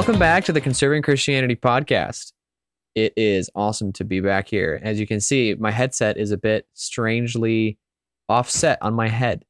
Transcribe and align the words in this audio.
Welcome 0.00 0.18
back 0.18 0.46
to 0.46 0.52
the 0.54 0.62
Conserving 0.62 1.02
Christianity 1.02 1.56
podcast. 1.56 2.32
It 2.94 3.12
is 3.18 3.50
awesome 3.54 3.92
to 3.92 4.02
be 4.02 4.20
back 4.20 4.48
here. 4.48 4.80
As 4.82 4.98
you 4.98 5.06
can 5.06 5.20
see, 5.20 5.54
my 5.58 5.70
headset 5.70 6.16
is 6.16 6.30
a 6.30 6.38
bit 6.38 6.66
strangely 6.72 7.76
offset 8.26 8.78
on 8.80 8.94
my 8.94 9.08
head. 9.08 9.44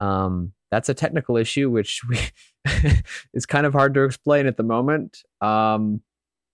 Um, 0.00 0.54
that's 0.70 0.88
a 0.88 0.94
technical 0.94 1.36
issue, 1.36 1.68
which 1.68 2.00
we 2.08 2.18
is 3.34 3.44
kind 3.44 3.66
of 3.66 3.74
hard 3.74 3.92
to 3.92 4.04
explain 4.04 4.46
at 4.46 4.56
the 4.56 4.62
moment. 4.62 5.22
Um, 5.42 6.00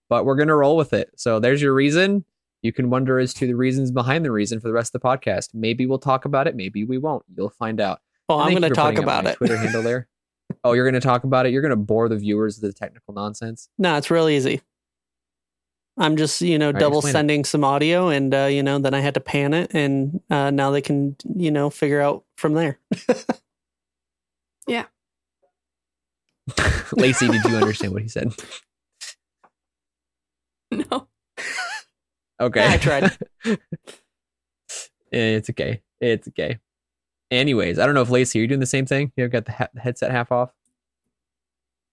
but 0.09 0.25
we're 0.25 0.35
gonna 0.35 0.53
roll 0.53 0.75
with 0.75 0.91
it. 0.91 1.11
So 1.15 1.39
there's 1.39 1.61
your 1.61 1.73
reason. 1.73 2.25
You 2.63 2.73
can 2.73 2.89
wonder 2.89 3.17
as 3.17 3.33
to 3.35 3.47
the 3.47 3.55
reasons 3.55 3.91
behind 3.91 4.25
the 4.25 4.31
reason 4.31 4.59
for 4.59 4.67
the 4.67 4.73
rest 4.73 4.93
of 4.93 5.01
the 5.01 5.07
podcast. 5.07 5.53
Maybe 5.53 5.85
we'll 5.85 5.99
talk 5.99 6.25
about 6.25 6.47
it. 6.47 6.55
Maybe 6.57 6.83
we 6.83 6.97
won't. 6.97 7.23
You'll 7.33 7.49
find 7.51 7.79
out. 7.79 8.01
Well, 8.27 8.39
I'm 8.39 8.49
going 8.49 8.63
to 8.63 8.71
talk 8.71 8.97
about 8.97 9.25
it. 9.25 9.37
Twitter 9.37 9.55
handle 9.55 9.83
there. 9.83 10.09
Oh, 10.63 10.73
you're 10.73 10.85
going 10.85 10.99
to 10.99 11.05
talk 11.05 11.23
about 11.23 11.45
it. 11.45 11.51
You're 11.51 11.61
going 11.61 11.69
to 11.71 11.75
bore 11.75 12.09
the 12.09 12.17
viewers 12.17 12.59
with 12.59 12.73
the 12.73 12.77
technical 12.77 13.13
nonsense. 13.13 13.69
No, 13.77 13.97
it's 13.97 14.09
real 14.11 14.29
easy. 14.29 14.61
I'm 15.99 16.15
just, 16.15 16.41
you 16.41 16.59
know, 16.59 16.71
right, 16.71 16.79
double 16.79 16.99
explain 16.99 17.09
it. 17.09 17.13
sending 17.13 17.45
some 17.45 17.63
audio 17.63 18.09
and, 18.09 18.33
uh, 18.33 18.45
you 18.45 18.61
know, 18.61 18.77
then 18.77 18.93
I 18.93 18.99
had 18.99 19.15
to 19.15 19.19
pan 19.19 19.53
it 19.53 19.71
and 19.73 20.21
uh, 20.29 20.51
now 20.51 20.69
they 20.71 20.81
can, 20.81 21.15
you 21.35 21.49
know, 21.49 21.69
figure 21.69 22.01
out 22.01 22.23
from 22.35 22.53
there. 22.53 22.79
Yeah. 24.67 24.85
Lacey, 26.91 27.27
did 27.27 27.43
you 27.45 27.55
understand 27.55 27.93
what 27.93 28.01
he 28.01 28.09
said? 28.09 28.33
No. 30.69 31.07
Okay, 32.41 32.67
I 32.67 32.75
tried. 32.77 33.17
it's 35.09 35.49
okay. 35.49 35.81
It's 36.01 36.27
okay. 36.27 36.59
Anyways, 37.29 37.77
I 37.77 37.85
don't 37.85 37.95
know 37.95 38.01
if 38.01 38.09
Lacey, 38.09 38.39
are 38.39 38.41
you 38.43 38.47
doing 38.47 38.59
the 38.61 38.65
same 38.65 38.85
thing? 38.85 39.11
You've 39.17 39.31
got 39.31 39.45
the 39.45 39.51
ha- 39.51 39.67
headset 39.77 40.11
half 40.11 40.31
off. 40.31 40.51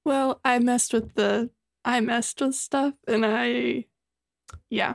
Well, 0.05 0.41
I 0.45 0.59
messed 0.59 0.93
with 0.93 1.15
the 1.15 1.51
I 1.85 2.01
messed 2.01 2.41
with 2.41 2.55
stuff 2.55 2.95
and 3.09 3.25
I 3.27 3.87
yeah. 4.71 4.95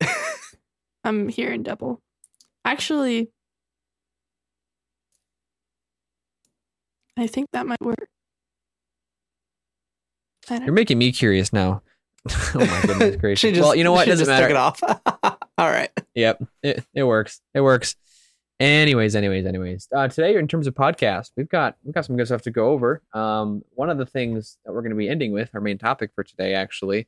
I'm 1.04 1.28
here 1.28 1.52
in 1.52 1.62
double. 1.62 2.00
Actually 2.64 3.28
I 7.18 7.26
think 7.26 7.50
that 7.52 7.66
might 7.66 7.80
work. 7.80 8.08
You're 10.50 10.72
making 10.72 10.98
me 10.98 11.12
curious 11.12 11.52
now. 11.52 11.82
oh 12.30 12.50
my 12.54 12.82
goodness 12.82 13.16
gracious. 13.20 13.50
just, 13.50 13.60
well, 13.60 13.74
you 13.74 13.84
know 13.84 13.92
what? 13.92 14.04
She 14.04 14.10
Doesn't 14.10 14.26
matter. 14.26 14.48
took 14.48 14.50
it 14.50 14.56
off. 14.56 14.82
All 15.58 15.68
right. 15.70 15.90
Yep, 16.14 16.44
it, 16.62 16.84
it 16.94 17.04
works. 17.04 17.40
It 17.54 17.60
works. 17.62 17.96
Anyways, 18.58 19.14
anyways, 19.14 19.44
anyways. 19.44 19.88
Uh, 19.94 20.08
today, 20.08 20.36
in 20.36 20.48
terms 20.48 20.66
of 20.66 20.74
podcast, 20.74 21.32
we've 21.36 21.48
got 21.48 21.76
we've 21.84 21.94
got 21.94 22.06
some 22.06 22.16
good 22.16 22.26
stuff 22.26 22.42
to 22.42 22.50
go 22.50 22.70
over. 22.70 23.02
Um, 23.12 23.62
one 23.74 23.90
of 23.90 23.98
the 23.98 24.06
things 24.06 24.56
that 24.64 24.72
we're 24.72 24.80
going 24.80 24.90
to 24.90 24.96
be 24.96 25.10
ending 25.10 25.32
with, 25.32 25.50
our 25.54 25.60
main 25.60 25.76
topic 25.76 26.12
for 26.14 26.24
today, 26.24 26.54
actually, 26.54 27.06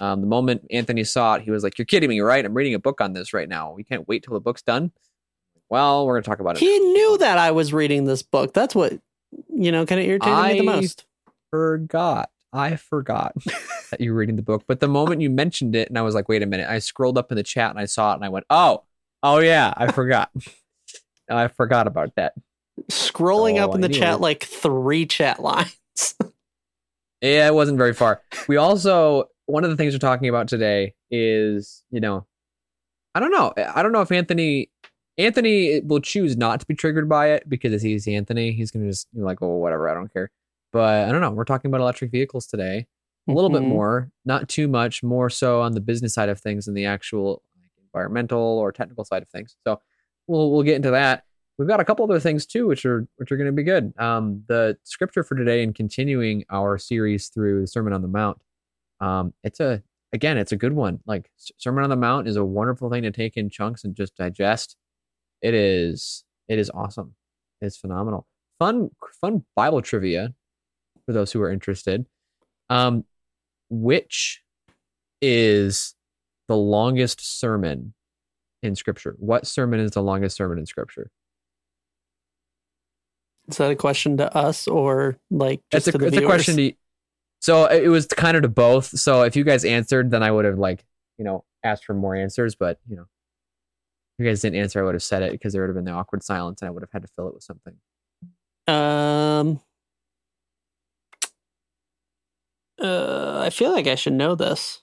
um, 0.00 0.20
the 0.20 0.26
moment 0.26 0.66
Anthony 0.70 1.04
saw 1.04 1.34
it, 1.34 1.42
he 1.42 1.52
was 1.52 1.62
like, 1.62 1.78
"You're 1.78 1.86
kidding 1.86 2.08
me, 2.08 2.20
right? 2.20 2.44
I'm 2.44 2.54
reading 2.54 2.74
a 2.74 2.80
book 2.80 3.00
on 3.00 3.12
this 3.12 3.32
right 3.32 3.48
now. 3.48 3.72
We 3.72 3.84
can't 3.84 4.08
wait 4.08 4.24
till 4.24 4.34
the 4.34 4.40
book's 4.40 4.62
done." 4.62 4.90
Well, 5.68 6.04
we're 6.04 6.14
going 6.14 6.24
to 6.24 6.28
talk 6.28 6.40
about 6.40 6.56
it. 6.56 6.58
He 6.60 6.78
knew 6.80 7.18
that 7.18 7.38
I 7.38 7.52
was 7.52 7.72
reading 7.72 8.04
this 8.04 8.22
book. 8.22 8.52
That's 8.52 8.74
what, 8.74 8.94
you 9.48 9.70
know, 9.70 9.86
kind 9.86 10.00
of 10.00 10.06
irritated 10.08 10.44
me 10.44 10.58
the 10.58 10.66
most. 10.66 11.06
forgot. 11.52 12.30
I 12.52 12.74
forgot 12.74 13.34
that 13.92 14.00
you 14.00 14.12
were 14.12 14.18
reading 14.18 14.34
the 14.34 14.42
book. 14.42 14.64
But 14.66 14.80
the 14.80 14.88
moment 14.88 15.20
you 15.20 15.30
mentioned 15.30 15.76
it, 15.76 15.88
and 15.88 15.96
I 15.96 16.02
was 16.02 16.16
like, 16.16 16.28
wait 16.28 16.42
a 16.42 16.46
minute, 16.46 16.68
I 16.68 16.80
scrolled 16.80 17.16
up 17.16 17.30
in 17.30 17.36
the 17.36 17.44
chat 17.44 17.70
and 17.70 17.78
I 17.78 17.84
saw 17.84 18.10
it 18.10 18.16
and 18.16 18.24
I 18.24 18.28
went, 18.28 18.46
oh, 18.50 18.82
oh 19.22 19.38
yeah, 19.38 19.72
I 19.76 19.92
forgot. 19.92 20.30
I 21.30 21.48
forgot 21.48 21.86
about 21.86 22.14
that. 22.16 22.34
Scrolling 22.90 23.58
up 23.58 23.70
Oh, 23.70 23.74
in 23.74 23.80
the 23.80 23.88
chat 23.88 24.14
it. 24.14 24.20
like 24.20 24.44
three 24.44 25.06
chat 25.06 25.40
lines. 25.40 25.76
Yeah, 27.22 27.46
it 27.48 27.54
wasn't 27.54 27.76
very 27.76 27.92
far. 27.92 28.22
We 28.48 28.56
also, 28.56 29.24
one 29.44 29.62
of 29.62 29.68
the 29.68 29.76
things 29.76 29.92
we're 29.92 29.98
talking 29.98 30.30
about 30.30 30.48
today 30.48 30.94
is, 31.10 31.82
you 31.90 32.00
know, 32.00 32.26
I 33.14 33.20
don't 33.20 33.30
know. 33.30 33.52
I 33.58 33.82
don't 33.82 33.92
know 33.92 34.00
if 34.00 34.10
Anthony, 34.10 34.70
Anthony 35.18 35.80
will 35.80 36.00
choose 36.00 36.38
not 36.38 36.60
to 36.60 36.66
be 36.66 36.74
triggered 36.74 37.10
by 37.10 37.32
it 37.32 37.46
because 37.46 37.82
he's 37.82 38.08
Anthony. 38.08 38.52
He's 38.52 38.70
going 38.70 38.86
to 38.86 38.90
just 38.90 39.12
be 39.12 39.20
like, 39.20 39.42
oh, 39.42 39.56
whatever, 39.56 39.90
I 39.90 39.92
don't 39.92 40.10
care. 40.10 40.30
But 40.72 41.06
I 41.08 41.12
don't 41.12 41.20
know. 41.20 41.30
We're 41.32 41.44
talking 41.44 41.70
about 41.70 41.82
electric 41.82 42.10
vehicles 42.10 42.46
today. 42.46 42.86
a 43.28 43.32
little 43.34 43.50
bit 43.50 43.60
Mhm. 43.62 43.68
more, 43.68 44.10
not 44.24 44.48
too 44.48 44.66
much, 44.66 45.02
more 45.02 45.28
so 45.28 45.60
on 45.60 45.72
the 45.72 45.80
business 45.82 46.14
side 46.14 46.30
of 46.30 46.40
things 46.40 46.64
than 46.64 46.74
the 46.74 46.86
actual 46.86 47.42
environmental 47.84 48.40
or 48.40 48.72
technical 48.72 49.04
side 49.04 49.20
of 49.22 49.28
things. 49.28 49.56
So 49.66 49.78
we'll 50.30 50.50
we'll 50.50 50.62
get 50.62 50.76
into 50.76 50.92
that. 50.92 51.24
We've 51.58 51.68
got 51.68 51.80
a 51.80 51.84
couple 51.84 52.04
other 52.04 52.20
things 52.20 52.46
too, 52.46 52.66
which 52.66 52.86
are 52.86 53.06
which 53.16 53.30
are 53.32 53.36
going 53.36 53.48
to 53.48 53.52
be 53.52 53.64
good. 53.64 53.92
Um, 53.98 54.44
the 54.48 54.78
scripture 54.84 55.24
for 55.24 55.34
today 55.34 55.62
and 55.62 55.74
continuing 55.74 56.44
our 56.48 56.78
series 56.78 57.28
through 57.28 57.62
the 57.62 57.66
Sermon 57.66 57.92
on 57.92 58.00
the 58.00 58.08
Mount. 58.08 58.40
Um, 59.00 59.34
it's 59.44 59.60
a 59.60 59.82
again, 60.12 60.38
it's 60.38 60.52
a 60.52 60.56
good 60.56 60.72
one. 60.72 61.00
Like 61.04 61.30
Sermon 61.58 61.84
on 61.84 61.90
the 61.90 61.96
Mount 61.96 62.28
is 62.28 62.36
a 62.36 62.44
wonderful 62.44 62.88
thing 62.88 63.02
to 63.02 63.10
take 63.10 63.36
in 63.36 63.50
chunks 63.50 63.84
and 63.84 63.94
just 63.94 64.16
digest. 64.16 64.76
It 65.42 65.52
is 65.54 66.24
it 66.48 66.58
is 66.58 66.70
awesome. 66.72 67.14
It's 67.60 67.76
phenomenal. 67.76 68.26
Fun 68.58 68.90
fun 69.20 69.44
Bible 69.54 69.82
trivia 69.82 70.32
for 71.04 71.12
those 71.12 71.32
who 71.32 71.42
are 71.42 71.50
interested. 71.50 72.06
Um, 72.70 73.04
which 73.68 74.42
is 75.20 75.94
the 76.48 76.56
longest 76.56 77.20
sermon 77.20 77.94
in 78.62 78.76
Scripture? 78.76 79.16
What 79.18 79.46
sermon 79.46 79.80
is 79.80 79.92
the 79.92 80.02
longest 80.02 80.36
sermon 80.36 80.58
in 80.58 80.66
Scripture? 80.66 81.10
Is 83.48 83.56
that 83.56 83.70
a 83.70 83.76
question 83.76 84.16
to 84.18 84.34
us 84.36 84.68
or 84.68 85.18
like 85.30 85.60
just 85.70 85.88
It's 85.88 85.94
a 85.94 85.98
to 85.98 85.98
the 85.98 86.06
it's 86.06 86.16
a 86.16 86.24
question 86.24 86.56
to. 86.56 86.72
So 87.40 87.66
it 87.66 87.88
was 87.88 88.06
kind 88.06 88.36
of 88.36 88.42
to 88.42 88.48
both. 88.48 88.86
So 88.86 89.22
if 89.22 89.34
you 89.34 89.44
guys 89.44 89.64
answered, 89.64 90.10
then 90.10 90.22
I 90.22 90.30
would 90.30 90.44
have 90.44 90.58
like 90.58 90.84
you 91.18 91.24
know 91.24 91.44
asked 91.64 91.84
for 91.84 91.94
more 91.94 92.14
answers. 92.14 92.54
But 92.54 92.78
you 92.88 92.96
know, 92.96 93.02
if 93.02 94.24
you 94.24 94.26
guys 94.26 94.40
didn't 94.40 94.60
answer, 94.60 94.80
I 94.80 94.84
would 94.84 94.94
have 94.94 95.02
said 95.02 95.22
it 95.22 95.32
because 95.32 95.52
there 95.52 95.62
would 95.62 95.68
have 95.68 95.74
been 95.74 95.84
the 95.84 95.92
awkward 95.92 96.22
silence, 96.22 96.62
and 96.62 96.68
I 96.68 96.70
would 96.70 96.82
have 96.82 96.92
had 96.92 97.02
to 97.02 97.08
fill 97.08 97.28
it 97.28 97.34
with 97.34 97.42
something. 97.42 97.74
Um, 98.68 99.60
uh, 102.80 103.40
I 103.44 103.50
feel 103.50 103.72
like 103.72 103.86
I 103.86 103.94
should 103.96 104.12
know 104.12 104.34
this. 104.34 104.82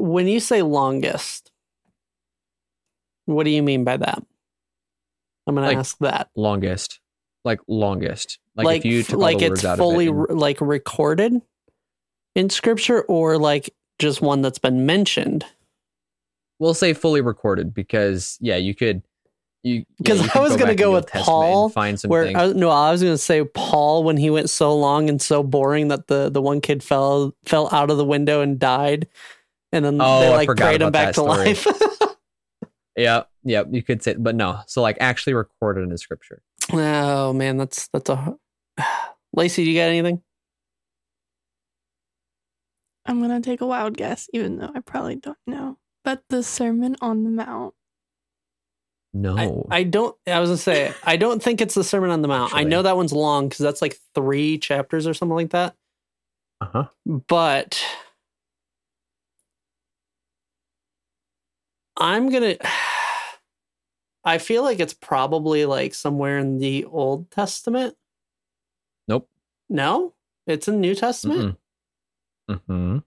When 0.00 0.28
you 0.28 0.40
say 0.40 0.62
longest, 0.62 1.50
what 3.26 3.44
do 3.44 3.50
you 3.50 3.62
mean 3.62 3.84
by 3.84 3.96
that? 3.98 4.22
I'm 5.46 5.54
gonna 5.54 5.66
Like, 5.66 5.78
ask 5.78 5.98
that. 5.98 6.28
Longest, 6.36 7.00
like 7.44 7.60
longest, 7.68 8.38
like, 8.54 8.64
Like, 8.64 8.78
if 8.80 8.84
you 8.84 9.02
took 9.02 9.14
all 9.14 9.20
like 9.20 9.38
the 9.38 9.46
it's 9.46 9.50
words 9.50 9.64
out 9.64 9.78
fully 9.78 10.06
of 10.08 10.16
it. 10.18 10.30
and- 10.30 10.40
like 10.40 10.60
recorded 10.60 11.40
in 12.34 12.50
scripture, 12.50 13.02
or 13.02 13.38
like 13.38 13.70
just 13.98 14.20
one 14.20 14.42
that's 14.42 14.58
been 14.58 14.86
mentioned. 14.86 15.44
we'll 16.60 16.74
say 16.74 16.92
fully 16.92 17.20
recorded 17.20 17.72
because 17.72 18.36
yeah, 18.40 18.56
you 18.56 18.74
could. 18.74 19.02
You, 19.64 19.84
because 19.98 20.22
you 20.22 20.30
I 20.34 20.38
was 20.40 20.52
go 20.52 20.58
gonna 20.58 20.70
back 20.72 20.76
go 20.78 20.92
with 20.92 21.06
Testament 21.06 21.24
Paul, 21.26 21.68
find 21.68 21.98
some 21.98 22.08
Where 22.10 22.24
things. 22.26 22.38
I, 22.38 22.52
no, 22.52 22.68
I 22.70 22.90
was 22.92 23.02
gonna 23.02 23.18
say 23.18 23.42
Paul 23.44 24.04
when 24.04 24.16
he 24.16 24.30
went 24.30 24.50
so 24.50 24.76
long 24.76 25.08
and 25.08 25.20
so 25.20 25.42
boring 25.42 25.88
that 25.88 26.06
the 26.08 26.30
the 26.30 26.40
one 26.42 26.60
kid 26.60 26.82
fell 26.82 27.34
fell 27.44 27.68
out 27.72 27.90
of 27.90 27.96
the 27.96 28.04
window 28.04 28.40
and 28.40 28.58
died, 28.58 29.08
and 29.72 29.84
then 29.84 29.98
Oh, 30.00 30.20
they 30.20 30.28
like 30.30 30.46
forgot 30.46 30.64
prayed 30.66 30.82
him 30.82 30.90
back 30.92 31.08
to 31.08 31.20
story. 31.20 31.36
life. 31.36 31.66
Yeah, 32.96 33.22
yeah, 33.44 33.62
you 33.70 33.80
could 33.84 34.02
say, 34.02 34.14
but 34.18 34.34
no. 34.34 34.58
So 34.66 34.82
like 34.82 34.96
actually 34.98 35.34
recorded 35.34 35.82
in 35.82 35.90
the 35.90 35.98
scripture. 35.98 36.42
oh 36.72 37.32
man, 37.32 37.56
that's 37.56 37.86
that's 37.92 38.10
a. 38.10 38.36
Lacey, 39.32 39.62
do 39.64 39.70
you 39.70 39.78
got 39.78 39.84
anything? 39.84 40.20
I'm 43.06 43.20
gonna 43.20 43.40
take 43.40 43.60
a 43.60 43.66
wild 43.66 43.96
guess, 43.96 44.28
even 44.32 44.58
though 44.58 44.70
I 44.74 44.80
probably 44.80 45.14
don't 45.14 45.38
know. 45.46 45.78
But 46.04 46.22
the 46.28 46.42
Sermon 46.42 46.96
on 47.00 47.22
the 47.22 47.30
Mount. 47.30 47.74
No, 49.14 49.66
I, 49.70 49.78
I 49.78 49.82
don't. 49.84 50.16
I 50.26 50.40
was 50.40 50.50
gonna 50.50 50.56
say 50.58 50.92
I 51.04 51.16
don't 51.16 51.42
think 51.42 51.60
it's 51.60 51.74
the 51.74 51.84
Sermon 51.84 52.10
on 52.10 52.22
the 52.22 52.28
Mount. 52.28 52.52
I 52.54 52.64
know 52.64 52.82
that 52.82 52.96
one's 52.96 53.12
long 53.12 53.48
because 53.48 53.62
that's 53.62 53.80
like 53.80 53.96
three 54.14 54.58
chapters 54.58 55.06
or 55.06 55.14
something 55.14 55.36
like 55.36 55.50
that. 55.50 55.74
uh 56.60 56.66
huh. 56.66 56.84
but 57.06 57.80
I'm 61.98 62.30
gonna. 62.30 62.56
I 64.24 64.38
feel 64.38 64.62
like 64.62 64.80
it's 64.80 64.94
probably 64.94 65.64
like 65.64 65.94
somewhere 65.94 66.38
in 66.38 66.58
the 66.58 66.84
Old 66.84 67.30
Testament. 67.30 67.96
Nope. 69.06 69.28
No, 69.70 70.12
it's 70.46 70.68
in 70.68 70.74
the 70.74 70.80
New 70.80 70.94
Testament. 70.94 71.56
Mm-hmm. 72.50 72.98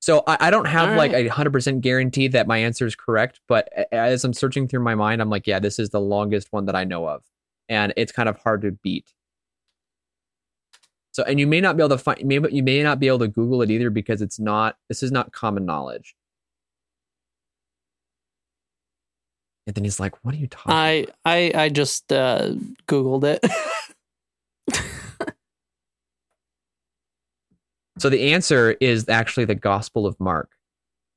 So 0.00 0.22
I, 0.26 0.36
I 0.40 0.50
don't 0.50 0.66
have 0.66 0.90
All 0.90 0.96
like 0.96 1.12
right. 1.12 1.26
a 1.26 1.32
hundred 1.32 1.52
percent 1.52 1.80
guarantee 1.80 2.28
that 2.28 2.46
my 2.46 2.58
answer 2.58 2.86
is 2.86 2.94
correct, 2.94 3.40
but 3.48 3.68
as 3.90 4.24
I'm 4.24 4.32
searching 4.32 4.68
through 4.68 4.84
my 4.84 4.94
mind, 4.94 5.20
I'm 5.20 5.30
like, 5.30 5.46
yeah, 5.46 5.58
this 5.58 5.78
is 5.78 5.90
the 5.90 6.00
longest 6.00 6.52
one 6.52 6.66
that 6.66 6.76
I 6.76 6.84
know 6.84 7.08
of, 7.08 7.24
and 7.68 7.92
it's 7.96 8.12
kind 8.12 8.28
of 8.28 8.38
hard 8.38 8.62
to 8.62 8.72
beat. 8.72 9.12
So, 11.12 11.24
and 11.24 11.40
you 11.40 11.46
may 11.46 11.60
not 11.60 11.76
be 11.76 11.82
able 11.82 11.96
to 11.96 11.98
find, 11.98 12.24
maybe 12.24 12.50
you 12.52 12.62
may 12.62 12.82
not 12.82 13.00
be 13.00 13.08
able 13.08 13.20
to 13.20 13.28
Google 13.28 13.62
it 13.62 13.70
either 13.70 13.90
because 13.90 14.22
it's 14.22 14.38
not. 14.38 14.76
This 14.88 15.02
is 15.02 15.10
not 15.10 15.32
common 15.32 15.64
knowledge. 15.64 16.14
Anthony's 19.66 19.98
like, 19.98 20.24
what 20.24 20.34
are 20.34 20.38
you 20.38 20.46
talking? 20.46 20.72
I 20.72 21.06
I 21.24 21.52
I 21.54 21.68
just 21.68 22.12
uh, 22.12 22.52
googled 22.86 23.24
it. 23.24 23.44
So 27.98 28.10
the 28.10 28.34
answer 28.34 28.76
is 28.80 29.08
actually 29.08 29.46
the 29.46 29.54
Gospel 29.54 30.06
of 30.06 30.20
Mark. 30.20 30.50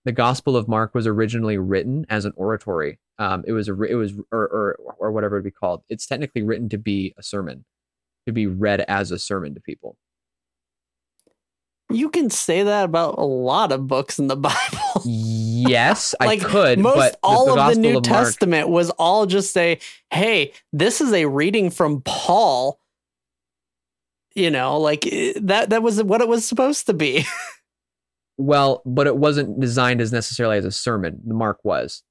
The 0.06 0.12
Gospel 0.13 0.56
of 0.56 0.68
Mark 0.69 0.96
was 0.96 1.06
originally 1.06 1.57
written 1.57 2.06
as 2.10 2.24
an 2.24 2.31
oratory. 2.36 3.00
Um, 3.18 3.44
it 3.46 3.51
was 3.51 3.68
a, 3.68 3.81
it 3.84 3.96
was 3.96 4.13
or, 4.31 4.44
or 4.44 4.95
or 4.98 5.12
whatever 5.12 5.36
it'd 5.36 5.44
be 5.44 5.52
called. 5.52 5.84
It's 5.90 6.07
technically 6.07 6.42
written 6.42 6.69
to 6.69 6.78
be 6.78 7.13
a 7.18 7.24
sermon, 7.24 7.66
to 8.25 8.31
be 8.31 8.48
read 8.48 8.81
as 8.88 9.12
a 9.12 9.19
sermon 9.19 9.54
to 9.56 9.60
people. 9.60 9.98
You 11.92 12.10
can 12.10 12.30
say 12.30 12.63
that 12.63 12.86
about 12.86 13.16
a 13.18 13.25
lot 13.25 13.74
of 13.74 13.88
books 13.88 14.18
in 14.18 14.28
the 14.28 14.36
Bible. 14.38 14.57
Yes, 15.60 16.16
Like, 16.19 16.44
I 16.44 16.50
could. 16.50 16.80
Most 16.80 17.16
all 17.22 17.56
the, 17.56 17.62
of 17.62 17.75
the 17.75 17.81
New 17.81 17.98
of 17.98 18.07
Mark, 18.07 18.25
Testament 18.25 18.69
was 18.69 18.90
all 18.92 19.25
just 19.25 19.51
say, 19.51 19.80
"Hey, 20.10 20.54
this 20.72 21.01
is 21.01 21.12
a 21.12 21.25
reading 21.25 21.69
from 21.69 22.01
Paul." 22.01 22.80
You 24.36 24.51
know, 24.51 24.80
like 24.80 25.06
eh, 25.06 25.34
that 25.42 25.72
that 25.72 25.84
was 25.84 26.01
what 26.01 26.22
it 26.22 26.28
was 26.28 26.48
supposed 26.48 26.86
to 26.86 26.94
be. 26.94 27.25
well, 28.38 28.81
but 28.86 29.06
it 29.06 29.18
wasn't 29.18 29.60
designed 29.60 30.00
as 30.01 30.13
necessarily 30.13 30.57
as 30.57 30.66
a 30.66 30.72
sermon. 30.72 31.19
The 31.25 31.34
Mark 31.34 31.60
was, 31.63 32.04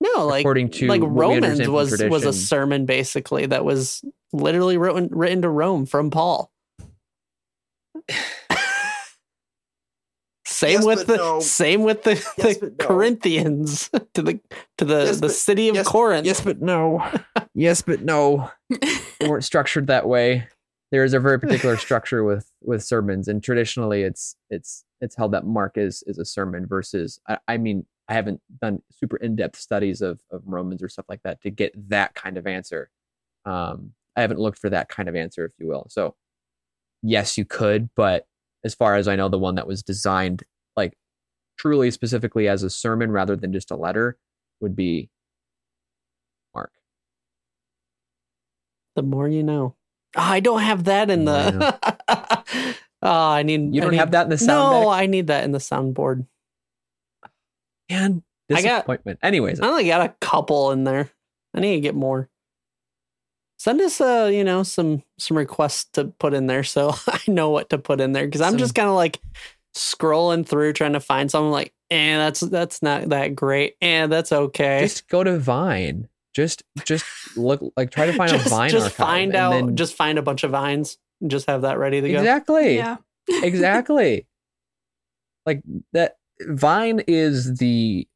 no, 0.00 0.26
like 0.26 0.42
according 0.42 0.70
to 0.70 0.86
like 0.86 1.02
Romans 1.02 1.66
was 1.66 2.02
was 2.02 2.24
a 2.24 2.32
sermon 2.32 2.84
basically 2.84 3.46
that 3.46 3.64
was 3.64 4.04
literally 4.32 4.76
written 4.76 5.08
written 5.10 5.42
to 5.42 5.48
Rome 5.48 5.86
from 5.86 6.10
Paul. 6.10 6.50
same 10.54 10.72
Yes, 10.80 10.84
with 10.84 11.06
the 11.06 11.16
no. 11.16 11.40
same 11.40 11.82
with 11.82 12.02
the, 12.04 12.12
Yes, 12.38 12.58
the 12.58 12.70
no. 12.78 12.86
Corinthians 12.86 13.88
to 14.14 14.22
the 14.22 14.40
to 14.78 14.84
the 14.84 15.04
Yes, 15.04 15.16
the 15.16 15.26
but- 15.28 15.30
city 15.34 15.68
of 15.68 15.74
yes- 15.74 15.86
Corinth. 15.88 16.26
yes, 16.26 16.40
but 16.40 16.60
no. 16.62 17.04
yes, 17.54 17.82
but 17.82 18.02
no. 18.02 18.50
They 19.20 19.28
weren't 19.28 19.44
structured 19.44 19.86
that 19.86 20.06
way. 20.08 20.48
There 20.90 21.04
is 21.04 21.14
a 21.14 21.20
very 21.20 21.38
particular 21.40 21.76
structure 21.86 22.24
with 22.24 22.50
with 22.62 22.82
sermons, 22.82 23.28
and 23.28 23.42
traditionally, 23.42 24.02
it's 24.02 24.36
it's 24.50 24.84
it's 25.00 25.14
held 25.16 25.32
that 25.32 25.46
Mark 25.46 25.76
is 25.78 26.02
is 26.06 26.18
a 26.18 26.24
sermon 26.24 26.66
versus. 26.66 27.18
I, 27.28 27.38
I 27.48 27.56
mean, 27.56 27.86
I 28.08 28.14
haven't 28.14 28.40
done 28.60 28.82
super 28.92 29.16
in 29.16 29.34
depth 29.36 29.58
studies 29.58 30.02
of 30.02 30.20
of 30.30 30.42
Romans 30.44 30.82
or 30.82 30.88
stuff 30.88 31.06
like 31.08 31.22
that 31.24 31.40
to 31.42 31.50
get 31.50 31.72
that 31.90 32.14
kind 32.14 32.36
of 32.36 32.46
answer. 32.46 32.90
Um, 33.44 33.92
I 34.16 34.20
haven't 34.20 34.40
looked 34.40 34.58
for 34.58 34.70
that 34.70 34.88
kind 34.88 35.08
of 35.08 35.16
answer, 35.16 35.44
if 35.44 35.52
you 35.58 35.66
will. 35.68 35.86
So, 35.90 36.14
yes, 37.02 37.38
you 37.38 37.44
could, 37.44 37.88
but 37.96 38.26
as 38.64 38.74
far 38.74 38.96
as 38.96 39.06
I 39.08 39.16
know, 39.16 39.28
the 39.28 39.38
one 39.38 39.54
that 39.56 39.66
was 39.66 39.82
designed 39.82 40.42
like 40.76 40.96
truly 41.58 41.90
specifically 41.90 42.48
as 42.48 42.62
a 42.62 42.70
sermon 42.70 43.10
rather 43.12 43.36
than 43.36 43.52
just 43.52 43.70
a 43.70 43.76
letter 43.76 44.16
would 44.60 44.74
be 44.74 45.10
Mark. 46.54 46.72
The 48.96 49.02
more 49.02 49.28
you 49.28 49.42
know. 49.42 49.74
Oh, 50.16 50.20
I 50.22 50.40
don't 50.40 50.60
have 50.62 50.84
that 50.84 51.10
in 51.10 51.24
the. 51.24 51.78
oh, 52.08 52.74
I 53.02 53.42
need. 53.42 53.74
You 53.74 53.80
don't 53.80 53.90
need- 53.92 53.96
have 53.98 54.12
that 54.12 54.24
in 54.24 54.30
the 54.30 54.38
sound 54.38 54.72
No, 54.72 54.90
deck? 54.90 55.00
I 55.00 55.06
need 55.06 55.26
that 55.26 55.44
in 55.44 55.52
the 55.52 55.58
soundboard. 55.58 56.26
Man, 57.90 58.22
I 58.50 58.62
got- 58.62 58.76
disappointment. 58.78 59.18
Anyways, 59.22 59.60
I 59.60 59.66
only 59.68 59.86
got 59.86 60.00
a 60.08 60.14
couple 60.20 60.70
in 60.70 60.84
there. 60.84 61.10
I 61.54 61.60
need 61.60 61.74
to 61.76 61.80
get 61.80 61.94
more. 61.94 62.28
Send 63.58 63.80
us, 63.80 64.00
uh, 64.00 64.30
you 64.32 64.44
know, 64.44 64.62
some 64.62 65.02
some 65.18 65.36
requests 65.36 65.86
to 65.92 66.06
put 66.18 66.34
in 66.34 66.46
there, 66.46 66.64
so 66.64 66.92
I 67.06 67.20
know 67.28 67.50
what 67.50 67.70
to 67.70 67.78
put 67.78 68.00
in 68.00 68.12
there. 68.12 68.26
Because 68.26 68.40
I'm 68.40 68.52
Some- 68.52 68.58
just 68.58 68.74
kind 68.74 68.88
of 68.88 68.94
like 68.94 69.20
scrolling 69.74 70.46
through 70.46 70.72
trying 70.72 70.92
to 70.92 71.00
find 71.00 71.30
something 71.30 71.50
like, 71.50 71.72
eh, 71.90 72.16
that's 72.16 72.40
that's 72.40 72.82
not 72.82 73.08
that 73.10 73.34
great, 73.34 73.76
and 73.80 74.10
that's 74.12 74.32
okay. 74.32 74.80
just 74.80 75.08
go 75.08 75.24
to 75.24 75.38
Vine. 75.38 76.08
Just 76.34 76.64
just 76.84 77.04
look 77.36 77.62
like 77.76 77.90
try 77.90 78.06
to 78.06 78.12
find 78.12 78.30
just, 78.30 78.46
a 78.46 78.48
Vine 78.50 78.70
just 78.70 78.90
find 78.94 79.34
and 79.34 79.36
out, 79.36 79.50
then- 79.52 79.76
just 79.76 79.94
find 79.94 80.18
a 80.18 80.22
bunch 80.22 80.42
of 80.42 80.50
vines, 80.50 80.98
and 81.20 81.30
just 81.30 81.46
have 81.46 81.62
that 81.62 81.78
ready 81.78 82.00
to 82.00 82.10
go. 82.10 82.18
exactly 82.18 82.76
yeah. 82.76 82.96
exactly 83.28 84.26
like 85.46 85.62
that. 85.92 86.16
Vine 86.40 87.00
is 87.06 87.58
the 87.58 88.08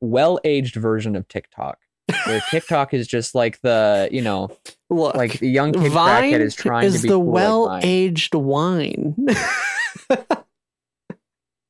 well-aged 0.00 0.74
version 0.74 1.14
of 1.14 1.28
TikTok, 1.28 1.78
where 2.26 2.40
TikTok 2.50 2.92
is 2.94 3.06
just 3.06 3.34
like 3.34 3.60
the 3.62 4.08
you 4.12 4.20
know 4.22 4.56
Look, 4.90 5.14
like 5.14 5.38
the 5.40 5.48
young 5.48 5.72
kid 5.72 5.90
Vine 5.92 6.34
is 6.34 6.54
trying 6.54 6.86
is 6.86 6.96
to 6.96 7.02
be 7.02 7.08
the 7.08 7.14
cool 7.14 7.24
like 7.24 7.82
Vine. 7.82 7.82
well-aged 7.82 8.34
wine. 8.34 9.16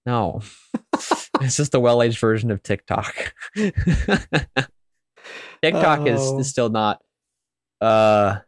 No, 0.06 0.42
it's 1.40 1.56
just 1.56 1.72
the 1.72 1.80
well-aged 1.80 2.18
version 2.18 2.50
of 2.50 2.62
TikTok. 2.62 3.32
TikTok 5.62 6.06
is, 6.06 6.20
Oh. 6.20 6.38
is 6.40 6.50
still 6.50 6.68
not. 6.68 7.00
Uh, 7.80 8.40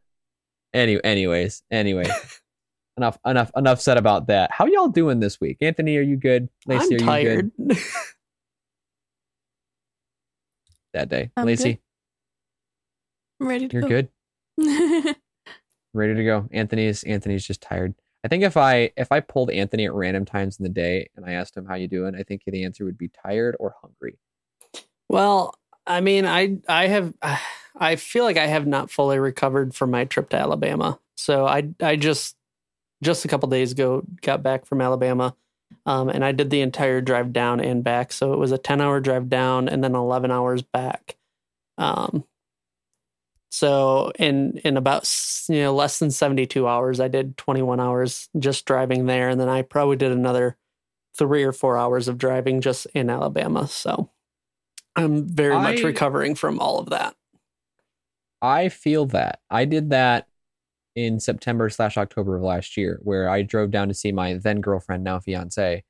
any 0.75 1.03
anyways, 1.03 1.63
anyway, 1.71 2.05
enough 2.99 3.19
enough 3.25 3.51
enough 3.57 3.81
said 3.81 3.97
about 3.97 4.27
that. 4.27 4.51
How 4.53 4.67
y'all 4.67 4.89
doing 4.89 5.21
this 5.21 5.41
week? 5.41 5.57
Anthony, 5.63 5.97
are 5.97 6.03
you 6.03 6.17
good? 6.17 6.49
Lacey, 6.67 6.97
I'm 7.01 7.09
are 7.09 7.21
you 7.21 7.27
tired. 7.29 7.51
good 7.57 7.79
that 10.97 11.09
day? 11.09 11.31
I'm 11.37 11.47
Lacey, 11.47 11.81
I'm 13.41 13.49
ready 13.49 13.69
to 13.69 13.73
you're 13.73 13.83
go. 13.83 13.89
good. 13.89 14.09
Ready 15.95 16.15
to 16.15 16.25
go. 16.25 16.47
Anthony's 16.53 17.05
Anthony's 17.05 17.47
just 17.47 17.63
tired. 17.63 17.95
I 18.23 18.29
think 18.29 18.43
if 18.43 18.57
I 18.57 18.91
if 18.97 19.13
I 19.13 19.21
pulled 19.21 19.51
Anthony 19.51 19.87
at 19.87 19.95
random 19.95 20.25
times 20.27 20.59
in 20.59 20.65
the 20.65 20.69
day 20.69 21.09
and 21.17 21.25
I 21.25 21.33
asked 21.33 21.57
him 21.57 21.65
how 21.65 21.75
you 21.75 21.89
doing, 21.89 22.15
I 22.15 22.23
think 22.23 22.43
the 22.47 22.65
answer 22.65 22.85
would 22.85 22.99
be 22.99 23.09
tired 23.09 23.57
or 23.59 23.75
hungry. 23.81 24.19
Well, 25.09 25.55
I 25.87 26.01
mean, 26.01 26.27
I 26.27 26.59
I 26.69 26.89
have 26.89 27.15
I 27.77 27.97
feel 27.97 28.25
like 28.25 28.37
I 28.37 28.47
have 28.47 28.67
not 28.67 28.91
fully 28.91 29.19
recovered 29.19 29.75
from 29.75 29.91
my 29.91 30.05
trip 30.05 30.29
to 30.31 30.37
Alabama. 30.37 30.99
So 31.17 31.47
I 31.47 31.71
I 31.81 31.97
just 31.97 32.37
just 33.03 33.25
a 33.25 33.29
couple 33.29 33.49
days 33.49 33.73
ago 33.73 34.03
got 34.21 34.43
back 34.43 34.67
from 34.67 34.81
Alabama. 34.81 35.35
Um, 35.85 36.09
and 36.09 36.25
I 36.25 36.33
did 36.33 36.51
the 36.51 36.61
entire 36.61 37.01
drive 37.01 37.33
down 37.33 37.61
and 37.61 37.85
back. 37.85 38.13
So 38.13 38.33
it 38.33 38.39
was 38.39 38.53
a 38.53 38.59
10 38.59 38.81
hour 38.81 39.01
drive 39.01 39.29
down 39.29 39.69
and 39.69 39.83
then 39.83 39.95
11 39.95 40.31
hours 40.31 40.63
back. 40.63 41.17
Um, 41.79 42.25
so 43.51 44.13
in 44.19 44.59
in 44.65 44.77
about 44.77 45.11
you 45.49 45.63
know 45.63 45.75
less 45.75 45.99
than 45.99 46.11
72 46.11 46.67
hours, 46.69 47.01
I 47.01 47.09
did 47.09 47.37
21 47.39 47.81
hours 47.81 48.29
just 48.39 48.67
driving 48.67 49.07
there, 49.07 49.31
and 49.31 49.41
then 49.41 49.49
I 49.49 49.63
probably 49.63 49.97
did 49.97 50.13
another 50.13 50.59
three 51.17 51.43
or 51.43 51.53
four 51.53 51.79
hours 51.79 52.09
of 52.09 52.19
driving 52.19 52.61
just 52.61 52.87
in 52.93 53.09
Alabama. 53.09 53.67
So 53.67 54.11
I'm 54.95 55.27
very 55.27 55.55
much 55.55 55.83
recovering 55.83 56.35
from 56.35 56.59
all 56.59 56.79
of 56.79 56.91
that. 56.91 57.15
I 58.43 58.69
feel 58.69 59.07
that. 59.07 59.41
I 59.49 59.65
did 59.65 59.91
that 59.91 60.27
in 60.97 61.21
September 61.21 61.69
slash 61.71 61.97
October 61.97 62.37
of 62.37 62.43
last 62.43 62.77
year, 62.77 62.99
where 63.03 63.29
I 63.29 63.43
drove 63.43 63.71
down 63.71 63.89
to 63.89 63.95
see 63.95 64.11
my 64.11 64.35
then 64.35 64.61
girlfriend, 64.61 65.05
now 65.05 65.21
fiance, 65.21 65.85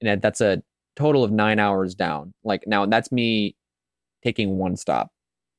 and 0.00 0.20
that's 0.22 0.40
a 0.40 0.62
total 0.96 1.22
of 1.22 1.30
nine 1.30 1.58
hours 1.58 1.94
down. 1.94 2.32
Like 2.42 2.64
now, 2.66 2.86
that's 2.86 3.12
me 3.12 3.54
taking 4.24 4.56
one 4.56 4.76
stop, 4.76 5.10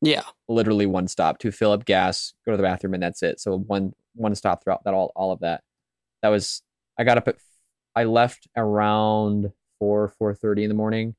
Yeah, 0.01 0.23
literally 0.49 0.87
one 0.87 1.07
stop 1.07 1.37
to 1.39 1.51
fill 1.51 1.71
up 1.71 1.85
gas, 1.85 2.33
go 2.45 2.51
to 2.51 2.57
the 2.57 2.63
bathroom, 2.63 2.95
and 2.95 3.03
that's 3.03 3.23
it. 3.23 3.39
So 3.39 3.57
one 3.57 3.93
one 4.15 4.35
stop 4.35 4.63
throughout 4.63 4.83
that 4.83 4.93
all 4.93 5.11
all 5.15 5.31
of 5.31 5.39
that. 5.41 5.61
That 6.23 6.29
was 6.29 6.63
I 6.97 7.03
got 7.03 7.17
up 7.17 7.27
at 7.27 7.37
I 7.95 8.03
left 8.05 8.47
around 8.57 9.51
four 9.79 10.09
four 10.17 10.33
thirty 10.33 10.63
in 10.63 10.69
the 10.69 10.75
morning 10.75 11.15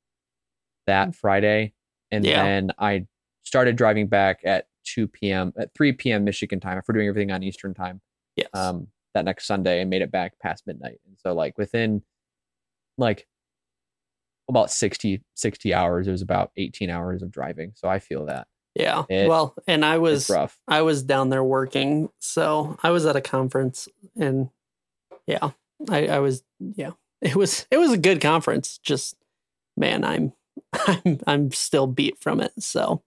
that 0.87 1.11
mm. 1.11 1.15
Friday, 1.15 1.75
and 2.11 2.25
Yeah. 2.25 2.43
then 2.43 2.73
I 2.79 3.07
started 3.45 3.77
driving 3.77 4.09
back 4.09 4.41
at 4.45 4.67
2 4.85 5.09
p.m. 5.09 5.53
at 5.59 5.75
3 5.75 5.93
p.m. 5.93 6.25
Michigan 6.25 6.61
time 6.61 6.79
if 6.79 6.85
we're 6.89 6.95
doing 6.95 7.09
everything 7.09 7.31
on 7.31 7.43
Eastern 7.43 7.75
time 7.75 8.01
yes, 8.37 8.49
um 8.55 8.89
that 9.15 9.25
next 9.25 9.47
Sunday 9.47 9.81
and 9.81 9.89
made 9.91 10.03
it 10.03 10.11
back 10.11 10.39
past 10.39 10.67
midnight. 10.67 10.99
And 11.07 11.17
so 11.19 11.33
like 11.35 11.57
within 11.59 12.03
like 12.99 13.27
about 14.49 14.71
60 14.71 15.23
60 15.35 15.75
hours 15.75 16.09
it 16.09 16.11
was 16.11 16.23
about 16.23 16.53
18 16.57 16.91
hours 16.91 17.23
of 17.23 17.31
driving. 17.31 17.73
So 17.75 17.89
I 17.89 17.99
feel 17.99 18.27
that. 18.27 18.47
yeah. 18.75 19.05
it- 19.09 19.29
well, 19.29 19.55
and 19.67 19.85
I 19.85 19.99
was 19.99 20.29
rough. 20.31 20.59
I 20.69 20.83
was 20.83 21.03
down 21.03 21.31
there 21.31 21.45
working, 21.45 22.09
so 22.19 22.79
I 22.83 22.91
was 22.91 23.07
at 23.07 23.17
a 23.17 23.21
conference, 23.21 23.89
and 24.19 24.51
yeah, 25.27 25.51
I, 25.91 26.07
I 26.09 26.19
was 26.21 26.43
yeah. 26.61 26.93
It 27.21 27.35
was 27.37 27.67
it 27.71 27.79
was 27.79 27.93
a 27.93 27.99
good 27.99 28.21
conference. 28.21 28.79
Just 28.79 29.17
man, 29.77 30.05
I'm 30.05 30.33
I'm 30.73 31.21
I'm 31.27 31.51
still 31.53 31.87
beat 31.87 32.19
from 32.21 32.41
it. 32.41 32.53
So 32.61 33.03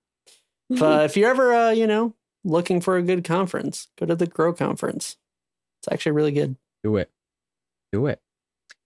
if, 0.71 0.81
uh, 0.81 1.01
if 1.05 1.17
you're 1.17 1.29
ever 1.29 1.53
uh, 1.53 1.69
you 1.71 1.87
know 1.87 2.13
looking 2.43 2.81
for 2.81 2.97
a 2.97 3.03
good 3.03 3.23
conference, 3.23 3.87
go 3.97 4.05
to 4.05 4.15
the 4.15 4.27
Grow 4.27 4.53
conference. 4.53 5.17
It's 5.79 5.91
actually 5.91 6.13
really 6.13 6.31
good. 6.31 6.55
Do 6.83 6.97
it. 6.97 7.09
Do 7.91 8.07
it. 8.07 8.19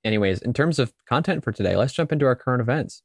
Anyways, 0.03 0.41
in 0.41 0.53
terms 0.53 0.79
of 0.79 0.93
content 1.07 1.43
for 1.43 1.51
today, 1.51 1.75
let's 1.75 1.93
jump 1.93 2.11
into 2.11 2.25
our 2.25 2.35
current 2.35 2.61
events. 2.61 3.01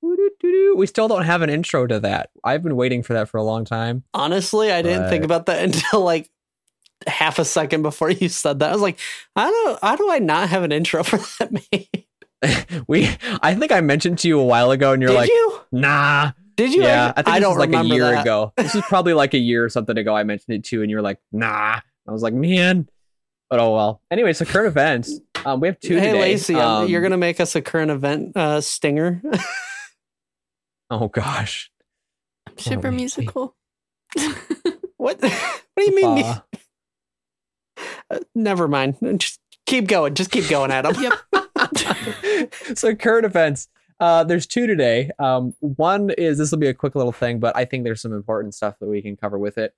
We 0.00 0.86
still 0.86 1.08
don't 1.08 1.24
have 1.24 1.42
an 1.42 1.50
intro 1.50 1.86
to 1.86 1.98
that. 2.00 2.30
I've 2.44 2.62
been 2.62 2.76
waiting 2.76 3.02
for 3.02 3.14
that 3.14 3.28
for 3.28 3.38
a 3.38 3.42
long 3.42 3.64
time. 3.64 4.04
Honestly, 4.14 4.70
I 4.70 4.80
didn't 4.82 5.08
think 5.10 5.24
about 5.24 5.46
that 5.46 5.64
until 5.64 6.02
like 6.02 6.30
half 7.06 7.38
a 7.38 7.44
second 7.44 7.82
before 7.82 8.10
you 8.10 8.28
said 8.28 8.60
that. 8.60 8.70
I 8.70 8.72
was 8.72 8.82
like, 8.82 8.98
I 9.34 9.50
don't 9.50 9.78
how 9.82 9.96
do 9.96 10.10
I 10.10 10.18
not 10.20 10.48
have 10.50 10.62
an 10.62 10.72
intro 10.72 11.02
for 11.02 11.18
that 11.38 11.52
made? 11.72 12.04
we 12.86 13.10
I 13.42 13.56
think 13.56 13.72
I 13.72 13.80
mentioned 13.80 14.20
to 14.20 14.28
you 14.28 14.38
a 14.38 14.44
while 14.44 14.70
ago 14.70 14.92
and 14.92 15.02
you're 15.02 15.10
Did 15.10 15.16
like, 15.16 15.30
you? 15.30 15.60
nah. 15.72 16.32
Did 16.58 16.74
you? 16.74 16.82
yeah, 16.82 17.12
I 17.16 17.22
think 17.22 17.36
this 17.36 17.42
don't 17.42 17.56
was 17.56 17.68
like 17.68 17.84
a 17.84 17.86
year 17.86 18.10
that. 18.10 18.22
ago. 18.22 18.52
This 18.56 18.74
is 18.74 18.82
probably 18.88 19.14
like 19.14 19.32
a 19.32 19.38
year 19.38 19.64
or 19.64 19.68
something 19.68 19.96
ago. 19.96 20.14
I 20.14 20.24
mentioned 20.24 20.56
it 20.56 20.64
too, 20.64 20.82
and 20.82 20.90
you're 20.90 21.00
like, 21.02 21.18
nah. 21.30 21.80
I 22.06 22.12
was 22.12 22.20
like, 22.22 22.34
man. 22.34 22.88
But 23.48 23.60
oh 23.60 23.74
well. 23.74 24.02
Anyway, 24.10 24.32
so 24.32 24.44
current 24.44 24.66
events. 24.66 25.20
Um, 25.46 25.60
we 25.60 25.68
have 25.68 25.78
two 25.78 25.96
hey, 25.96 26.06
today. 26.06 26.20
Lacey, 26.20 26.56
um, 26.56 26.88
you're 26.88 27.00
gonna 27.00 27.16
make 27.16 27.38
us 27.38 27.54
a 27.54 27.62
current 27.62 27.90
event 27.92 28.36
uh, 28.36 28.60
stinger. 28.60 29.22
Oh 30.90 31.08
gosh. 31.08 31.70
I'm 32.48 32.58
super 32.58 32.90
Lacey. 32.90 32.96
musical. 32.96 33.56
what? 34.96 35.20
what 35.22 35.62
do 35.76 35.82
you 35.84 35.94
mean? 35.94 36.24
Uh, 36.24 36.40
Uh, 38.10 38.18
never 38.34 38.66
mind. 38.66 38.96
Just 39.18 39.38
keep 39.66 39.86
going. 39.86 40.14
Just 40.14 40.30
keep 40.30 40.48
going, 40.48 40.70
Adam. 40.72 40.96
yep. 41.00 41.12
so 42.74 42.94
current 42.94 43.26
events. 43.26 43.68
Uh, 44.00 44.24
there's 44.24 44.46
two 44.46 44.66
today. 44.66 45.10
Um, 45.18 45.54
one 45.60 46.10
is 46.10 46.38
this 46.38 46.50
will 46.50 46.58
be 46.58 46.68
a 46.68 46.74
quick 46.74 46.94
little 46.94 47.12
thing, 47.12 47.40
but 47.40 47.56
I 47.56 47.64
think 47.64 47.84
there's 47.84 48.00
some 48.00 48.12
important 48.12 48.54
stuff 48.54 48.78
that 48.80 48.88
we 48.88 49.02
can 49.02 49.16
cover 49.16 49.38
with 49.38 49.58
it. 49.58 49.74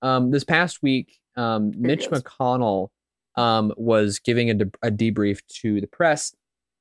Um, 0.00 0.30
this 0.30 0.44
past 0.44 0.82
week, 0.82 1.18
um, 1.36 1.72
Mitch. 1.76 2.08
McConnell 2.08 2.88
um, 3.36 3.72
was 3.76 4.18
giving 4.20 4.50
a, 4.50 4.54
de- 4.54 4.70
a 4.82 4.90
debrief 4.90 5.40
to 5.60 5.80
the 5.80 5.86
press, 5.86 6.34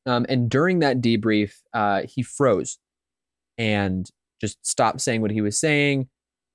um, 0.05 0.25
and 0.29 0.49
during 0.49 0.79
that 0.79 1.01
debrief, 1.01 1.53
uh, 1.73 2.03
he 2.03 2.21
froze 2.21 2.79
and 3.57 4.09
just 4.39 4.63
stopped 4.65 5.01
saying 5.01 5.21
what 5.21 5.31
he 5.31 5.41
was 5.41 5.59
saying. 5.59 6.07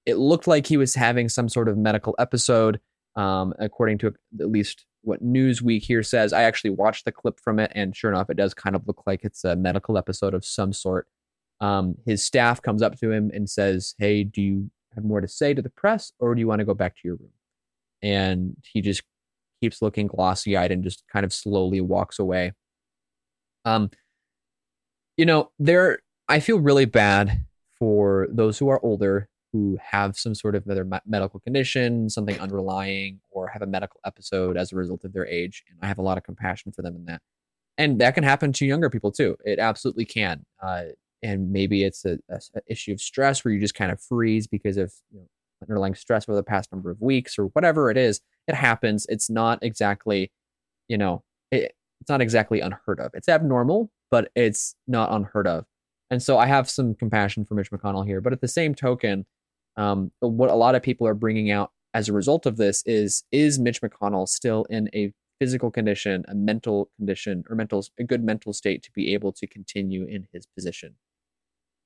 It 0.07 0.17
looked 0.17 0.47
like 0.47 0.67
he 0.67 0.77
was 0.77 0.95
having 0.95 1.29
some 1.29 1.49
sort 1.49 1.69
of 1.69 1.77
medical 1.77 2.15
episode, 2.19 2.81
um, 3.17 3.55
according 3.59 3.99
to 3.99 4.15
at 4.41 4.51
least 4.51 4.87
what 5.03 5.23
Newsweek 5.23 5.83
here 5.83 6.03
says. 6.03 6.33
I 6.33 6.43
actually 6.43 6.71
watched 6.71 7.05
the 7.05 7.13
clip 7.13 7.41
from 7.41 7.59
it, 7.59 7.73
and 7.75 7.95
sure 7.97 8.11
enough, 8.11 8.31
it 8.31 8.37
does 8.37 8.55
kind 8.55 8.77
of 8.77 8.87
look 8.87 9.03
like 9.07 9.25
it's 9.25 9.45
a 9.45 9.57
medical 9.57 9.99
episode 9.99 10.35
of 10.35 10.45
some 10.45 10.73
sort. 10.73 11.07
Um, 11.61 11.97
his 12.07 12.25
staff 12.25 12.63
comes 12.63 12.83
up 12.83 12.99
to 13.01 13.11
him 13.11 13.31
and 13.33 13.49
says, 13.49 13.95
"Hey, 13.99 14.25
do 14.25 14.43
you 14.43 14.71
have 14.95 15.05
more 15.05 15.21
to 15.21 15.29
say 15.29 15.55
to 15.55 15.63
the 15.63 15.71
press, 15.71 16.13
or 16.19 16.35
do 16.35 16.41
you 16.41 16.47
want 16.47 16.61
to 16.61 16.65
go 16.65 16.75
back 16.75 16.95
to 16.97 17.01
your 17.05 17.17
room?" 17.17 17.31
And 18.03 18.57
he 18.73 18.81
just 18.81 19.03
keeps 19.61 19.83
looking 19.83 20.09
glossy-eyed 20.09 20.73
and 20.73 20.83
just 20.83 21.05
kind 21.13 21.25
of 21.25 21.33
slowly 21.33 21.81
walks 21.81 22.19
away. 22.19 22.53
Um, 23.65 23.91
you 25.17 25.27
know, 25.27 25.51
there. 25.59 26.01
I 26.29 26.41
feel 26.41 26.59
really 26.61 26.87
bad 26.87 27.45
for 27.79 28.29
those 28.31 28.59
who 28.59 28.69
are 28.69 28.83
older 28.85 29.29
who 29.53 29.79
have 29.83 30.17
some 30.17 30.35
sort 30.35 30.55
of 30.55 30.67
other 30.69 30.85
me- 30.85 30.99
medical 31.07 31.41
condition, 31.41 32.09
something 32.09 32.39
underlying, 32.41 33.21
or 33.31 33.49
have 33.49 33.63
a 33.63 33.67
medical 33.67 34.01
episode 34.07 34.57
as 34.57 34.73
a 34.73 34.77
result 34.77 35.05
of 35.05 35.13
their 35.13 35.27
age. 35.27 35.63
And 35.69 35.79
I 35.83 35.87
have 35.87 35.99
a 35.99 36.03
lot 36.03 36.17
of 36.19 36.25
compassion 36.25 36.73
for 36.73 36.83
them 36.83 36.97
in 36.97 37.05
that. 37.05 37.21
And 37.79 38.01
that 38.01 38.15
can 38.15 38.25
happen 38.25 38.53
to 38.55 38.67
younger 38.67 38.91
people 38.91 39.13
too. 39.13 39.37
It 39.45 39.59
absolutely 39.59 40.05
can. 40.05 40.45
Uh, 40.63 40.85
and 41.23 41.53
maybe 41.53 41.85
it's 41.85 42.05
a 42.05 42.19
issue 42.67 42.93
of 42.93 43.01
stress 43.01 43.45
where 43.45 43.55
you 43.55 43.61
just 43.61 43.75
kind 43.75 43.93
of 43.93 44.01
freeze 44.01 44.47
because 44.47 44.77
of 44.77 44.93
you 45.11 45.21
know, 45.21 45.27
underlying 45.63 45.95
stress 45.95 46.29
over 46.29 46.37
the 46.37 46.43
past 46.43 46.73
number 46.73 46.91
of 46.91 47.01
weeks 47.01 47.39
or 47.39 47.47
whatever 47.47 47.91
it 47.91 47.97
is. 47.97 48.21
It 48.49 48.55
happens. 48.55 49.07
It's 49.09 49.31
not 49.31 49.61
exactly, 49.63 50.33
you 50.89 50.99
know, 50.99 51.23
it, 51.51 51.75
it's 52.01 52.11
not 52.11 52.21
exactly 52.21 52.61
unheard 52.61 52.99
of. 52.99 53.13
It's 53.15 53.29
abnormal, 53.29 53.91
but 54.11 54.31
it's 54.35 54.75
not 54.89 55.13
unheard 55.13 55.47
of. 55.47 55.65
And 56.11 56.23
so 56.23 56.37
I 56.37 56.47
have 56.47 56.69
some 56.69 56.95
compassion 56.95 57.45
for 57.45 57.55
Mitch 57.55 57.71
McConnell 57.71 58.07
here. 58.07 58.21
But 58.21 58.33
at 58.33 58.41
the 58.41 58.49
same 58.49 58.75
token, 58.75 59.25
um, 59.77 60.13
what 60.21 60.51
a 60.51 60.55
lot 60.55 60.75
of 60.75 60.83
people 60.83 61.07
are 61.07 61.15
bringing 61.15 61.51
out 61.51 61.71
as 61.95 62.09
a 62.09 62.13
result 62.13 62.47
of 62.47 62.57
this 62.57 62.83
is 62.87 63.25
is 63.33 63.59
Mitch 63.59 63.81
McConnell 63.81 64.29
still 64.29 64.65
in 64.71 64.89
a 64.95 65.13
physical 65.39 65.71
condition, 65.71 66.25
a 66.29 66.35
mental 66.35 66.91
condition, 66.97 67.45
or 67.51 67.57
mental 67.57 67.85
a 67.99 68.05
good 68.05 68.23
mental 68.23 68.53
state 68.53 68.83
to 68.85 68.93
be 68.93 69.13
able 69.13 69.33
to 69.33 69.47
continue 69.47 70.05
in 70.05 70.27
his 70.33 70.47
position 70.47 70.95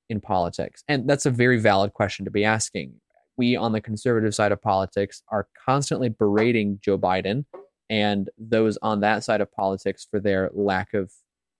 in 0.09 0.21
politics? 0.21 0.83
And 0.87 1.09
that's 1.09 1.25
a 1.25 1.31
very 1.31 1.59
valid 1.59 1.93
question 1.93 2.25
to 2.25 2.31
be 2.31 2.45
asking. 2.45 2.93
We 3.37 3.55
on 3.55 3.71
the 3.71 3.81
conservative 3.81 4.33
side 4.33 4.51
of 4.51 4.61
politics 4.61 5.21
are 5.29 5.47
constantly 5.65 6.09
berating 6.09 6.79
Joe 6.81 6.97
Biden 6.97 7.45
and 7.89 8.29
those 8.37 8.77
on 8.81 8.99
that 9.01 9.23
side 9.23 9.41
of 9.41 9.51
politics 9.51 10.07
for 10.09 10.19
their 10.19 10.49
lack 10.53 10.93
of 10.93 11.11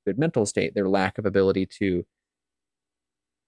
good 0.06 0.18
mental 0.18 0.46
state, 0.46 0.74
their 0.74 0.90
lack 0.90 1.18
of 1.18 1.26
ability 1.26 1.68
to 1.80 2.06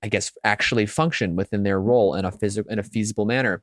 I 0.01 0.07
guess 0.07 0.31
actually 0.43 0.85
function 0.85 1.35
within 1.35 1.63
their 1.63 1.79
role 1.79 2.15
in 2.15 2.25
a 2.25 2.31
physical 2.31 2.71
in 2.71 2.79
a 2.79 2.83
feasible 2.83 3.25
manner. 3.25 3.61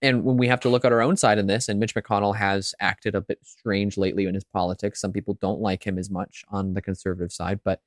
And 0.00 0.24
when 0.24 0.36
we 0.36 0.46
have 0.48 0.60
to 0.60 0.68
look 0.68 0.84
at 0.84 0.92
our 0.92 1.02
own 1.02 1.16
side 1.16 1.38
in 1.38 1.48
this, 1.48 1.68
and 1.68 1.80
Mitch 1.80 1.94
McConnell 1.94 2.36
has 2.36 2.74
acted 2.78 3.14
a 3.14 3.20
bit 3.20 3.38
strange 3.42 3.96
lately 3.96 4.26
in 4.26 4.34
his 4.34 4.44
politics. 4.44 5.00
Some 5.00 5.12
people 5.12 5.36
don't 5.40 5.60
like 5.60 5.84
him 5.84 5.98
as 5.98 6.08
much 6.08 6.44
on 6.50 6.74
the 6.74 6.82
conservative 6.82 7.32
side, 7.32 7.60
but 7.64 7.80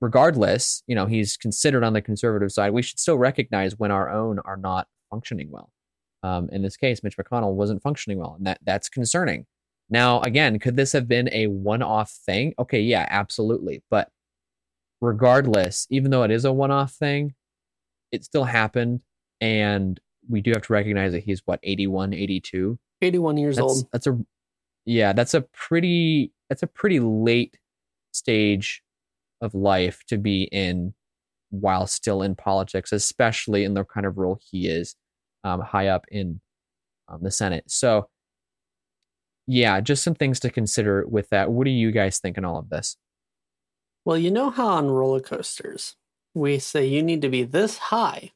regardless, 0.00 0.82
you 0.86 0.94
know, 0.94 1.06
he's 1.06 1.36
considered 1.36 1.82
on 1.82 1.94
the 1.94 2.02
conservative 2.02 2.52
side. 2.52 2.72
We 2.72 2.82
should 2.82 3.00
still 3.00 3.18
recognize 3.18 3.76
when 3.76 3.90
our 3.90 4.10
own 4.10 4.38
are 4.40 4.56
not 4.56 4.86
functioning 5.10 5.50
well. 5.50 5.70
Um, 6.22 6.48
in 6.52 6.62
this 6.62 6.76
case, 6.76 7.02
Mitch 7.02 7.16
McConnell 7.16 7.54
wasn't 7.54 7.82
functioning 7.82 8.18
well, 8.18 8.34
and 8.36 8.46
that 8.46 8.58
that's 8.64 8.88
concerning. 8.88 9.46
Now, 9.90 10.20
again, 10.20 10.58
could 10.58 10.76
this 10.76 10.92
have 10.92 11.08
been 11.08 11.28
a 11.32 11.48
one-off 11.48 12.10
thing? 12.10 12.54
Okay, 12.58 12.80
yeah, 12.80 13.06
absolutely. 13.10 13.82
But 13.90 14.08
regardless, 15.02 15.86
even 15.90 16.10
though 16.10 16.22
it 16.22 16.30
is 16.30 16.46
a 16.46 16.52
one-off 16.52 16.92
thing, 16.92 17.34
it 18.12 18.24
still 18.24 18.44
happened, 18.44 19.00
and 19.40 20.00
we 20.30 20.40
do 20.40 20.52
have 20.52 20.62
to 20.62 20.72
recognize 20.72 21.12
that 21.12 21.24
he's 21.24 21.42
what 21.44 21.60
81, 21.62 22.14
82 22.14 22.78
81 23.02 23.36
years 23.36 23.56
that's, 23.56 23.64
old. 23.64 23.88
That's 23.92 24.06
a 24.06 24.18
yeah, 24.86 25.12
that's 25.12 25.34
a 25.34 25.42
pretty 25.42 26.32
that's 26.48 26.62
a 26.62 26.66
pretty 26.66 27.00
late 27.00 27.58
stage 28.12 28.82
of 29.40 29.54
life 29.54 30.02
to 30.06 30.18
be 30.18 30.44
in 30.44 30.94
while 31.50 31.86
still 31.86 32.22
in 32.22 32.36
politics, 32.36 32.92
especially 32.92 33.64
in 33.64 33.74
the 33.74 33.84
kind 33.84 34.06
of 34.06 34.16
role 34.16 34.38
he 34.50 34.68
is 34.68 34.94
um, 35.42 35.60
high 35.60 35.88
up 35.88 36.06
in 36.10 36.40
um, 37.08 37.22
the 37.22 37.30
Senate. 37.30 37.64
So 37.66 38.08
yeah, 39.48 39.80
just 39.80 40.04
some 40.04 40.14
things 40.14 40.38
to 40.40 40.50
consider 40.50 41.04
with 41.08 41.28
that. 41.30 41.50
What 41.50 41.64
do 41.64 41.70
you 41.70 41.90
guys 41.90 42.20
think 42.20 42.38
in 42.38 42.44
all 42.44 42.58
of 42.58 42.70
this? 42.70 42.96
Well, 44.04 44.18
you 44.18 44.30
know 44.30 44.50
how 44.50 44.68
on 44.68 44.90
roller 44.90 45.20
coasters 45.20 45.96
we 46.34 46.58
say 46.58 46.86
you 46.86 47.02
need 47.02 47.22
to 47.22 47.28
be 47.28 47.44
this 47.44 47.78
high 47.78 48.32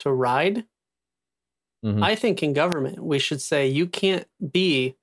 to 0.00 0.12
ride? 0.12 0.66
Mhm. 1.84 2.02
I 2.02 2.14
think 2.14 2.42
in 2.42 2.52
government 2.52 3.00
we 3.02 3.18
should 3.18 3.40
say 3.40 3.66
you 3.66 3.86
can't 3.86 4.28
be 4.52 4.96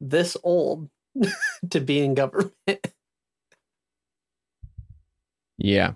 this 0.00 0.36
old 0.42 0.90
to 1.70 1.80
be 1.80 2.00
in 2.00 2.14
government. 2.14 2.52
Yeah. 5.56 5.94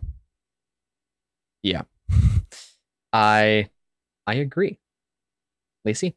Yeah. 1.64 1.82
I 3.12 3.68
I 4.25 4.34
agree. 4.34 4.78
Lacey? 5.84 6.14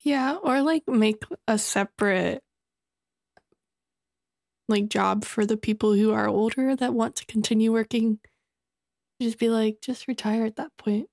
Yeah, 0.00 0.36
or 0.36 0.60
like 0.60 0.86
make 0.86 1.24
a 1.48 1.56
separate 1.56 2.44
like 4.72 4.88
job 4.88 5.24
for 5.24 5.46
the 5.46 5.56
people 5.56 5.92
who 5.94 6.12
are 6.12 6.26
older 6.26 6.74
that 6.74 6.94
want 6.94 7.14
to 7.16 7.26
continue 7.26 7.72
working. 7.72 8.18
Just 9.20 9.38
be 9.38 9.48
like, 9.48 9.78
just 9.80 10.08
retire 10.08 10.44
at 10.44 10.56
that 10.56 10.72
point. 10.76 11.06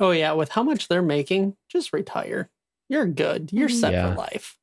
oh 0.00 0.10
yeah, 0.12 0.32
with 0.32 0.50
how 0.50 0.62
much 0.62 0.88
they're 0.88 1.02
making, 1.02 1.56
just 1.70 1.92
retire. 1.92 2.50
You're 2.88 3.06
good. 3.06 3.50
You're 3.52 3.68
set 3.68 3.92
Yeah. 3.92 4.10
for 4.10 4.18
life. 4.18 4.56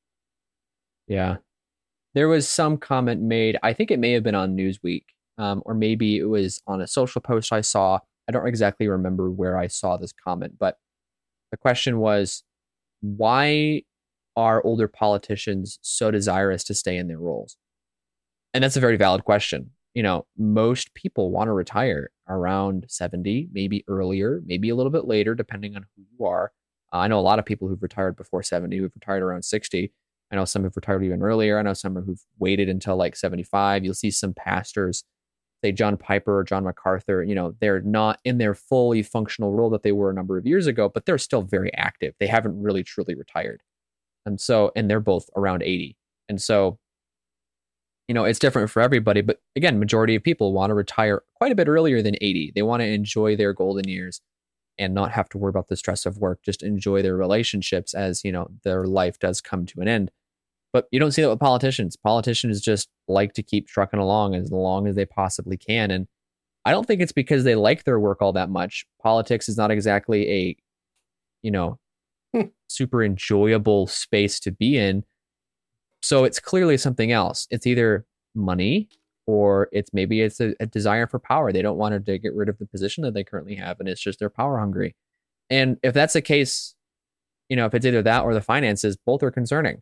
Yeah. 1.08 1.38
There 2.14 2.28
was 2.30 2.48
some 2.48 2.78
comment 2.78 3.22
made, 3.22 3.58
I 3.62 3.74
think 3.74 3.92
it 3.92 4.00
may 4.00 4.14
have 4.14 4.24
been 4.24 4.36
on 4.36 4.56
Newsweek, 4.56 5.04
um, 5.38 5.62
or 5.66 5.74
maybe 5.74 6.18
it 6.18 6.24
was 6.26 6.62
on 6.68 6.80
a 6.82 6.88
social 6.88 7.20
post 7.22 7.52
I 7.52 7.62
saw. 7.62 8.00
I 8.30 8.32
don't 8.32 8.48
exactly 8.48 8.88
remember 8.88 9.30
where 9.30 9.58
I 9.58 9.68
saw 9.68 9.98
this 9.98 10.14
comment, 10.14 10.56
but 10.58 10.78
the 11.52 11.58
question 11.58 12.00
was 12.00 12.44
why 13.02 13.84
are 14.36 14.64
older 14.64 14.88
politicians 14.88 15.80
so 15.82 16.12
desirous 16.12 16.64
to 16.66 16.74
stay 16.74 16.98
in 16.98 17.08
their 17.08 17.20
roles? 17.20 17.58
And 18.54 18.64
that's 18.64 18.78
a 18.78 18.82
very 18.82 18.98
valid 18.98 19.24
question. 19.24 19.72
You 19.94 20.04
know, 20.04 20.26
most 20.38 20.94
people 20.94 21.32
want 21.32 21.48
to 21.48 21.54
retire 21.54 22.12
around 22.28 22.86
70, 22.90 23.50
maybe 23.54 23.84
earlier, 23.88 24.42
maybe 24.46 24.70
a 24.70 24.76
little 24.76 24.92
bit 24.92 25.06
later, 25.06 25.36
depending 25.36 25.76
on 25.76 25.86
who 25.96 26.04
you 26.18 26.26
are. 26.26 26.52
Uh, 26.94 26.98
I 26.98 27.08
know 27.08 27.20
a 27.20 27.22
lot 27.22 27.40
of 27.40 27.46
people 27.46 27.68
who've 27.68 27.82
retired 27.82 28.16
before 28.16 28.44
70, 28.44 28.78
who've 28.78 28.92
retired 28.94 29.24
around 29.24 29.44
60. 29.44 29.94
I 30.32 30.36
know 30.36 30.46
some 30.46 30.64
have 30.64 30.76
retired 30.76 31.04
even 31.04 31.22
earlier. 31.22 31.58
I 31.58 31.62
know 31.62 31.74
some 31.74 31.96
who've 31.96 32.24
waited 32.40 32.68
until 32.68 32.98
like 32.98 33.16
75. 33.16 33.86
You'll 33.86 33.94
see 33.94 34.12
some 34.12 34.34
pastors, 34.34 35.04
say 35.64 35.72
John 35.72 35.98
Piper 35.98 36.40
or 36.40 36.44
John 36.44 36.64
MacArthur, 36.64 37.24
you 37.24 37.36
know, 37.36 37.56
they're 37.60 37.82
not 37.82 38.20
in 38.24 38.38
their 38.38 38.54
fully 38.54 39.04
functional 39.04 39.54
role 39.54 39.70
that 39.72 39.84
they 39.84 39.92
were 39.92 40.10
a 40.10 40.14
number 40.14 40.38
of 40.38 40.46
years 40.46 40.68
ago, 40.68 40.90
but 40.90 41.06
they're 41.06 41.18
still 41.18 41.42
very 41.42 41.74
active. 41.74 42.14
They 42.20 42.28
haven't 42.28 42.62
really 42.62 42.84
truly 42.84 43.16
retired. 43.16 43.62
And 44.26 44.40
so, 44.40 44.72
and 44.76 44.90
they're 44.90 45.00
both 45.00 45.30
around 45.36 45.64
80. 45.64 45.96
And 46.30 46.42
so, 46.42 46.80
you 48.08 48.14
know, 48.14 48.26
it's 48.26 48.40
different 48.40 48.70
for 48.70 48.82
everybody. 48.82 49.22
But 49.22 49.40
again, 49.56 49.80
majority 49.80 50.16
of 50.16 50.24
people 50.24 50.54
want 50.54 50.70
to 50.70 50.76
retire 50.76 51.24
quite 51.36 51.52
a 51.52 51.56
bit 51.56 51.68
earlier 51.68 52.02
than 52.02 52.16
80. 52.22 52.54
They 52.56 52.62
want 52.62 52.82
to 52.82 52.88
enjoy 52.88 53.36
their 53.36 53.54
golden 53.54 53.88
years 53.88 54.22
and 54.78 54.94
not 54.94 55.12
have 55.12 55.30
to 55.30 55.38
worry 55.38 55.50
about 55.50 55.70
the 55.70 55.78
stress 55.78 56.06
of 56.06 56.18
work, 56.18 56.42
just 56.44 56.62
enjoy 56.62 57.02
their 57.02 57.16
relationships 57.16 57.94
as, 57.94 58.24
you 58.24 58.32
know, 58.32 58.50
their 58.64 58.86
life 58.86 59.18
does 59.20 59.42
come 59.42 59.66
to 59.66 59.80
an 59.80 59.88
end. 59.88 60.12
But 60.74 60.88
you 60.92 61.00
don't 61.00 61.12
see 61.12 61.22
that 61.22 61.30
with 61.30 61.40
politicians. 61.40 61.96
Politicians 61.96 62.60
just 62.60 62.90
like 63.08 63.34
to 63.34 63.44
keep 63.44 63.68
trucking 63.68 64.00
along 64.00 64.36
as 64.36 64.52
long 64.52 64.88
as 64.88 64.96
they 64.96 65.06
possibly 65.06 65.56
can. 65.56 65.90
And 65.90 66.08
I 66.66 66.72
don't 66.72 66.86
think 66.86 67.02
it's 67.02 67.14
because 67.14 67.46
they 67.46 67.56
like 67.56 67.86
their 67.86 68.00
work 68.00 68.22
all 68.22 68.34
that 68.34 68.50
much. 68.50 68.86
Politics 69.02 69.48
is 69.48 69.56
not 69.56 69.72
exactly 69.72 70.30
a, 70.30 70.58
you 71.44 71.52
know, 71.52 71.80
super 72.68 73.04
enjoyable 73.04 73.88
space 73.88 74.40
to 74.42 74.52
be 74.52 74.78
in. 74.78 75.04
So 76.02 76.24
it's 76.24 76.40
clearly 76.40 76.78
something 76.78 77.12
else. 77.12 77.48
It's 77.50 77.66
either 77.66 78.06
money 78.36 78.90
or 79.28 79.70
it's 79.72 79.92
maybe 79.94 80.22
it's 80.22 80.40
a, 80.40 80.54
a 80.60 80.66
desire 80.66 81.08
for 81.08 81.20
power. 81.20 81.52
They 81.52 81.62
don't 81.62 81.78
want 81.78 82.06
to 82.06 82.18
get 82.20 82.36
rid 82.36 82.50
of 82.50 82.58
the 82.60 82.66
position 82.66 83.04
that 83.04 83.14
they 83.14 83.24
currently 83.24 83.56
have, 83.56 83.80
and 83.80 83.90
it's 83.90 84.02
just 84.02 84.20
they're 84.20 84.30
power 84.30 84.60
hungry. 84.60 84.96
And 85.50 85.78
if 85.84 85.94
that's 85.94 86.14
the 86.14 86.22
case, 86.22 86.76
you 87.50 87.56
know, 87.56 87.66
if 87.66 87.74
it's 87.74 87.86
either 87.86 88.02
that 88.04 88.24
or 88.24 88.34
the 88.34 88.42
finances, 88.42 88.98
both 88.98 89.24
are 89.24 89.32
concerning. 89.32 89.82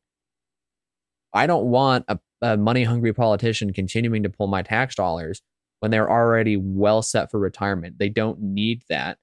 I 1.33 1.47
don't 1.47 1.65
want 1.65 2.05
a, 2.07 2.19
a 2.41 2.57
money 2.57 2.83
hungry 2.83 3.13
politician 3.13 3.73
continuing 3.73 4.23
to 4.23 4.29
pull 4.29 4.47
my 4.47 4.61
tax 4.61 4.95
dollars 4.95 5.41
when 5.79 5.91
they're 5.91 6.09
already 6.09 6.57
well 6.57 7.01
set 7.01 7.31
for 7.31 7.39
retirement. 7.39 7.97
They 7.97 8.09
don't 8.09 8.39
need 8.41 8.83
that. 8.89 9.17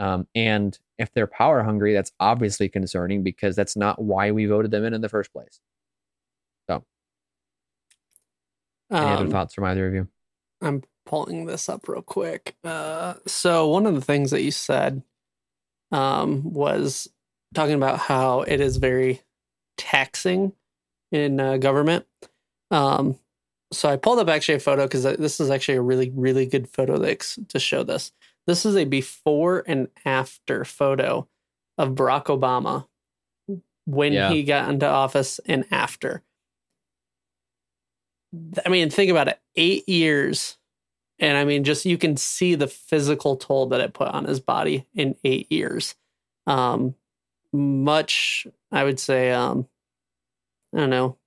Um, 0.00 0.26
and 0.34 0.76
if 0.98 1.12
they're 1.12 1.28
power 1.28 1.62
hungry, 1.62 1.92
that's 1.94 2.12
obviously 2.20 2.68
concerning 2.68 3.22
because 3.22 3.54
that's 3.56 3.76
not 3.76 4.02
why 4.02 4.32
we 4.32 4.46
voted 4.46 4.72
them 4.72 4.84
in 4.84 4.94
in 4.94 5.02
the 5.02 5.08
first 5.10 5.32
place. 5.32 5.60
So, 6.68 6.84
any 8.98 9.12
other 9.12 9.26
Um, 9.26 9.30
thoughts 9.30 9.54
from 9.54 9.64
either 9.64 9.86
of 9.86 9.94
you? 9.94 10.08
I'm 10.62 10.82
pulling 11.06 11.46
this 11.46 11.68
up 11.68 11.88
real 11.88 12.02
quick. 12.02 12.56
Uh, 12.64 13.14
so 13.26 13.68
one 13.68 13.86
of 13.86 13.94
the 13.94 14.00
things 14.00 14.30
that 14.30 14.42
you 14.42 14.50
said 14.50 15.02
um, 15.92 16.52
was 16.52 17.08
talking 17.54 17.74
about 17.74 17.98
how 17.98 18.42
it 18.42 18.60
is 18.60 18.76
very 18.78 19.22
taxing 19.76 20.52
in 21.12 21.40
uh, 21.40 21.56
government. 21.56 22.06
Um, 22.70 23.18
so 23.72 23.88
I 23.88 23.96
pulled 23.96 24.18
up 24.18 24.28
actually 24.28 24.56
a 24.56 24.60
photo 24.60 24.84
because 24.86 25.02
this 25.04 25.40
is 25.40 25.50
actually 25.50 25.76
a 25.76 25.82
really, 25.82 26.10
really 26.10 26.46
good 26.46 26.68
photo 26.68 27.00
ex- 27.02 27.38
to 27.48 27.58
show 27.58 27.82
this. 27.82 28.12
This 28.46 28.64
is 28.66 28.76
a 28.76 28.84
before 28.84 29.62
and 29.66 29.88
after 30.04 30.64
photo 30.64 31.28
of 31.78 31.90
Barack 31.90 32.24
Obama 32.26 32.86
when 33.86 34.12
Yeah. 34.12 34.30
he 34.30 34.42
got 34.42 34.68
into 34.68 34.86
office 34.86 35.40
and 35.46 35.64
after. 35.70 36.22
I 38.64 38.68
mean, 38.68 38.90
think 38.90 39.10
about 39.10 39.28
it. 39.28 39.40
Eight 39.56 39.88
years. 39.88 40.56
And 41.18 41.36
I 41.36 41.44
mean, 41.44 41.64
just 41.64 41.84
you 41.84 41.98
can 41.98 42.16
see 42.16 42.54
the 42.54 42.66
physical 42.68 43.36
toll 43.36 43.66
that 43.66 43.80
it 43.80 43.92
put 43.92 44.08
on 44.08 44.24
his 44.24 44.40
body 44.40 44.86
in 44.94 45.16
eight 45.24 45.50
years. 45.52 45.94
Um, 46.46 46.94
much, 47.52 48.46
I 48.72 48.84
would 48.84 48.98
say, 49.00 49.30
um, 49.32 49.68
I 50.74 50.78
don't 50.78 50.90
know, 50.90 51.18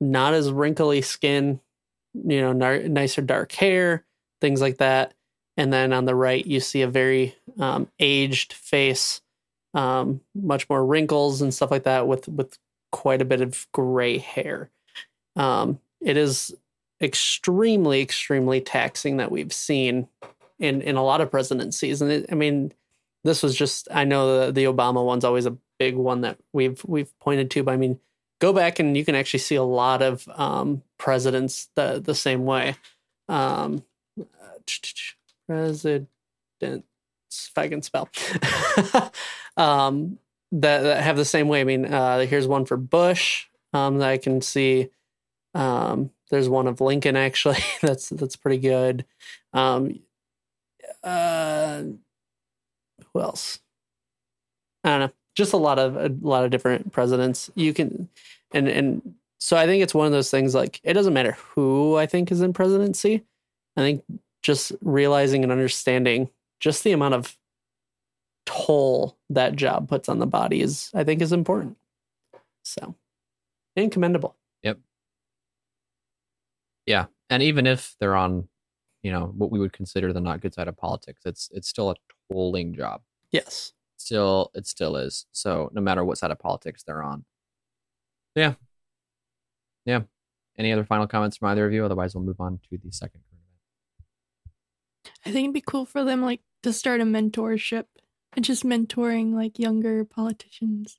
not 0.00 0.34
as 0.34 0.50
wrinkly 0.50 1.00
skin, 1.02 1.60
you 2.14 2.40
know, 2.40 2.52
nar- 2.52 2.82
nicer 2.88 3.22
dark 3.22 3.52
hair, 3.52 4.04
things 4.40 4.60
like 4.60 4.78
that. 4.78 5.14
And 5.60 5.70
then 5.70 5.92
on 5.92 6.06
the 6.06 6.14
right, 6.14 6.46
you 6.46 6.58
see 6.58 6.80
a 6.80 6.88
very 6.88 7.36
um, 7.58 7.86
aged 7.98 8.54
face, 8.54 9.20
um, 9.74 10.22
much 10.34 10.66
more 10.70 10.82
wrinkles 10.82 11.42
and 11.42 11.52
stuff 11.52 11.70
like 11.70 11.82
that, 11.82 12.08
with 12.08 12.28
with 12.28 12.56
quite 12.92 13.20
a 13.20 13.26
bit 13.26 13.42
of 13.42 13.66
gray 13.70 14.16
hair. 14.16 14.70
Um, 15.36 15.78
it 16.00 16.16
is 16.16 16.54
extremely, 17.02 18.00
extremely 18.00 18.62
taxing 18.62 19.18
that 19.18 19.30
we've 19.30 19.52
seen 19.52 20.08
in 20.58 20.80
in 20.80 20.96
a 20.96 21.04
lot 21.04 21.20
of 21.20 21.30
presidencies, 21.30 22.00
and 22.00 22.10
it, 22.10 22.26
I 22.32 22.36
mean, 22.36 22.72
this 23.24 23.42
was 23.42 23.54
just 23.54 23.86
I 23.90 24.04
know 24.04 24.46
the 24.46 24.52
the 24.52 24.64
Obama 24.64 25.04
one's 25.04 25.26
always 25.26 25.44
a 25.44 25.58
big 25.78 25.94
one 25.94 26.22
that 26.22 26.38
we've 26.54 26.82
we've 26.86 27.12
pointed 27.18 27.50
to, 27.50 27.62
but 27.62 27.74
I 27.74 27.76
mean, 27.76 28.00
go 28.38 28.54
back 28.54 28.78
and 28.78 28.96
you 28.96 29.04
can 29.04 29.14
actually 29.14 29.40
see 29.40 29.56
a 29.56 29.62
lot 29.62 30.00
of 30.00 30.26
um, 30.36 30.82
presidents 30.96 31.68
the 31.74 32.00
the 32.02 32.14
same 32.14 32.46
way. 32.46 32.76
Um, 33.28 33.84
presidents, 35.50 36.06
if 36.60 37.52
I 37.56 37.68
can 37.68 37.82
spell, 37.82 38.08
um, 39.56 40.18
that, 40.52 40.80
that 40.82 41.02
have 41.02 41.16
the 41.16 41.24
same 41.24 41.48
way. 41.48 41.60
I 41.60 41.64
mean, 41.64 41.86
uh, 41.86 42.20
here's 42.20 42.48
one 42.48 42.64
for 42.64 42.76
Bush 42.76 43.46
um, 43.72 43.98
that 43.98 44.08
I 44.08 44.18
can 44.18 44.40
see. 44.40 44.90
Um, 45.54 46.10
there's 46.30 46.48
one 46.48 46.66
of 46.66 46.80
Lincoln 46.80 47.16
actually. 47.16 47.58
that's 47.82 48.08
that's 48.08 48.36
pretty 48.36 48.58
good. 48.58 49.04
Um, 49.52 50.00
uh, 51.02 51.82
who 53.12 53.20
else? 53.20 53.58
I 54.84 54.90
don't 54.90 55.00
know. 55.00 55.12
Just 55.34 55.52
a 55.52 55.58
lot 55.58 55.78
of 55.78 55.96
a 55.96 56.14
lot 56.20 56.44
of 56.44 56.50
different 56.50 56.92
presidents. 56.92 57.50
You 57.54 57.72
can, 57.72 58.08
and 58.52 58.68
and 58.68 59.14
so 59.38 59.56
I 59.56 59.66
think 59.66 59.82
it's 59.82 59.94
one 59.94 60.06
of 60.06 60.12
those 60.12 60.30
things. 60.30 60.54
Like 60.54 60.80
it 60.82 60.94
doesn't 60.94 61.14
matter 61.14 61.36
who 61.54 61.96
I 61.96 62.06
think 62.06 62.30
is 62.30 62.40
in 62.40 62.52
presidency. 62.52 63.24
I 63.76 63.80
think 63.80 64.04
just 64.42 64.72
realizing 64.80 65.42
and 65.42 65.52
understanding 65.52 66.30
just 66.60 66.84
the 66.84 66.92
amount 66.92 67.14
of 67.14 67.36
toll 68.46 69.18
that 69.28 69.56
job 69.56 69.88
puts 69.88 70.08
on 70.08 70.18
the 70.18 70.26
body 70.26 70.60
is, 70.60 70.90
I 70.94 71.04
think, 71.04 71.22
is 71.22 71.32
important. 71.32 71.76
So, 72.62 72.94
and 73.76 73.90
commendable. 73.90 74.36
Yep. 74.62 74.78
Yeah, 76.86 77.06
and 77.28 77.42
even 77.42 77.66
if 77.66 77.94
they're 78.00 78.16
on, 78.16 78.48
you 79.02 79.12
know, 79.12 79.32
what 79.36 79.50
we 79.50 79.58
would 79.58 79.72
consider 79.72 80.12
the 80.12 80.20
not 80.20 80.40
good 80.40 80.54
side 80.54 80.68
of 80.68 80.76
politics, 80.76 81.22
it's 81.24 81.48
it's 81.52 81.68
still 81.68 81.90
a 81.90 81.94
tolling 82.30 82.74
job. 82.74 83.02
Yes. 83.30 83.72
Still, 83.96 84.50
it 84.54 84.66
still 84.66 84.96
is. 84.96 85.26
So 85.32 85.70
no 85.72 85.80
matter 85.80 86.04
what 86.04 86.18
side 86.18 86.30
of 86.30 86.38
politics 86.38 86.82
they're 86.82 87.02
on. 87.02 87.24
Yeah. 88.34 88.54
Yeah. 89.84 90.02
Any 90.58 90.72
other 90.72 90.84
final 90.84 91.06
comments 91.06 91.36
from 91.36 91.48
either 91.48 91.66
of 91.66 91.72
you? 91.72 91.84
Otherwise, 91.84 92.14
we'll 92.14 92.24
move 92.24 92.40
on 92.40 92.60
to 92.70 92.78
the 92.82 92.92
second. 92.92 93.20
I 95.24 95.32
think 95.32 95.44
it'd 95.44 95.54
be 95.54 95.60
cool 95.60 95.84
for 95.86 96.04
them 96.04 96.22
like 96.22 96.40
to 96.62 96.72
start 96.72 97.00
a 97.00 97.04
mentorship 97.04 97.84
and 98.32 98.44
just 98.44 98.64
mentoring 98.64 99.34
like 99.34 99.58
younger 99.58 100.04
politicians. 100.04 100.98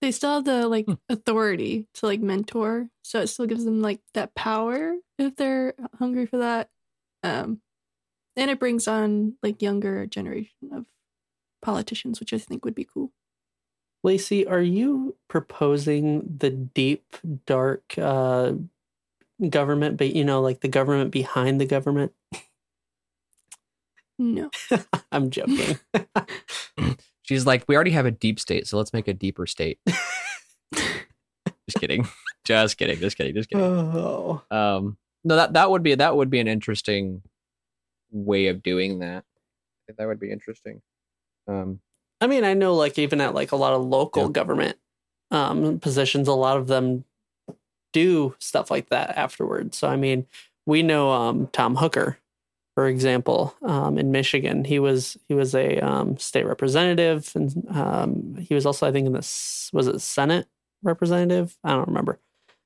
They 0.00 0.10
still 0.10 0.34
have 0.34 0.44
the 0.44 0.66
like 0.66 0.86
Hmm. 0.86 0.94
authority 1.08 1.86
to 1.94 2.06
like 2.06 2.20
mentor, 2.20 2.88
so 3.02 3.20
it 3.20 3.28
still 3.28 3.46
gives 3.46 3.64
them 3.64 3.80
like 3.80 4.00
that 4.14 4.34
power 4.34 4.96
if 5.18 5.36
they're 5.36 5.74
hungry 5.98 6.26
for 6.26 6.38
that. 6.38 6.70
Um 7.22 7.60
and 8.36 8.50
it 8.50 8.58
brings 8.58 8.88
on 8.88 9.34
like 9.42 9.62
younger 9.62 10.06
generation 10.06 10.72
of 10.72 10.86
politicians, 11.60 12.18
which 12.18 12.32
I 12.32 12.38
think 12.38 12.64
would 12.64 12.74
be 12.74 12.84
cool. 12.84 13.12
Lacey, 14.02 14.46
are 14.46 14.60
you 14.60 15.16
proposing 15.28 16.38
the 16.38 16.50
deep, 16.50 17.16
dark 17.46 17.96
uh, 17.96 18.54
government, 19.48 19.96
but 19.96 20.14
you 20.14 20.24
know, 20.24 20.40
like 20.40 20.60
the 20.60 20.68
government 20.68 21.12
behind 21.12 21.60
the 21.60 21.66
government? 21.66 22.12
No. 24.22 24.50
I'm 25.12 25.30
joking. 25.30 25.78
She's 27.22 27.44
like, 27.46 27.64
we 27.68 27.74
already 27.74 27.90
have 27.92 28.06
a 28.06 28.10
deep 28.10 28.38
state, 28.40 28.66
so 28.66 28.76
let's 28.76 28.92
make 28.92 29.08
a 29.08 29.14
deeper 29.14 29.46
state. 29.46 29.78
just 30.74 31.78
kidding. 31.80 32.06
Just 32.44 32.76
kidding. 32.78 32.98
Just 32.98 33.16
kidding. 33.16 33.34
Just 33.34 33.48
kidding. 33.48 33.64
oh, 33.64 34.42
Um, 34.50 34.96
no, 35.24 35.36
that 35.36 35.52
that 35.54 35.70
would 35.70 35.82
be 35.82 35.94
that 35.94 36.16
would 36.16 36.30
be 36.30 36.40
an 36.40 36.48
interesting 36.48 37.22
way 38.10 38.48
of 38.48 38.62
doing 38.62 39.00
that. 39.00 39.24
That 39.98 40.06
would 40.06 40.18
be 40.20 40.30
interesting. 40.30 40.82
Um, 41.46 41.80
I 42.20 42.26
mean, 42.26 42.44
I 42.44 42.54
know, 42.54 42.74
like 42.74 42.98
even 42.98 43.20
at 43.20 43.34
like 43.34 43.52
a 43.52 43.56
lot 43.56 43.72
of 43.74 43.82
local 43.84 44.24
Yeah. 44.24 44.30
government 44.30 44.76
um, 45.30 45.78
positions, 45.80 46.28
a 46.28 46.32
lot 46.32 46.56
of 46.56 46.66
them 46.66 47.04
do 47.92 48.34
stuff 48.38 48.70
like 48.70 48.88
that 48.90 49.16
afterwards. 49.16 49.76
So, 49.78 49.88
I 49.88 49.96
mean, 49.96 50.26
we 50.66 50.82
know 50.82 51.10
um, 51.10 51.48
Tom 51.52 51.76
Hooker, 51.76 52.18
for 52.74 52.86
example, 52.88 53.54
um, 53.62 53.98
in 53.98 54.10
Michigan. 54.10 54.64
He 54.64 54.78
was 54.78 55.16
he 55.28 55.34
was 55.34 55.54
a 55.54 55.78
um, 55.80 56.16
state 56.18 56.46
representative, 56.46 57.30
and 57.34 57.66
um, 57.70 58.36
he 58.36 58.54
was 58.54 58.66
also, 58.66 58.86
I 58.86 58.92
think, 58.92 59.06
in 59.06 59.12
the 59.12 59.18
was 59.72 59.88
it 59.88 60.00
Senate 60.00 60.46
representative? 60.82 61.56
I 61.64 61.70
don't 61.70 61.88
remember. 61.88 62.18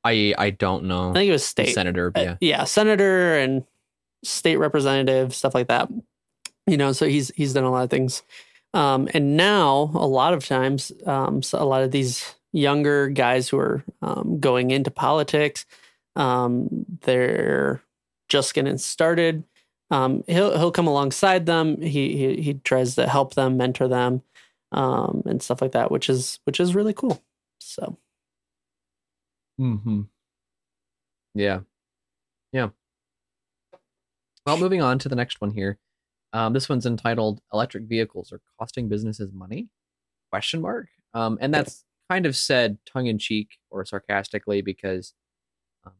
I 0.04 0.34
I 0.38 0.50
don't 0.50 0.84
know. 0.84 1.10
I 1.10 1.14
think 1.14 1.28
it 1.28 1.32
was 1.32 1.44
state 1.44 1.74
Senator, 1.74 2.12
uh, 2.14 2.20
yeah. 2.20 2.36
yeah, 2.40 2.64
senator 2.64 3.36
and 3.36 3.64
state 4.22 4.56
representative, 4.56 5.34
stuff 5.34 5.54
like 5.54 5.68
that. 5.68 5.90
You 6.66 6.76
know, 6.76 6.92
so 6.92 7.06
he's 7.06 7.32
he's 7.34 7.52
done 7.52 7.64
a 7.64 7.70
lot 7.70 7.84
of 7.84 7.90
things. 7.90 8.22
Um, 8.74 9.08
and 9.14 9.36
now 9.36 9.90
a 9.94 10.06
lot 10.06 10.34
of 10.34 10.46
times, 10.46 10.92
um, 11.06 11.42
so 11.42 11.60
a 11.60 11.64
lot 11.64 11.82
of 11.82 11.92
these 11.92 12.34
younger 12.52 13.08
guys 13.08 13.48
who 13.48 13.58
are 13.58 13.82
um, 14.02 14.38
going 14.38 14.70
into 14.70 14.90
politics, 14.90 15.64
um, 16.14 16.68
they're 17.02 17.82
just 18.28 18.54
getting 18.54 18.78
started. 18.78 19.44
Um, 19.90 20.24
he'll 20.26 20.56
he'll 20.58 20.72
come 20.72 20.86
alongside 20.88 21.46
them. 21.46 21.80
He 21.80 22.16
he 22.16 22.42
he 22.42 22.54
tries 22.54 22.96
to 22.96 23.06
help 23.06 23.34
them, 23.34 23.56
mentor 23.56 23.88
them, 23.88 24.22
um, 24.72 25.22
and 25.26 25.42
stuff 25.42 25.62
like 25.62 25.72
that, 25.72 25.90
which 25.90 26.08
is 26.08 26.40
which 26.44 26.60
is 26.60 26.74
really 26.74 26.92
cool. 26.92 27.22
So 27.60 27.98
Mm-hmm. 29.60 30.02
Yeah. 31.34 31.60
Yeah. 32.52 32.68
Well, 34.46 34.58
moving 34.58 34.82
on 34.82 34.98
to 35.00 35.08
the 35.08 35.16
next 35.16 35.40
one 35.40 35.50
here. 35.50 35.78
Um, 36.32 36.52
this 36.52 36.68
one's 36.68 36.86
entitled 36.86 37.40
"Electric 37.52 37.84
Vehicles 37.84 38.32
Are 38.32 38.40
Costing 38.58 38.88
Businesses 38.88 39.32
Money?" 39.32 39.68
Question 40.30 40.60
mark. 40.60 40.88
Um, 41.14 41.38
and 41.40 41.52
that's 41.52 41.84
kind 42.10 42.26
of 42.26 42.36
said 42.36 42.78
tongue 42.86 43.06
in 43.06 43.18
cheek 43.18 43.58
or 43.70 43.84
sarcastically 43.84 44.60
because, 44.60 45.14
um, 45.84 45.92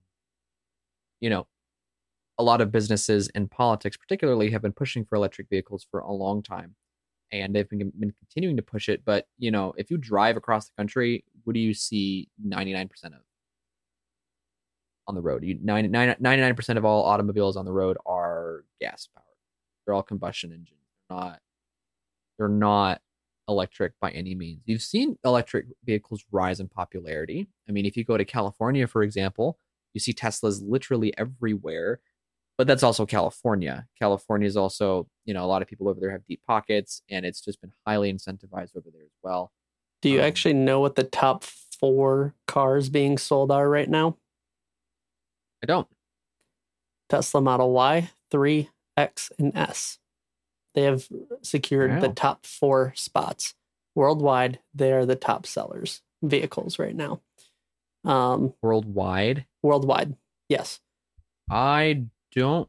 you 1.21 1.31
know, 1.31 1.47
a 2.39 2.43
lot 2.43 2.61
of 2.61 2.71
businesses 2.71 3.29
and 3.35 3.51
politics, 3.51 3.97
particularly, 3.97 4.51
have 4.51 4.63
been 4.63 4.73
pushing 4.73 5.05
for 5.05 5.17
electric 5.17 5.49
vehicles 5.49 5.87
for 5.91 6.01
a 6.01 6.13
long 6.13 6.43
time, 6.43 6.75
and 7.33 7.55
they've 7.55 7.69
been, 7.69 7.93
been 7.99 8.15
continuing 8.19 8.57
to 8.57 8.63
push 8.63 8.89
it. 8.89 9.03
But 9.05 9.27
you 9.39 9.51
know, 9.51 9.75
if 9.77 9.91
you 9.91 9.97
drive 9.97 10.37
across 10.37 10.67
the 10.67 10.75
country, 10.77 11.25
what 11.45 11.55
do 11.55 11.61
you 11.61 11.75
see 11.75 12.29
99% 12.47 12.91
of 13.07 13.13
on 15.09 15.15
the 15.15 15.23
road? 15.23 15.45
You 15.45 15.59
99 15.63 16.55
percent 16.55 16.79
of 16.79 16.85
all 16.85 17.05
automobiles 17.05 17.57
on 17.57 17.65
the 17.65 17.73
road 17.73 17.97
are 18.07 18.65
gas 18.81 19.09
powered. 19.15 19.25
They're 19.85 19.95
all 19.95 20.03
combustion 20.03 20.53
engines. 20.53 20.81
They're 21.09 21.19
not 21.19 21.41
they're 22.39 22.49
not 22.49 23.01
electric 23.49 23.93
by 24.01 24.11
any 24.11 24.35
means. 24.35 24.63
You've 24.67 24.83
seen 24.83 25.17
electric 25.25 25.67
vehicles 25.85 26.25
rise 26.33 26.61
in 26.61 26.69
popularity. 26.69 27.49
I 27.69 27.73
mean, 27.73 27.87
if 27.87 27.97
you 27.97 28.05
go 28.05 28.17
to 28.17 28.25
California, 28.25 28.87
for 28.87 29.03
example, 29.03 29.59
you 29.95 30.01
see 30.01 30.13
Teslas 30.13 30.61
literally 30.63 31.17
everywhere. 31.17 32.01
But 32.59 32.67
that's 32.67 32.83
also 32.83 33.05
California. 33.05 33.87
California 33.99 34.47
is 34.47 34.57
also, 34.57 35.07
you 35.27 35.35
know, 35.35 35.45
a 35.45 35.47
lot 35.47 35.61
of 35.61 35.69
people 35.69 35.89
over 35.89 36.01
there 36.01 36.11
have 36.11 36.27
deep 36.27 36.41
pockets, 36.47 37.03
and 37.11 37.27
it's 37.27 37.41
just 37.43 37.61
been 37.61 37.73
highly 37.87 38.13
incentivized 38.13 38.77
over 38.77 38.89
there 38.93 39.03
as 39.03 39.13
well. 39.23 39.53
Do 40.01 40.09
you 40.09 40.21
Um, 40.21 40.27
actually 40.27 40.55
know 40.55 40.81
what 40.81 40.95
the 40.95 41.05
top 41.05 41.45
four 41.45 42.35
cars 42.47 42.89
being 42.89 43.19
sold 43.19 43.51
are 43.51 43.69
right 43.69 43.89
now? 43.89 44.17
I 45.63 45.67
don't. 45.67 45.89
Tesla 47.11 47.41
Model 47.41 47.73
Y, 47.73 48.11
3, 48.31 48.71
X, 48.97 49.31
and 49.39 49.55
S. 49.57 49.99
They 50.75 50.83
have 50.83 51.09
secured 51.43 52.01
the 52.01 52.09
top 52.09 52.45
four 52.47 52.93
spots 52.97 53.55
worldwide. 53.95 54.61
They 54.75 54.93
are 54.93 55.07
the 55.07 55.17
top 55.17 55.47
sellers 55.47 56.03
vehicles 56.23 56.79
right 56.79 56.95
now. 56.95 57.21
Um, 58.05 58.55
Worldwide, 58.63 59.47
worldwide, 59.63 60.17
yes. 60.49 60.81
I 61.51 62.05
don't. 62.37 62.69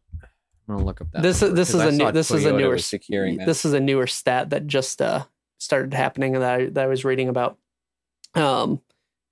I'm 0.68 0.76
gonna 0.76 0.86
look 0.86 1.02
up 1.02 1.12
that. 1.12 1.22
this 1.22 1.42
is 1.42 1.54
this 1.54 1.74
is 1.74 1.82
I 1.82 1.88
a 1.88 1.92
new 1.92 2.12
this 2.12 2.32
is 2.32 2.46
a 2.46 2.52
newer 2.52 2.78
securing 2.78 3.38
that. 3.38 3.46
this 3.46 3.64
is 3.64 3.74
a 3.74 3.80
newer 3.80 4.08
stat 4.08 4.50
that 4.50 4.68
just 4.68 5.02
uh 5.02 5.26
started 5.60 5.94
happening 5.94 6.34
that 6.34 6.44
I, 6.44 6.66
that 6.68 6.84
I 6.84 6.88
was 6.88 7.06
reading 7.06 7.30
about. 7.30 7.58
Um, 8.36 8.82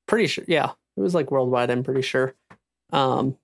pretty 0.07 0.27
sure, 0.27 0.45
yeah, 0.47 0.71
it 0.95 1.01
was 1.01 1.13
like 1.13 1.31
worldwide. 1.31 1.69
I'm 1.69 1.83
pretty 1.83 2.01
sure. 2.01 2.33
Um, 2.91 3.37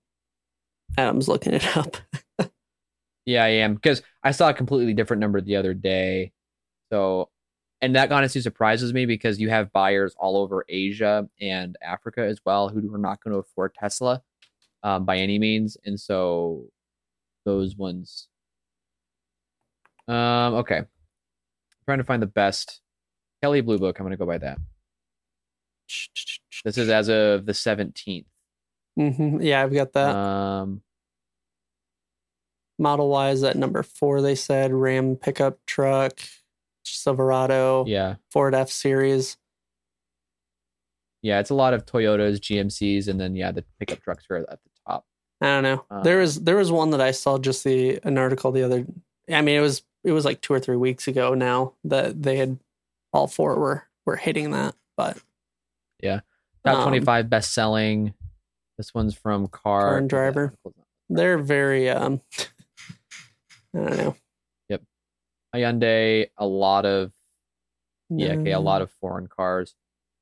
Adam's 0.97 1.27
looking 1.27 1.54
it 1.54 1.77
up. 1.77 1.97
Yeah, 3.25 3.43
I 3.43 3.49
am 3.49 3.75
because 3.75 4.01
I 4.23 4.32
saw 4.32 4.49
a 4.49 4.54
completely 4.54 4.93
different 4.93 5.21
number 5.21 5.41
the 5.41 5.56
other 5.56 5.73
day. 5.73 6.32
So, 6.91 7.30
and 7.82 7.95
that 7.95 8.12
honestly 8.12 8.41
surprises 8.41 8.93
me 8.93 9.06
because 9.06 9.39
you 9.39 9.49
have 9.49 9.71
buyers 9.71 10.15
all 10.17 10.38
over 10.38 10.65
Asia 10.67 11.30
and 11.39 11.77
Africa 11.82 12.21
as 12.21 12.41
well 12.45 12.69
who 12.69 12.93
are 12.93 12.97
not 12.97 13.23
going 13.23 13.34
to 13.34 13.39
afford 13.39 13.75
Tesla 13.75 14.23
um, 14.84 15.06
by 15.06 15.17
any 15.17 15.38
means, 15.38 15.77
and 15.86 15.99
so 15.99 16.65
those 17.45 17.75
ones. 17.75 18.27
Um. 20.08 20.56
Okay. 20.56 20.77
I'm 20.77 20.88
trying 21.86 21.97
to 21.99 22.04
find 22.04 22.21
the 22.21 22.27
best 22.27 22.82
Kelley 23.41 23.62
Blue 23.62 23.77
Book. 23.77 23.99
I'm 23.99 24.06
going 24.06 24.12
to 24.12 24.17
go 24.17 24.25
by 24.25 24.38
that. 24.39 24.58
This 26.63 26.77
is 26.77 26.89
as 26.89 27.10
of 27.10 27.45
the 27.45 27.51
17th. 27.54 28.25
hmm 28.95 29.41
Yeah, 29.41 29.63
I've 29.63 29.73
got 29.73 29.93
that. 29.93 30.15
Um. 30.15 30.82
Model 32.80 33.10
Y 33.10 33.30
is 33.30 33.43
at 33.43 33.56
number 33.58 33.84
four. 33.84 34.21
They 34.21 34.34
said 34.36 34.73
Ram 34.73 35.15
pickup 35.15 35.60
truck, 35.67 36.19
Silverado, 36.84 37.86
Yeah. 37.86 38.15
Ford 38.32 38.56
F 38.56 38.69
Series. 38.69 39.38
Yeah, 41.21 41.39
it's 41.39 41.51
a 41.51 41.56
lot 41.56 41.75
of 41.75 41.86
Toyotas, 41.86 42.39
GMCs, 42.39 43.08
and 43.08 43.19
then 43.19 43.36
yeah, 43.36 43.51
the 43.51 43.63
pickup 43.80 44.01
trucks 44.01 44.25
are 44.32 44.38
at 44.38 44.49
the 44.49 44.69
top. 44.88 45.06
I 45.41 45.45
don't 45.47 45.63
know. 45.63 45.86
Uh, 45.89 46.04
there 46.04 46.19
was 46.19 46.41
there 46.43 46.56
was 46.56 46.71
one 46.71 46.91
that 46.91 47.01
I 47.01 47.12
saw 47.12 47.38
just 47.39 47.63
the 47.63 47.99
an 48.04 48.17
article 48.17 48.51
the 48.51 48.63
other. 48.63 48.86
I 49.30 49.41
mean, 49.41 49.56
it 49.58 49.62
was 49.62 49.82
it 50.04 50.12
was 50.12 50.23
like 50.25 50.41
two 50.41 50.54
or 50.54 50.60
three 50.60 50.75
weeks 50.75 51.08
ago 51.08 51.34
now 51.34 51.73
that 51.84 52.21
they 52.21 52.38
had 52.38 52.60
all 53.12 53.27
four 53.27 53.58
were 53.60 53.84
were 54.06 54.15
hitting 54.17 54.51
that. 54.51 54.75
But 54.95 55.17
yeah, 56.01 56.21
Top 56.63 56.77
um, 56.77 56.84
25 56.84 57.30
best 57.30 57.54
selling. 57.54 58.13
This 58.77 58.93
one's 58.93 59.15
from 59.15 59.47
Car, 59.47 59.82
Car 59.82 59.97
and 59.97 60.10
Driver. 60.10 60.54
They're 61.10 61.38
very 61.39 61.89
um. 61.89 62.21
I 63.73 63.77
don't 63.80 63.97
know. 63.97 64.15
Yep, 64.69 64.82
Hyundai, 65.56 66.30
a 66.38 66.45
lot 66.45 66.86
of 66.86 67.12
yeah, 68.10 68.34
okay, 68.34 68.51
a 68.51 68.60
lot 68.60 68.82
Mm, 68.82 68.84
of 68.84 68.91
foreign 68.99 69.27
cars. 69.27 69.73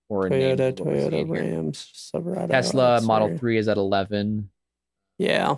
Foreign 0.07 0.31
Toyota, 0.33 0.73
is 0.73 0.79
what 0.79 0.87
we're 0.87 1.09
seeing 1.09 1.27
Toyota. 1.27 1.31
Rams, 1.31 1.89
Silverado. 1.93 2.47
Tesla 2.53 3.01
Model 3.01 3.37
3 3.37 3.57
is 3.57 3.67
at 3.67 3.77
11. 3.77 4.49
Yeah. 5.19 5.57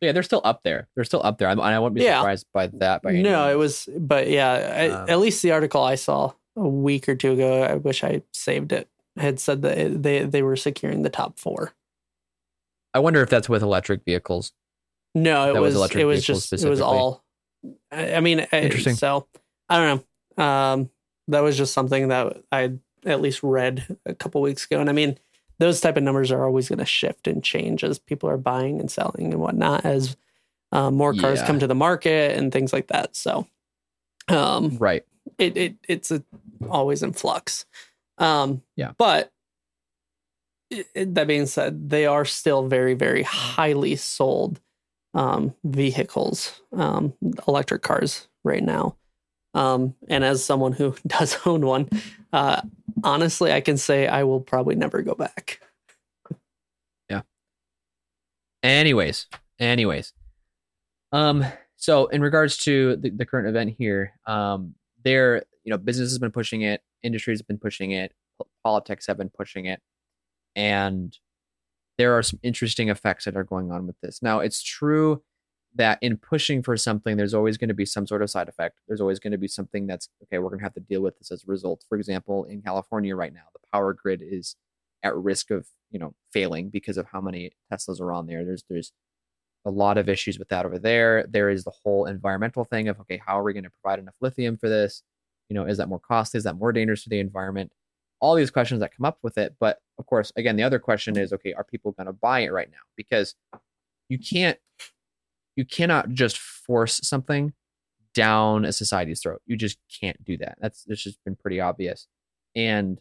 Yeah, 0.00 0.12
they're 0.12 0.22
still 0.22 0.40
up 0.44 0.62
there. 0.64 0.88
They're 0.94 1.04
still 1.04 1.20
up 1.24 1.36
there. 1.38 1.48
I'm, 1.48 1.60
I 1.60 1.78
won't 1.78 1.94
be 1.94 2.02
Yeah. 2.02 2.20
surprised 2.20 2.46
by 2.54 2.68
that. 2.74 3.02
By 3.02 3.10
any 3.10 3.22
No, 3.22 3.50
it 3.50 3.56
was, 3.58 3.88
but 3.98 4.28
yeah, 4.28 4.50
I, 4.50 4.88
Um, 4.88 5.10
at 5.10 5.18
least 5.18 5.42
the 5.42 5.52
article 5.52 5.82
I 5.82 5.94
saw 5.96 6.32
a 6.56 6.66
week 6.68 7.08
or 7.08 7.14
two 7.14 7.32
ago, 7.32 7.62
I 7.62 7.74
wish 7.74 8.02
I 8.04 8.22
saved 8.32 8.72
it, 8.72 8.88
had 9.16 9.38
said 9.40 9.62
that 9.62 9.76
it, 9.78 10.02
they 10.02 10.24
they 10.24 10.42
were 10.42 10.56
securing 10.56 11.02
the 11.02 11.10
top 11.10 11.38
four. 11.38 11.72
I 12.94 12.98
wonder 13.00 13.20
if 13.22 13.28
that's 13.30 13.48
with 13.48 13.62
electric 13.62 14.04
vehicles. 14.04 14.52
No, 15.14 15.50
it 15.50 15.54
That 15.54 15.60
was 15.60 15.68
was, 15.74 15.76
electric 15.76 16.02
it 16.02 16.04
was 16.06 16.24
just 16.24 16.52
it 16.52 16.64
was 16.68 16.80
all. 16.80 17.24
I, 17.92 18.14
I 18.16 18.20
mean, 18.20 18.46
I- 18.52 18.60
Interesting. 18.60 18.94
So 18.94 19.26
I 19.68 19.78
don't 19.78 20.04
know. 20.38 20.44
Um, 20.44 20.90
that 21.28 21.40
was 21.40 21.56
just 21.56 21.72
something 21.72 22.08
that 22.08 22.42
I 22.52 22.72
at 23.06 23.20
least 23.20 23.42
read 23.42 23.96
a 24.06 24.14
couple 24.14 24.40
weeks 24.42 24.64
ago, 24.66 24.80
and 24.80 24.90
I 24.90 24.92
mean, 24.92 25.18
those 25.58 25.80
type 25.80 25.96
of 25.96 26.02
numbers 26.02 26.30
are 26.32 26.44
always 26.44 26.68
going 26.68 26.78
to 26.80 26.84
shift 26.84 27.26
and 27.28 27.42
change 27.44 27.84
as 27.84 27.98
people 27.98 28.28
are 28.28 28.36
buying 28.36 28.80
and 28.80 28.90
selling 28.90 29.32
and 29.32 29.40
whatnot 29.40 29.84
as 29.84 30.16
uh, 30.72 30.90
more 30.90 31.14
cars 31.14 31.40
Yeah. 31.40 31.46
come 31.46 31.58
to 31.60 31.66
the 31.66 31.74
market 31.74 32.36
and 32.36 32.52
things 32.52 32.72
like 32.72 32.88
that. 32.88 33.14
So, 33.14 33.46
um, 34.28 34.76
Right. 34.78 35.04
it, 35.38 35.56
it 35.56 35.76
it's 35.88 36.10
a, 36.10 36.24
always 36.68 37.02
in 37.02 37.12
flux. 37.12 37.66
Um, 38.18 38.62
Yeah. 38.76 38.92
But 38.98 39.32
it, 40.70 40.86
it- 40.94 41.14
that 41.14 41.26
being 41.28 41.46
said, 41.46 41.90
they 41.90 42.06
are 42.06 42.24
still 42.24 42.66
very, 42.66 42.94
very 42.94 43.22
highly 43.22 43.96
sold 43.96 44.60
um, 45.14 45.54
vehicles, 45.62 46.60
um, 46.72 47.14
electric 47.46 47.82
cars 47.82 48.26
right 48.42 48.62
now. 48.64 48.96
Um, 49.54 49.94
and 50.08 50.24
as 50.24 50.44
someone 50.44 50.72
who 50.72 50.94
does 51.06 51.38
own 51.46 51.64
one, 51.64 51.88
uh, 52.32 52.62
honestly, 53.02 53.52
I 53.52 53.60
can 53.60 53.76
say 53.76 54.06
I 54.06 54.24
will 54.24 54.40
probably 54.40 54.74
never 54.74 55.02
go 55.02 55.14
back. 55.14 55.60
Yeah. 57.08 57.22
Anyways, 58.62 59.26
anyways. 59.58 60.12
Um, 61.12 61.44
so 61.76 62.06
in 62.06 62.22
regards 62.22 62.56
to 62.58 62.96
the, 62.96 63.10
the 63.10 63.26
current 63.26 63.48
event 63.48 63.74
here, 63.78 64.12
um, 64.26 64.74
there, 65.04 65.44
you 65.64 65.70
know, 65.70 65.78
business 65.78 66.10
has 66.10 66.18
been 66.18 66.32
pushing 66.32 66.62
it, 66.62 66.82
industry 67.02 67.32
has 67.32 67.42
been 67.42 67.58
pushing 67.58 67.92
it, 67.92 68.12
politics 68.64 69.06
have 69.06 69.18
been 69.18 69.30
pushing 69.30 69.66
it, 69.66 69.80
and 70.56 71.16
there 71.98 72.16
are 72.16 72.22
some 72.22 72.40
interesting 72.42 72.88
effects 72.88 73.26
that 73.26 73.36
are 73.36 73.44
going 73.44 73.70
on 73.70 73.86
with 73.86 73.96
this. 74.00 74.22
Now, 74.22 74.40
it's 74.40 74.62
true 74.62 75.22
that 75.74 75.98
in 76.00 76.16
pushing 76.16 76.62
for 76.62 76.76
something, 76.76 77.16
there's 77.16 77.34
always 77.34 77.56
going 77.56 77.68
to 77.68 77.74
be 77.74 77.86
some 77.86 78.06
sort 78.06 78.22
of 78.22 78.30
side 78.30 78.48
effect. 78.48 78.80
There's 78.86 79.00
always 79.00 79.18
going 79.18 79.32
to 79.32 79.38
be 79.38 79.48
something 79.48 79.86
that's 79.86 80.08
okay. 80.22 80.38
We're 80.38 80.50
going 80.50 80.60
to 80.60 80.64
have 80.64 80.74
to 80.74 80.80
deal 80.80 81.00
with 81.00 81.18
this 81.18 81.30
as 81.30 81.42
a 81.42 81.50
result. 81.50 81.84
For 81.88 81.96
example, 81.96 82.44
in 82.44 82.62
California 82.62 83.16
right 83.16 83.32
now, 83.32 83.46
the 83.52 83.66
power 83.72 83.92
grid 83.92 84.22
is 84.22 84.56
at 85.02 85.16
risk 85.16 85.50
of 85.50 85.66
you 85.90 85.98
know 85.98 86.14
failing 86.32 86.70
because 86.70 86.96
of 86.96 87.06
how 87.12 87.20
many 87.20 87.52
Teslas 87.72 88.00
are 88.00 88.12
on 88.12 88.26
there. 88.26 88.44
There's 88.44 88.64
there's 88.68 88.92
a 89.64 89.70
lot 89.70 89.98
of 89.98 90.08
issues 90.08 90.38
with 90.38 90.48
that 90.48 90.66
over 90.66 90.78
there. 90.78 91.26
There 91.28 91.50
is 91.50 91.64
the 91.64 91.72
whole 91.82 92.06
environmental 92.06 92.64
thing 92.64 92.88
of 92.88 93.00
okay, 93.00 93.20
how 93.24 93.38
are 93.38 93.42
we 93.42 93.52
going 93.52 93.64
to 93.64 93.72
provide 93.82 93.98
enough 93.98 94.16
lithium 94.20 94.56
for 94.56 94.68
this? 94.68 95.02
You 95.48 95.54
know, 95.54 95.64
is 95.64 95.78
that 95.78 95.88
more 95.88 96.00
costly? 96.00 96.38
Is 96.38 96.44
that 96.44 96.56
more 96.56 96.72
dangerous 96.72 97.02
to 97.04 97.08
the 97.08 97.20
environment? 97.20 97.72
All 98.20 98.34
these 98.34 98.50
questions 98.50 98.80
that 98.80 98.96
come 98.96 99.04
up 99.04 99.18
with 99.22 99.36
it. 99.38 99.54
But 99.58 99.80
of 99.98 100.06
course, 100.06 100.32
again, 100.36 100.56
the 100.56 100.62
other 100.62 100.78
question 100.78 101.18
is 101.18 101.32
okay, 101.32 101.52
are 101.52 101.64
people 101.64 101.92
going 101.92 102.06
to 102.06 102.12
buy 102.12 102.40
it 102.40 102.52
right 102.52 102.70
now? 102.70 102.78
Because 102.96 103.34
you 104.08 104.18
can't 104.18 104.58
you 105.56 105.64
cannot 105.64 106.10
just 106.10 106.38
force 106.38 107.00
something 107.02 107.52
down 108.14 108.64
a 108.64 108.72
society's 108.72 109.20
throat. 109.20 109.42
You 109.46 109.56
just 109.56 109.78
can't 110.00 110.22
do 110.24 110.36
that. 110.38 110.56
That's 110.60 110.84
it's 110.86 111.02
just 111.02 111.22
been 111.24 111.36
pretty 111.36 111.60
obvious. 111.60 112.06
And 112.54 113.00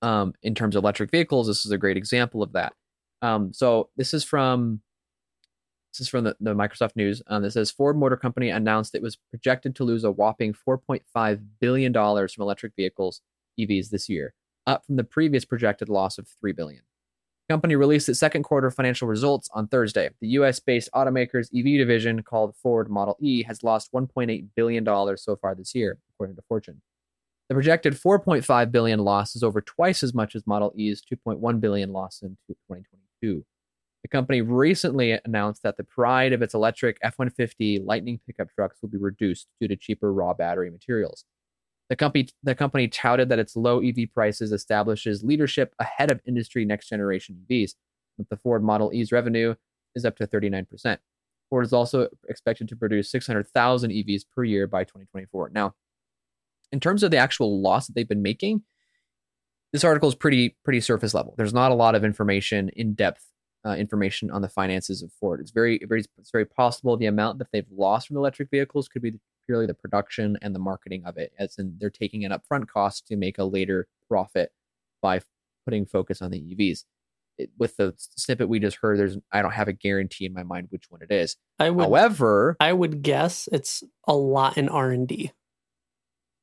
um, 0.00 0.34
in 0.42 0.54
terms 0.54 0.74
of 0.74 0.82
electric 0.82 1.10
vehicles, 1.10 1.46
this 1.46 1.64
is 1.64 1.70
a 1.70 1.78
great 1.78 1.96
example 1.96 2.42
of 2.42 2.52
that. 2.52 2.72
Um, 3.20 3.52
so 3.52 3.90
this 3.96 4.12
is 4.14 4.24
from 4.24 4.80
this 5.92 6.00
is 6.00 6.08
from 6.08 6.24
the, 6.24 6.36
the 6.40 6.54
Microsoft 6.54 6.96
News. 6.96 7.22
Um, 7.26 7.42
this 7.42 7.54
says 7.54 7.70
Ford 7.70 7.98
Motor 7.98 8.16
Company 8.16 8.48
announced 8.48 8.94
it 8.94 9.02
was 9.02 9.18
projected 9.30 9.76
to 9.76 9.84
lose 9.84 10.04
a 10.04 10.10
whopping 10.10 10.54
4.5 10.66 11.42
billion 11.60 11.92
dollars 11.92 12.32
from 12.32 12.42
electric 12.42 12.72
vehicles 12.74 13.20
EVs 13.60 13.90
this 13.90 14.08
year, 14.08 14.34
up 14.66 14.86
from 14.86 14.96
the 14.96 15.04
previous 15.04 15.44
projected 15.44 15.88
loss 15.88 16.16
of 16.18 16.26
3 16.40 16.52
billion. 16.52 16.82
The 17.52 17.56
company 17.56 17.76
released 17.76 18.08
its 18.08 18.18
second 18.18 18.44
quarter 18.44 18.70
financial 18.70 19.06
results 19.06 19.50
on 19.52 19.68
Thursday. 19.68 20.08
The 20.22 20.28
US-based 20.28 20.88
automaker's 20.94 21.50
EV 21.54 21.76
division, 21.76 22.22
called 22.22 22.56
Ford 22.56 22.88
Model 22.88 23.14
E, 23.20 23.42
has 23.42 23.62
lost 23.62 23.92
1.8 23.92 24.46
billion 24.56 24.84
dollars 24.84 25.22
so 25.22 25.36
far 25.36 25.54
this 25.54 25.74
year, 25.74 25.98
according 26.14 26.36
to 26.36 26.42
Fortune. 26.48 26.80
The 27.50 27.54
projected 27.54 27.92
4.5 27.92 28.72
billion 28.72 29.00
loss 29.00 29.36
is 29.36 29.42
over 29.42 29.60
twice 29.60 30.02
as 30.02 30.14
much 30.14 30.34
as 30.34 30.46
Model 30.46 30.72
E's 30.76 31.02
2.1 31.02 31.60
billion 31.60 31.92
loss 31.92 32.22
in 32.22 32.38
2022. 32.48 33.44
The 34.00 34.08
company 34.08 34.40
recently 34.40 35.20
announced 35.22 35.62
that 35.62 35.76
the 35.76 35.84
pride 35.84 36.32
of 36.32 36.40
its 36.40 36.54
electric 36.54 36.96
F-150 37.02 37.84
Lightning 37.84 38.18
pickup 38.26 38.48
trucks 38.54 38.78
will 38.80 38.88
be 38.88 38.96
reduced 38.96 39.46
due 39.60 39.68
to 39.68 39.76
cheaper 39.76 40.10
raw 40.10 40.32
battery 40.32 40.70
materials. 40.70 41.26
The 41.88 41.96
company, 41.96 42.28
the 42.42 42.54
company 42.54 42.88
touted 42.88 43.28
that 43.28 43.38
its 43.38 43.56
low 43.56 43.80
EV 43.80 44.12
prices 44.14 44.52
establishes 44.52 45.22
leadership 45.22 45.74
ahead 45.78 46.10
of 46.10 46.20
industry 46.26 46.64
next 46.64 46.88
generation 46.88 47.44
EVs. 47.50 47.74
With 48.18 48.28
the 48.28 48.36
Ford 48.36 48.62
Model 48.62 48.92
E's 48.92 49.12
revenue 49.12 49.54
is 49.94 50.04
up 50.04 50.16
to 50.16 50.26
39%. 50.26 50.98
Ford 51.50 51.64
is 51.64 51.72
also 51.72 52.08
expected 52.28 52.68
to 52.68 52.76
produce 52.76 53.10
600,000 53.10 53.90
EVs 53.90 54.22
per 54.34 54.44
year 54.44 54.66
by 54.66 54.84
2024. 54.84 55.50
Now, 55.54 55.74
in 56.72 56.80
terms 56.80 57.02
of 57.02 57.10
the 57.10 57.18
actual 57.18 57.60
loss 57.60 57.86
that 57.86 57.94
they've 57.94 58.08
been 58.08 58.22
making, 58.22 58.62
this 59.72 59.84
article 59.84 60.08
is 60.08 60.14
pretty 60.14 60.56
pretty 60.64 60.80
surface 60.80 61.14
level. 61.14 61.34
There's 61.36 61.54
not 61.54 61.70
a 61.70 61.74
lot 61.74 61.94
of 61.94 62.04
information, 62.04 62.70
in 62.70 62.94
depth 62.94 63.26
uh, 63.66 63.76
information 63.76 64.30
on 64.30 64.42
the 64.42 64.48
finances 64.48 65.02
of 65.02 65.12
Ford. 65.12 65.40
It's 65.40 65.50
very 65.50 65.80
very 65.86 66.04
it's 66.18 66.30
very 66.30 66.46
possible 66.46 66.96
the 66.96 67.06
amount 67.06 67.38
that 67.38 67.48
they've 67.52 67.70
lost 67.70 68.08
from 68.08 68.16
electric 68.16 68.50
vehicles 68.50 68.88
could 68.88 69.02
be 69.02 69.14
purely 69.46 69.66
the 69.66 69.74
production 69.74 70.36
and 70.42 70.54
the 70.54 70.58
marketing 70.58 71.02
of 71.04 71.16
it, 71.16 71.32
as 71.38 71.58
in 71.58 71.76
they're 71.78 71.90
taking 71.90 72.24
an 72.24 72.32
upfront 72.32 72.68
cost 72.68 73.06
to 73.08 73.16
make 73.16 73.38
a 73.38 73.44
later 73.44 73.86
profit 74.08 74.52
by 75.00 75.20
putting 75.64 75.86
focus 75.86 76.22
on 76.22 76.30
the 76.30 76.40
EVs. 76.40 76.84
It, 77.38 77.50
with 77.58 77.76
the 77.76 77.94
snippet 77.96 78.48
we 78.48 78.60
just 78.60 78.78
heard, 78.78 78.98
there's 78.98 79.16
I 79.32 79.42
don't 79.42 79.54
have 79.54 79.68
a 79.68 79.72
guarantee 79.72 80.26
in 80.26 80.34
my 80.34 80.42
mind 80.42 80.68
which 80.70 80.90
one 80.90 81.02
it 81.02 81.10
is. 81.10 81.36
I 81.58 81.70
would 81.70 81.84
However, 81.84 82.56
I 82.60 82.72
would 82.72 83.02
guess 83.02 83.48
it's 83.50 83.82
a 84.06 84.14
lot 84.14 84.58
in 84.58 84.68
R 84.68 84.90
and 84.90 85.08
D 85.08 85.32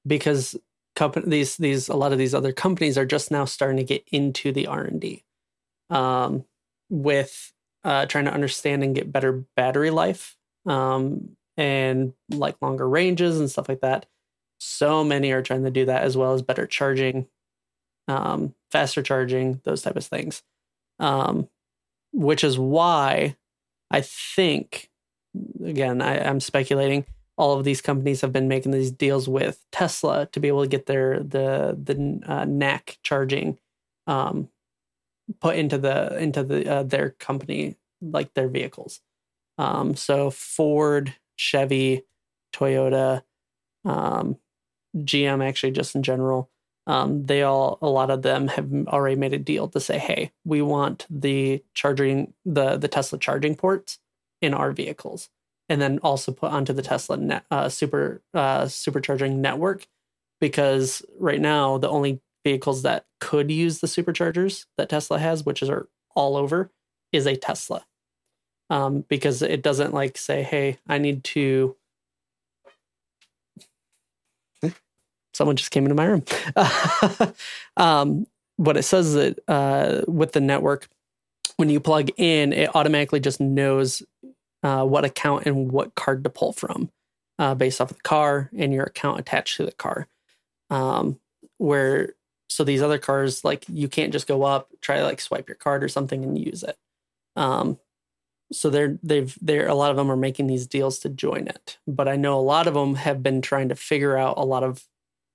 because 0.06 0.58
company 0.96 1.30
these 1.30 1.58
these 1.58 1.90
a 1.90 1.96
lot 1.96 2.12
of 2.12 2.18
these 2.18 2.34
other 2.34 2.52
companies 2.52 2.98
are 2.98 3.06
just 3.06 3.30
now 3.32 3.46
starting 3.46 3.78
to 3.78 3.84
get 3.84 4.04
into 4.12 4.52
the 4.52 4.68
R 4.68 4.84
and 4.84 5.00
D 5.00 5.24
um, 5.90 6.46
with 6.90 7.54
uh, 7.84 8.06
trying 8.08 8.26
to 8.26 8.34
understand 8.34 8.84
and 8.84 8.96
get 8.96 9.12
better 9.12 9.46
battery 9.56 9.92
life 9.92 10.36
um, 10.66 11.36
and 11.60 12.14
like 12.30 12.56
longer 12.62 12.88
ranges 12.88 13.38
and 13.38 13.52
stuff 13.52 13.68
like 13.68 13.82
that. 13.82 14.06
So 14.62 15.04
many 15.04 15.32
are 15.34 15.42
trying 15.42 15.66
to 15.66 15.72
do 15.72 15.86
that 15.86 16.04
as 16.04 16.16
well 16.16 16.34
as 16.34 16.42
better 16.42 16.66
charging, 16.66 17.28
um, 18.08 18.56
faster 18.72 19.04
charging, 19.04 19.60
those 19.66 19.82
type 19.82 19.98
of 19.98 20.06
things. 20.06 20.42
Um, 21.00 21.50
which 22.14 22.46
is 22.46 22.58
why 22.58 23.36
I 23.92 24.02
think, 24.02 24.90
again, 25.64 26.02
I, 26.02 26.20
I'm 26.26 26.40
speculating 26.40 27.06
all 27.38 27.58
of 27.58 27.66
these 27.66 27.82
companies 27.82 28.22
have 28.22 28.32
been 28.32 28.48
making 28.48 28.72
these 28.72 28.92
deals 28.92 29.28
with 29.28 29.66
Tesla 29.74 30.28
to 30.28 30.40
be 30.40 30.48
able 30.48 30.64
to 30.64 30.70
get 30.70 30.86
their 30.86 31.20
the 31.20 31.78
the 31.82 32.22
uh, 32.26 32.46
NAC 32.46 33.00
charging 33.04 33.58
um, 34.08 34.50
put 35.42 35.58
into 35.58 35.78
the 35.78 36.18
into 36.18 36.42
the 36.42 36.70
uh, 36.72 36.84
their 36.84 37.12
company 37.12 37.76
like 38.02 38.34
their 38.34 38.48
vehicles. 38.48 39.02
Um, 39.58 39.98
so 39.98 40.32
Ford, 40.32 41.16
Chevy, 41.40 42.04
Toyota, 42.54 43.24
um, 43.86 44.38
GM 44.96 45.48
actually 45.48 45.72
just 45.72 45.96
in 45.96 46.04
general, 46.04 46.50
um, 46.86 47.26
they 47.26 47.44
all 47.44 47.78
a 47.82 47.88
lot 47.88 48.10
of 48.10 48.24
them 48.24 48.50
have 48.50 48.72
already 48.88 49.16
made 49.16 49.34
a 49.34 49.38
deal 49.38 49.70
to 49.70 49.80
say, 49.80 49.98
hey, 49.98 50.32
we 50.44 50.62
want 50.62 51.06
the 51.10 51.64
charging 51.74 52.34
the 52.46 52.78
the 52.78 52.90
Tesla 52.90 53.18
charging 53.18 53.56
ports 53.56 54.00
in 54.42 54.54
our 54.54 54.72
vehicles 54.74 55.30
and 55.70 55.82
then 55.82 56.00
also 56.00 56.32
put 56.34 56.52
onto 56.52 56.74
the 56.74 56.82
Tesla 56.82 57.16
net, 57.16 57.46
uh, 57.52 57.70
super 57.70 58.22
uh, 58.34 58.64
supercharging 58.64 59.38
network 59.38 59.88
because 60.42 61.04
right 61.20 61.40
now 61.40 61.78
the 61.78 61.90
only 61.90 62.20
vehicles 62.44 62.82
that 62.82 63.06
could 63.22 63.50
use 63.50 63.80
the 63.80 63.88
superchargers 63.88 64.66
that 64.78 64.90
Tesla 64.90 65.20
has, 65.20 65.46
which 65.46 65.62
is 65.62 65.70
are 65.70 65.88
all 66.16 66.36
over, 66.36 66.72
is 67.14 67.26
a 67.26 67.38
Tesla. 67.38 67.86
Um, 68.70 69.04
because 69.08 69.42
it 69.42 69.64
doesn't 69.64 69.94
like 69.94 70.18
say, 70.18 70.44
"Hey, 70.44 70.78
I 70.88 70.98
need 70.98 71.24
to." 71.26 71.76
Someone 75.34 75.56
just 75.56 75.72
came 75.72 75.86
into 75.86 75.96
my 75.96 76.06
room. 76.06 76.24
um, 77.78 78.28
what 78.58 78.78
it 78.78 78.84
says 78.84 79.08
is 79.08 79.14
that 79.16 79.40
uh, 79.48 80.02
with 80.08 80.34
the 80.34 80.42
network, 80.42 80.88
when 81.58 81.70
you 81.70 81.80
plug 81.80 82.10
in, 82.18 82.54
it 82.54 82.76
automatically 82.76 83.20
just 83.20 83.40
knows 83.40 84.04
uh, 84.64 84.84
what 84.84 85.06
account 85.06 85.46
and 85.46 85.72
what 85.72 85.96
card 85.96 86.24
to 86.24 86.30
pull 86.30 86.54
from 86.54 86.92
uh, 87.40 87.56
based 87.56 87.82
off 87.82 87.92
of 87.92 87.98
the 87.98 88.04
car 88.04 88.50
and 88.56 88.74
your 88.74 88.84
account 88.84 89.20
attached 89.20 89.58
to 89.58 89.66
the 89.66 89.72
car. 89.72 90.08
Um, 90.70 91.20
where 91.58 92.14
so 92.50 92.64
these 92.64 92.82
other 92.82 92.98
cars, 92.98 93.44
like 93.44 93.66
you 93.70 93.88
can't 93.88 94.12
just 94.12 94.28
go 94.28 94.44
up, 94.44 94.70
try 94.82 94.98
to 94.98 95.04
like 95.04 95.22
swipe 95.22 95.48
your 95.48 95.56
card 95.56 95.84
or 95.84 95.88
something 95.88 96.24
and 96.24 96.38
use 96.38 96.64
it. 96.64 96.78
Um, 97.36 97.80
so 98.52 98.70
they're 98.70 98.98
they've 99.04 99.38
they're 99.42 99.68
a 99.68 99.76
lot 99.76 99.92
of 99.92 99.98
them 99.98 100.12
are 100.12 100.16
making 100.18 100.48
these 100.48 100.68
deals 100.68 101.00
to 101.00 101.10
join 101.10 101.48
it, 101.48 101.78
but 101.88 102.08
I 102.08 102.16
know 102.16 102.38
a 102.38 102.42
lot 102.42 102.68
of 102.68 102.74
them 102.74 102.96
have 102.96 103.22
been 103.22 103.42
trying 103.42 103.70
to 103.70 103.76
figure 103.76 104.18
out 104.18 104.38
a 104.38 104.46
lot 104.46 104.64
of 104.64 104.86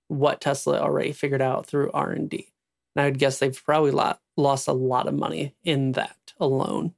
what 0.09 0.41
Tesla 0.41 0.81
already 0.81 1.13
figured 1.13 1.43
out 1.43 1.67
through 1.67 1.91
R 1.93 2.11
and 2.11 2.29
D. 2.29 2.53
And 2.95 3.03
I 3.03 3.07
would 3.07 3.19
guess 3.19 3.39
they've 3.39 3.65
probably 3.65 3.91
lot, 3.91 4.21
lost 4.37 4.69
a 4.69 4.73
lot 4.73 5.09
of 5.09 5.15
money 5.15 5.55
in 5.65 5.93
that 5.93 6.35
alone. 6.39 6.95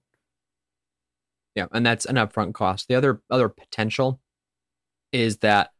Yeah, 1.55 1.66
and 1.72 1.87
that's 1.87 2.05
an 2.05 2.16
upfront 2.16 2.55
cost. 2.55 2.88
The 2.88 2.94
other 2.94 3.22
other 3.31 3.48
potential 3.48 4.20
is 5.12 5.38
that 5.38 5.70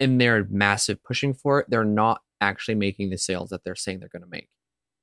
in 0.00 0.18
their 0.18 0.46
massive 0.48 1.02
pushing 1.02 1.34
for 1.34 1.60
it, 1.60 1.66
they're 1.68 1.84
not 1.84 2.22
actually 2.40 2.76
making 2.76 3.10
the 3.10 3.18
sales 3.18 3.50
that 3.50 3.64
they're 3.64 3.74
saying 3.74 4.00
they're 4.00 4.08
going 4.08 4.22
to 4.22 4.28
make. 4.28 4.48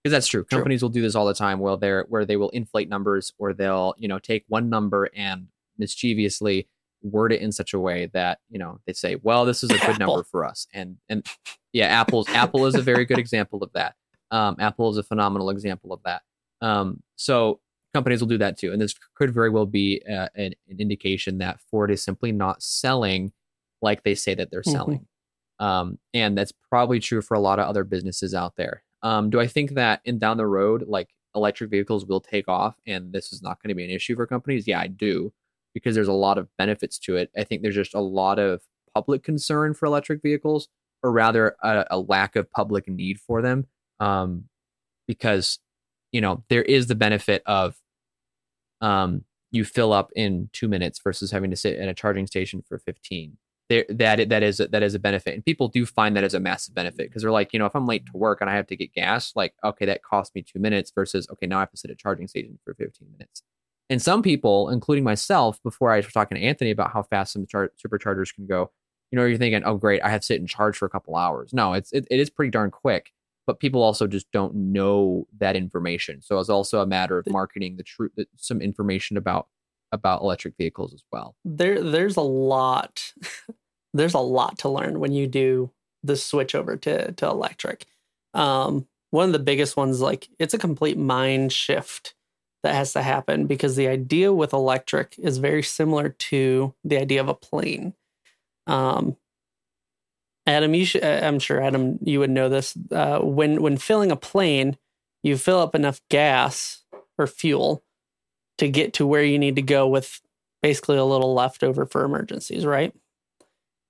Because 0.06 0.18
that's 0.18 0.28
true. 0.28 0.44
true. 0.44 0.60
Companies 0.60 0.84
will 0.84 0.90
do 0.90 1.02
this 1.02 1.16
all 1.16 1.26
the 1.26 1.34
time 1.34 1.58
where 1.58 1.76
they're 1.78 2.06
where 2.10 2.26
they 2.26 2.38
will 2.38 2.52
inflate 2.52 2.90
numbers 2.90 3.34
or 3.40 3.56
they'll, 3.56 3.96
you 3.98 4.08
know, 4.08 4.20
take 4.20 4.46
one 4.48 4.70
number 4.70 5.10
and 5.16 5.48
mischievously 5.80 6.68
word 7.02 7.34
it 7.34 7.42
in 7.42 7.52
such 7.52 7.74
a 7.74 7.80
way 7.80 8.06
that, 8.14 8.38
you 8.48 8.60
know, 8.60 8.80
they 8.86 8.94
say, 8.94 9.16
well, 9.24 9.46
this 9.46 9.64
is 9.64 9.72
a 9.72 9.80
good 9.80 9.96
Apple. 9.96 10.06
number 10.06 10.24
for 10.24 10.46
us. 10.46 10.68
And 10.76 10.98
and 11.10 11.26
yeah, 11.74 11.88
Apple's 11.88 12.30
Apple 12.30 12.68
is 12.68 12.76
a 12.76 12.84
very 12.84 13.04
good 13.04 13.18
example 13.18 13.64
of 13.64 13.74
that. 13.74 13.96
Um, 14.30 14.58
Apple 14.60 14.92
is 14.92 14.98
a 15.00 15.04
phenomenal 15.04 15.50
example 15.50 15.92
of 15.92 16.02
that. 16.04 16.22
Um, 16.62 17.02
so 17.16 17.60
companies 17.92 18.22
will 18.22 18.28
do 18.28 18.38
that 18.38 18.60
too. 18.60 18.72
And 18.72 18.80
this 18.80 18.94
could 19.16 19.34
very 19.34 19.50
well 19.50 19.66
be 19.66 20.04
uh, 20.08 20.30
an, 20.36 20.54
an, 20.70 20.80
indication 20.80 21.40
that 21.40 21.60
Ford 21.72 21.90
is 21.90 22.04
simply 22.04 22.32
not 22.32 22.62
selling 22.62 23.32
like 23.82 24.04
they 24.04 24.14
say 24.14 24.36
that 24.36 24.52
they're 24.52 24.62
mm-hmm. 24.62 24.72
selling. 24.72 25.08
Um, 25.60 25.98
and 26.14 26.38
that's 26.38 26.52
probably 26.70 27.00
true 27.00 27.24
for 27.24 27.34
a 27.34 27.40
lot 27.40 27.58
of 27.58 27.68
other 27.68 27.84
businesses 27.84 28.36
out 28.36 28.56
there. 28.56 28.84
Um, 29.06 29.30
do 29.30 29.40
I 29.40 29.46
think 29.46 29.76
that 29.76 30.02
in 30.04 30.18
down 30.18 30.38
the 30.38 30.48
road, 30.48 30.86
like 30.88 31.10
electric 31.36 31.70
vehicles 31.70 32.08
will 32.08 32.20
take 32.20 32.48
off 32.48 32.76
and 32.88 33.14
this 33.14 33.32
is 33.32 33.44
not 33.44 33.62
going 33.62 33.70
to 33.70 33.76
be 33.76 33.84
an 33.84 33.92
issue 33.92 34.16
for 34.16 34.26
companies? 34.26 34.68
Yeah, 34.68 34.80
I 34.80 34.88
do, 34.88 35.32
because 35.76 35.94
there's 35.94 36.08
a 36.08 36.14
lot 36.14 36.40
of 36.40 36.50
benefits 36.58 36.98
to 37.00 37.16
it. 37.16 37.30
I 37.38 37.44
think 37.44 37.62
there's 37.62 37.76
just 37.76 37.94
a 37.94 38.00
lot 38.00 38.40
of 38.40 38.64
public 38.96 39.22
concern 39.22 39.76
for 39.76 39.86
electric 39.86 40.24
vehicles, 40.24 40.70
or 41.04 41.12
rather, 41.12 41.56
a, 41.62 41.86
a 41.92 42.00
lack 42.00 42.36
of 42.36 42.52
public 42.52 42.90
need 42.90 43.20
for 43.20 43.44
them. 43.44 43.68
Um, 44.00 44.46
because 45.08 45.60
you 46.12 46.20
know 46.20 46.44
there 46.50 46.64
is 46.64 46.88
the 46.88 46.96
benefit 46.96 47.44
of 47.46 47.76
um, 48.82 49.24
you 49.52 49.66
fill 49.66 49.94
up 49.94 50.10
in 50.16 50.50
two 50.52 50.68
minutes 50.68 51.00
versus 51.04 51.30
having 51.30 51.52
to 51.52 51.56
sit 51.56 51.78
at 51.78 51.88
a 51.88 51.94
charging 51.94 52.26
station 52.26 52.64
for 52.68 52.80
15 52.80 53.38
there 53.70 53.86
that 53.90 54.30
that 54.30 54.44
is 54.44 54.58
that 54.58 54.84
is 54.84 54.96
a 54.96 55.00
benefit. 55.00 55.34
And 55.34 55.46
people 55.46 55.68
do 55.68 55.86
find 55.86 56.16
that 56.16 56.24
as 56.24 56.34
a 56.34 56.40
massive 56.40 56.76
benefit 56.76 57.10
because 57.10 57.22
they're 57.22 57.32
like 57.32 57.54
you 57.54 57.60
know 57.60 57.66
if 57.66 57.76
i'm 57.76 57.86
late 57.86 58.06
to 58.06 58.18
work 58.18 58.42
and 58.42 58.50
i 58.50 58.56
have 58.56 58.68
to 58.68 58.76
get 58.76 58.94
gas 58.94 59.34
like 59.36 59.54
okay 59.64 59.86
that 59.86 60.04
cost 60.04 60.36
me 60.36 60.44
two 60.44 60.60
minutes 60.60 60.92
versus 60.94 61.28
okay 61.32 61.48
now 61.48 61.58
i 61.58 61.62
have 61.62 61.72
to 61.72 61.78
sit 61.78 61.90
at 61.90 61.96
a 61.96 61.98
charging 61.98 62.28
station 62.28 62.60
for 62.64 62.74
15 62.74 63.08
minutes. 63.12 63.42
And 63.90 64.02
some 64.02 64.22
people 64.22 64.70
including 64.70 65.04
myself 65.04 65.62
before 65.64 65.92
i 65.92 65.98
was 65.98 66.08
talking 66.08 66.38
to 66.38 66.44
anthony 66.44 66.72
about 66.72 66.92
how 66.92 67.04
fast 67.04 67.34
some 67.34 67.46
char- 67.48 67.72
superchargers 67.84 68.34
can 68.34 68.46
go 68.46 68.72
you 69.12 69.18
know 69.18 69.26
you're 69.26 69.38
thinking 69.38 69.64
oh 69.66 69.78
great 69.78 70.02
i 70.04 70.10
have 70.10 70.22
to 70.22 70.26
sit 70.26 70.40
and 70.40 70.50
charge 70.50 70.78
for 70.78 70.86
a 70.86 70.90
couple 70.90 71.16
hours. 71.16 71.54
No 71.54 71.74
it's 71.74 71.92
it, 71.92 72.08
it 72.12 72.20
is 72.20 72.30
pretty 72.30 72.52
darn 72.52 72.72
quick 72.72 73.12
but 73.48 73.60
people 73.60 73.82
also 73.82 74.08
just 74.08 74.32
don't 74.32 74.56
know 74.56 75.28
that 75.38 75.56
information. 75.56 76.22
So 76.22 76.40
it's 76.40 76.50
also 76.50 76.82
a 76.82 76.88
matter 76.88 77.18
of 77.18 77.30
marketing 77.30 77.78
the 77.78 77.84
truth, 77.84 78.12
some 78.38 78.62
information 78.62 79.18
about 79.18 79.48
about 79.92 80.22
electric 80.22 80.56
vehicles 80.58 80.94
as 80.94 81.04
well. 81.12 81.36
There, 81.46 81.82
there's 81.82 82.18
a 82.18 82.22
lot, 82.22 83.14
there's 83.94 84.14
a 84.14 84.20
lot 84.20 84.60
to 84.60 84.70
learn 84.70 85.00
when 85.00 85.14
you 85.14 85.28
do 85.28 85.72
the 86.04 86.16
switch 86.16 86.54
over 86.56 86.78
to 86.78 87.12
to 87.14 87.28
electric. 87.28 87.86
Um, 88.34 88.88
one 89.12 89.28
of 89.28 89.34
the 89.34 89.40
biggest 89.40 89.78
ones, 89.78 90.02
like 90.02 90.28
it's 90.40 90.54
a 90.54 90.60
complete 90.60 90.98
mind 90.98 91.52
shift 91.54 92.16
that 92.64 92.76
has 92.76 92.94
to 92.94 93.02
happen 93.02 93.46
because 93.46 93.76
the 93.76 93.88
idea 93.88 94.34
with 94.34 94.52
electric 94.52 95.16
is 95.18 95.38
very 95.38 95.64
similar 95.64 96.10
to 96.10 96.74
the 96.84 96.98
idea 96.98 97.22
of 97.22 97.30
a 97.30 97.34
plane. 97.34 97.94
Um, 98.68 99.16
Adam, 100.48 100.74
you 100.74 100.86
uh, 101.02 101.22
I'm 101.24 101.40
sure 101.40 101.62
Adam, 101.62 102.00
you 102.02 102.20
would 102.20 102.30
know 102.30 102.50
this. 102.50 102.78
Uh, 102.92 103.20
when 103.20 103.62
when 103.62 103.78
filling 103.78 104.12
a 104.12 104.16
plane, 104.16 104.78
you 105.24 105.38
fill 105.38 105.60
up 105.60 105.76
enough 105.76 106.02
gas 106.10 106.84
or 107.18 107.26
fuel 107.28 107.84
to 108.58 108.70
get 108.70 108.94
to 108.94 109.08
where 109.08 109.24
you 109.24 109.40
need 109.40 109.56
to 109.56 109.62
go 109.62 109.88
with 109.88 110.22
basically 110.62 110.98
a 110.98 111.06
little 111.06 111.34
leftover 111.34 111.86
for 111.86 112.04
emergencies, 112.04 112.66
right? 112.66 112.94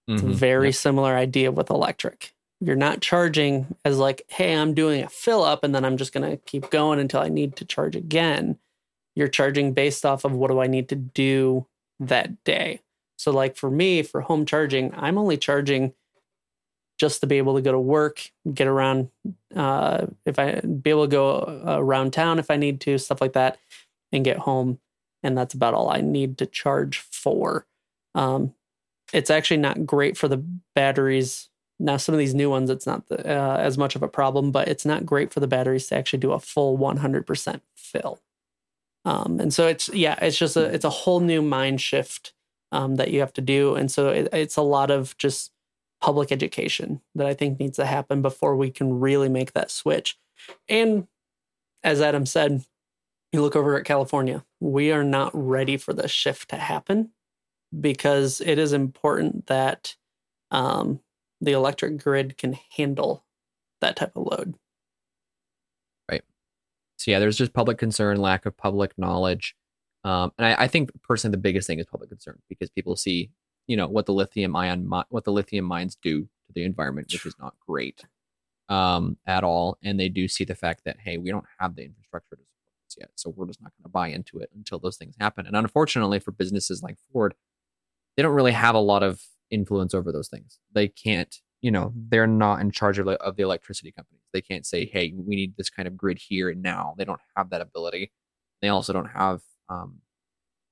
It's 0.08 0.22
mm-hmm. 0.22 0.32
a 0.32 0.36
very 0.36 0.68
yep. 0.68 0.76
similar 0.76 1.16
idea 1.16 1.52
with 1.52 1.70
electric. 1.70 2.34
You're 2.62 2.76
not 2.76 3.02
charging 3.02 3.76
as 3.84 3.98
like, 3.98 4.24
hey, 4.28 4.56
I'm 4.56 4.74
doing 4.74 5.04
a 5.04 5.10
fill 5.10 5.44
up 5.44 5.64
and 5.64 5.74
then 5.74 5.84
I'm 5.84 5.98
just 5.98 6.14
going 6.14 6.30
to 6.30 6.38
keep 6.38 6.70
going 6.70 7.00
until 7.00 7.22
I 7.22 7.30
need 7.30 7.56
to 7.58 7.66
charge 7.66 7.96
again. 7.96 8.58
You're 9.16 9.28
charging 9.28 9.74
based 9.74 10.06
off 10.06 10.26
of 10.26 10.34
what 10.34 10.52
do 10.52 10.62
I 10.62 10.68
need 10.68 10.90
to 10.90 10.96
do 10.96 11.66
that 12.00 12.44
day. 12.44 12.82
So, 13.18 13.32
like 13.32 13.56
for 13.56 13.72
me, 13.72 14.04
for 14.04 14.22
home 14.22 14.46
charging, 14.46 14.94
I'm 14.96 15.18
only 15.18 15.38
charging 15.38 15.94
just 16.98 17.22
to 17.22 17.28
be 17.28 17.38
able 17.38 17.56
to 17.56 17.62
go 17.62 17.72
to 17.72 17.80
work, 17.80 18.30
get 18.54 18.68
around, 18.68 19.10
uh, 19.56 20.08
if 20.26 20.40
I 20.40 20.62
be 20.62 20.90
able 20.90 21.06
to 21.06 21.12
go 21.12 21.64
uh, 21.66 21.78
around 21.78 22.14
town 22.14 22.40
if 22.40 22.50
I 22.50 22.58
need 22.58 22.82
to, 22.82 22.98
stuff 22.98 23.22
like 23.22 23.34
that, 23.34 23.58
and 24.16 24.26
get 24.26 24.40
home. 24.40 24.80
And 25.24 25.38
that's 25.38 25.54
about 25.54 25.74
all 25.74 25.90
I 25.90 26.02
need 26.02 26.38
to 26.40 26.46
charge 26.46 27.00
for. 27.00 27.66
Um, 28.14 28.54
it's 29.14 29.30
actually 29.30 29.58
not 29.58 29.86
great 29.86 30.18
for 30.18 30.28
the 30.28 30.44
batteries. 30.74 31.50
Now, 31.80 31.98
some 31.98 32.16
of 32.16 32.20
these 32.20 32.34
new 32.34 32.50
ones, 32.50 32.70
it's 32.70 32.88
not 32.88 33.08
the, 33.08 33.20
uh, 33.20 33.58
as 33.58 33.78
much 33.78 33.96
of 33.96 34.04
a 34.04 34.08
problem, 34.08 34.52
but 34.52 34.68
it's 34.68 34.86
not 34.86 35.06
great 35.06 35.34
for 35.34 35.40
the 35.40 35.48
batteries 35.48 35.88
to 35.88 35.98
actually 35.98 36.20
do 36.20 36.32
a 36.32 36.40
full 36.40 36.78
100% 36.78 37.62
fill. 37.76 38.22
Um, 39.06 39.40
and 39.40 39.54
so 39.54 39.68
it's 39.68 39.88
yeah, 39.90 40.18
it's 40.20 40.38
just 40.38 40.58
a 40.58 40.64
it's 40.64 40.84
a 40.84 40.90
whole 40.90 41.20
new 41.20 41.44
mind 41.44 41.80
shift 41.80 42.34
um, 42.72 42.96
that 42.96 43.12
you 43.12 43.20
have 43.20 43.34
to 43.34 43.42
do, 43.42 43.76
and 43.76 43.92
so 43.92 44.10
it, 44.10 44.30
it's 44.34 44.58
a 44.58 44.64
lot 44.64 44.90
of 44.90 45.16
just 45.18 45.52
public 46.02 46.32
education 46.32 47.02
that 47.14 47.28
I 47.28 47.36
think 47.36 47.60
needs 47.60 47.78
to 47.78 47.86
happen 47.86 48.22
before 48.24 48.56
we 48.56 48.72
can 48.72 49.00
really 49.00 49.30
make 49.30 49.54
that 49.54 49.72
switch. 49.72 50.18
And 50.68 51.08
as 51.84 52.02
Adam 52.02 52.26
said, 52.26 52.66
you 53.36 53.42
look 53.42 53.56
over 53.56 53.78
at 53.78 53.86
California, 53.86 54.46
we 54.62 54.92
are 54.92 55.04
not 55.04 55.32
ready 55.34 55.76
for 55.76 55.94
this 55.94 56.10
shift 56.10 56.50
to 56.50 56.56
happen 56.56 57.12
because 57.78 58.40
it 58.42 58.58
is 58.58 58.72
important 58.72 59.48
that 59.48 59.96
um, 60.52 61.02
the 61.42 61.52
electric 61.52 62.02
grid 62.02 62.38
can 62.38 62.58
handle 62.78 63.26
that 63.82 63.98
type 63.98 64.14
of 64.16 64.26
load. 64.26 64.56
Right. 66.10 66.24
So 66.98 67.12
yeah, 67.12 67.20
there's 67.20 67.38
just 67.38 67.54
public 67.54 67.78
concern, 67.78 68.18
lack 68.18 68.46
of 68.46 68.56
public 68.56 68.98
knowledge, 68.98 69.54
um, 70.06 70.32
and 70.38 70.48
I, 70.48 70.64
I, 70.64 70.68
think 70.68 70.92
personally 71.02 71.32
the 71.32 71.42
biggest 71.42 71.68
thing 71.68 71.80
is 71.80 71.88
public 71.88 72.10
concern 72.10 72.40
because 72.48 72.70
people 72.70 72.96
see, 72.96 73.32
you 73.68 73.76
know, 73.76 73.88
what 73.88 74.06
the 74.06 74.14
lithium 74.14 74.56
ion 74.56 74.88
what 75.10 75.24
the 75.26 75.32
lithium 75.32 75.66
mines 75.66 75.98
do 76.02 76.22
to 76.22 76.54
the 76.54 76.64
environment, 76.64 77.08
which 77.12 77.26
is 77.26 77.36
not 77.40 77.56
great 77.68 78.06
um, 78.70 79.18
at 79.26 79.44
all, 79.44 79.78
and 79.84 80.00
they 80.00 80.08
do 80.08 80.28
see 80.28 80.46
the 80.46 80.56
fact 80.56 80.84
that 80.86 80.98
hey, 81.04 81.18
we 81.18 81.32
don't 81.32 81.46
have 81.60 81.76
the 81.76 81.84
infrastructure 81.84 82.36
to 82.36 82.44
yet, 82.98 83.12
so 83.16 83.34
we're 83.36 83.48
just 83.48 83.62
not 83.62 83.74
going 83.78 83.84
to 83.84 83.90
buy 83.90 84.08
into 84.08 84.40
it 84.40 84.50
until 84.56 84.80
those 84.80 84.98
things 84.98 85.16
happen. 85.20 85.46
And 85.46 85.56
unfortunately, 85.56 86.20
for 86.20 86.32
businesses 86.32 86.82
like 86.82 86.98
Ford, 87.12 87.36
they 88.16 88.24
don't 88.24 88.36
really 88.36 88.52
have 88.52 88.76
a 88.76 88.80
lot 88.80 89.04
of 89.04 89.22
influence 89.52 89.94
over 89.94 90.12
those 90.12 90.28
things. 90.28 90.60
They 90.74 90.88
can't 90.88 91.36
you 91.62 91.72
know 91.72 91.92
they're 91.96 92.28
not 92.28 92.62
in 92.62 92.70
charge 92.70 93.00
of, 93.00 93.08
of 93.08 93.36
the 93.36 93.44
electricity 93.44 93.92
companies. 93.92 94.22
They 94.34 94.42
can't 94.42 94.66
say 94.66 94.86
hey 94.86 95.14
we 95.16 95.36
need 95.36 95.56
this 95.58 95.70
kind 95.70 95.88
of 95.88 95.98
grid 95.98 96.20
here 96.20 96.50
and 96.50 96.62
now. 96.62 96.96
They 96.98 97.06
don't 97.06 97.22
have 97.36 97.50
that 97.50 97.62
ability. 97.62 98.12
They 98.62 98.70
also 98.70 98.94
don't 98.94 99.10
have 99.10 99.42
um, 99.70 100.00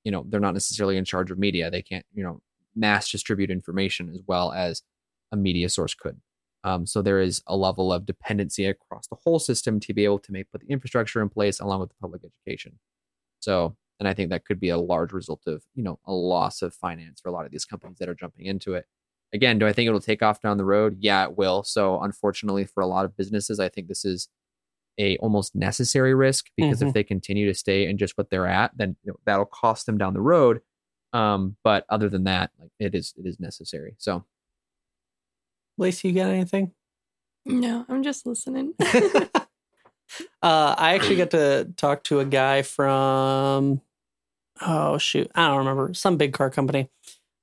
you 0.04 0.12
know 0.12 0.26
they're 0.28 0.40
not 0.40 0.54
necessarily 0.54 0.98
in 0.98 1.06
charge 1.06 1.32
of 1.32 1.40
media. 1.40 1.72
They 1.72 1.82
can't 1.82 2.06
you 2.14 2.24
know 2.24 2.42
mass 2.76 3.10
distribute 3.10 3.52
information 3.52 4.10
as 4.10 4.22
well 4.28 4.52
as 4.52 4.82
a 5.32 5.36
media 5.36 5.70
source 5.70 5.94
could 5.94 6.20
um, 6.64 6.86
so 6.86 7.02
there 7.02 7.20
is 7.20 7.42
a 7.48 7.58
level 7.58 7.92
of 7.92 8.06
dependency 8.06 8.66
across 8.66 9.08
the 9.08 9.18
whole 9.24 9.40
system 9.40 9.80
to 9.80 9.94
be 9.94 10.06
able 10.06 10.20
to 10.20 10.32
make 10.32 10.52
put 10.52 10.62
the 10.62 10.72
infrastructure 10.72 11.22
in 11.22 11.30
place 11.30 11.60
along 11.60 11.80
with 11.80 11.90
the 11.90 11.96
public 12.02 12.22
education 12.24 12.80
so 13.40 13.76
and 14.00 14.08
i 14.08 14.14
think 14.14 14.30
that 14.30 14.46
could 14.46 14.60
be 14.60 14.70
a 14.70 14.78
large 14.78 15.14
result 15.14 15.42
of 15.48 15.64
you 15.76 15.84
know 15.84 16.00
a 16.06 16.14
loss 16.14 16.62
of 16.62 16.74
finance 16.74 17.22
for 17.22 17.30
a 17.30 17.32
lot 17.32 17.46
of 17.46 17.52
these 17.52 17.66
companies 17.66 17.98
that 17.98 18.10
are 18.10 18.16
jumping 18.16 18.46
into 18.46 18.74
it 18.74 18.86
again, 19.34 19.58
do 19.58 19.68
I 19.68 19.74
think 19.74 19.88
it'll 19.88 20.00
take 20.00 20.22
off 20.22 20.42
down 20.42 20.58
the 20.58 20.66
road? 20.66 20.98
Yeah, 21.00 21.26
it 21.26 21.38
will. 21.38 21.64
So 21.64 22.00
unfortunately 22.02 22.66
for 22.66 22.82
a 22.82 22.88
lot 22.88 23.04
of 23.04 23.18
businesses, 23.18 23.60
I 23.60 23.68
think 23.68 23.88
this 23.88 24.06
is 24.06 24.30
a 25.00 25.18
almost 25.18 25.56
necessary 25.56 26.14
risk 26.14 26.50
because 26.56 26.78
mm-hmm. 26.78 26.88
if 26.88 26.94
they 26.94 27.04
continue 27.04 27.48
to 27.48 27.54
stay 27.54 27.88
in 27.88 27.98
just 27.98 28.16
what 28.16 28.30
they're 28.30 28.48
at, 28.48 28.78
then 28.78 28.96
you 29.04 29.12
know, 29.12 29.18
that'll 29.26 29.46
cost 29.46 29.88
them 29.88 29.98
down 29.98 30.14
the 30.14 30.22
road. 30.22 30.62
Um, 31.14 31.58
but 31.64 31.86
other 31.90 32.10
than 32.10 32.24
that, 32.26 32.52
like 32.60 32.72
it 32.80 32.96
is 32.96 33.14
it 33.18 33.26
is 33.26 33.40
necessary. 33.40 33.96
So 33.98 34.24
Lacey, 35.78 36.10
you 36.10 36.16
got 36.16 36.30
anything? 36.30 36.72
No, 37.46 37.86
I'm 37.90 38.04
just 38.04 38.26
listening. 38.26 38.74
uh, 38.82 39.44
I 40.42 40.96
actually 40.96 41.18
got 41.18 41.32
to 41.32 41.74
talk 41.78 42.04
to 42.06 42.20
a 42.20 42.26
guy 42.26 42.62
from 42.62 43.82
oh 44.62 44.98
shoot, 44.98 45.30
I 45.36 45.48
don't 45.48 45.60
remember, 45.60 45.94
some 45.94 46.18
big 46.18 46.34
car 46.34 46.50
company. 46.50 46.90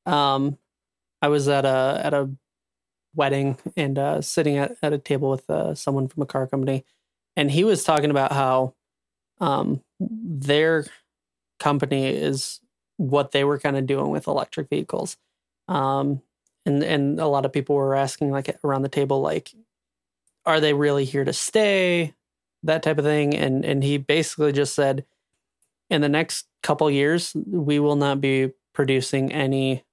Um, 0.07 0.59
I 1.23 1.29
was 1.29 1.49
at 1.49 1.65
a 1.65 2.01
at 2.03 2.15
a 2.15 2.31
wedding 3.15 3.59
and 3.77 3.99
uh, 3.99 4.21
sitting 4.23 4.57
at, 4.57 4.77
at 4.83 4.93
a 4.93 4.99
table 4.99 5.31
with 5.31 5.49
uh, 5.51 5.75
someone 5.75 6.09
from 6.09 6.23
a 6.23 6.27
car 6.27 6.47
company, 6.47 6.85
and 7.37 7.51
he 7.51 7.65
was 7.65 7.85
talking 7.85 8.11
about 8.11 8.33
how 8.33 8.75
um, 9.41 9.83
their 9.99 10.87
company 11.59 12.09
is 12.09 12.61
what 12.97 13.33
they 13.33 13.45
were 13.45 13.59
kind 13.59 13.77
of 13.77 13.87
doing 13.87 14.11
with 14.11 14.27
electric 14.27 14.69
vehicles. 14.69 15.17
Um, 15.69 16.23
and 16.71 16.83
and 16.83 17.21
a 17.21 17.27
lot 17.27 17.45
of 17.45 17.53
people 17.53 17.77
were 17.77 17.95
asking 17.95 18.31
like 18.31 18.57
around 18.65 18.83
the 18.83 18.89
table 18.89 19.21
like 19.21 19.53
are 20.47 20.61
they 20.61 20.73
really 20.73 21.05
here 21.05 21.25
to 21.25 21.33
stay? 21.33 22.15
That 22.63 22.83
type 22.83 22.99
of 22.99 23.05
thing. 23.05 23.35
And 23.35 23.65
and 23.65 23.83
he 23.83 23.99
basically 23.99 24.53
just 24.53 24.75
said 24.75 25.05
in 25.89 26.01
the 26.01 26.09
next 26.09 26.47
couple 26.63 26.91
years 26.91 27.33
we 27.35 27.79
will 27.79 27.97
not 27.97 28.21
be 28.21 28.53
producing 28.75 29.33
any 29.33 29.85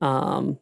um, 0.00 0.58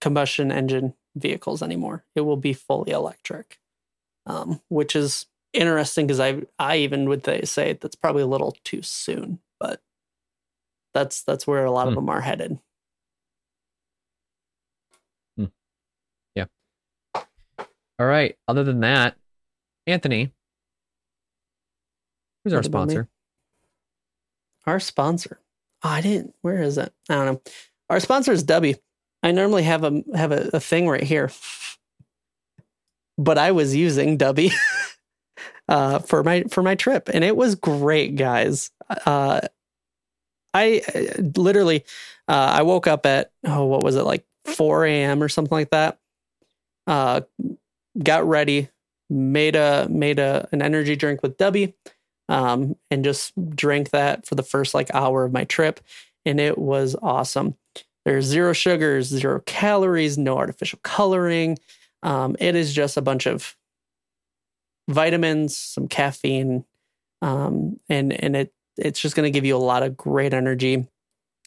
combustion 0.00 0.52
engine 0.52 0.94
vehicles 1.16 1.62
anymore. 1.62 2.04
It 2.14 2.22
will 2.22 2.36
be 2.36 2.52
fully 2.52 2.92
electric, 2.92 3.58
um, 4.26 4.60
which 4.68 4.96
is 4.96 5.26
interesting 5.52 6.06
because 6.06 6.20
I 6.20 6.42
I 6.58 6.78
even 6.78 7.08
would 7.08 7.24
say 7.24 7.72
that's 7.80 7.96
probably 7.96 8.22
a 8.22 8.26
little 8.26 8.56
too 8.64 8.82
soon, 8.82 9.40
that's 10.94 11.22
that's 11.22 11.46
where 11.46 11.64
a 11.64 11.70
lot 11.70 11.84
hmm. 11.84 11.88
of 11.90 11.94
them 11.96 12.08
are 12.08 12.20
headed. 12.20 12.58
Hmm. 15.36 15.46
Yeah. 16.34 16.46
All 17.98 18.06
right. 18.06 18.36
Other 18.48 18.64
than 18.64 18.80
that, 18.80 19.16
Anthony, 19.86 20.32
who's 22.44 22.54
our 22.54 22.62
sponsor? 22.62 23.08
Our 24.66 24.80
sponsor. 24.80 25.40
Oh, 25.82 25.90
I 25.90 26.00
didn't. 26.00 26.34
Where 26.40 26.62
is 26.62 26.78
it? 26.78 26.92
I 27.10 27.14
don't 27.16 27.26
know. 27.26 27.42
Our 27.90 28.00
sponsor 28.00 28.32
is 28.32 28.44
Dubby. 28.44 28.78
I 29.22 29.32
normally 29.32 29.62
have 29.64 29.84
a 29.84 30.02
have 30.14 30.32
a, 30.32 30.50
a 30.54 30.60
thing 30.60 30.88
right 30.88 31.02
here, 31.02 31.30
but 33.18 33.36
I 33.36 33.52
was 33.52 33.74
using 33.74 34.16
Dubby 34.16 34.52
uh, 35.68 35.98
for 35.98 36.22
my 36.22 36.44
for 36.44 36.62
my 36.62 36.74
trip, 36.74 37.10
and 37.12 37.24
it 37.24 37.36
was 37.36 37.54
great, 37.54 38.16
guys. 38.16 38.70
Uh, 39.06 39.40
I 40.54 40.82
uh, 40.94 41.22
literally, 41.36 41.84
uh, 42.28 42.54
I 42.58 42.62
woke 42.62 42.86
up 42.86 43.04
at 43.04 43.32
oh, 43.44 43.64
what 43.64 43.82
was 43.82 43.96
it 43.96 44.04
like 44.04 44.24
4 44.46 44.86
a.m. 44.86 45.22
or 45.22 45.28
something 45.28 45.56
like 45.56 45.70
that. 45.70 45.98
Uh, 46.86 47.22
got 48.02 48.26
ready, 48.26 48.68
made 49.10 49.56
a 49.56 49.88
made 49.90 50.18
a 50.18 50.48
an 50.52 50.62
energy 50.62 50.96
drink 50.96 51.22
with 51.22 51.36
Dubby, 51.36 51.74
um, 52.28 52.76
and 52.90 53.04
just 53.04 53.32
drank 53.50 53.90
that 53.90 54.26
for 54.26 54.34
the 54.34 54.42
first 54.42 54.74
like 54.74 54.94
hour 54.94 55.24
of 55.24 55.32
my 55.32 55.44
trip, 55.44 55.80
and 56.24 56.38
it 56.40 56.58
was 56.58 56.96
awesome. 57.02 57.56
There's 58.04 58.26
zero 58.26 58.52
sugars, 58.52 59.06
zero 59.06 59.40
calories, 59.46 60.18
no 60.18 60.36
artificial 60.36 60.78
coloring. 60.82 61.58
Um, 62.02 62.36
it 62.38 62.54
is 62.54 62.74
just 62.74 62.96
a 62.98 63.02
bunch 63.02 63.26
of 63.26 63.56
vitamins, 64.88 65.56
some 65.56 65.88
caffeine, 65.88 66.64
um, 67.22 67.80
and 67.88 68.12
and 68.12 68.36
it 68.36 68.52
it's 68.76 69.00
just 69.00 69.16
going 69.16 69.24
to 69.24 69.36
give 69.36 69.44
you 69.44 69.56
a 69.56 69.58
lot 69.58 69.82
of 69.82 69.96
great 69.96 70.34
energy, 70.34 70.86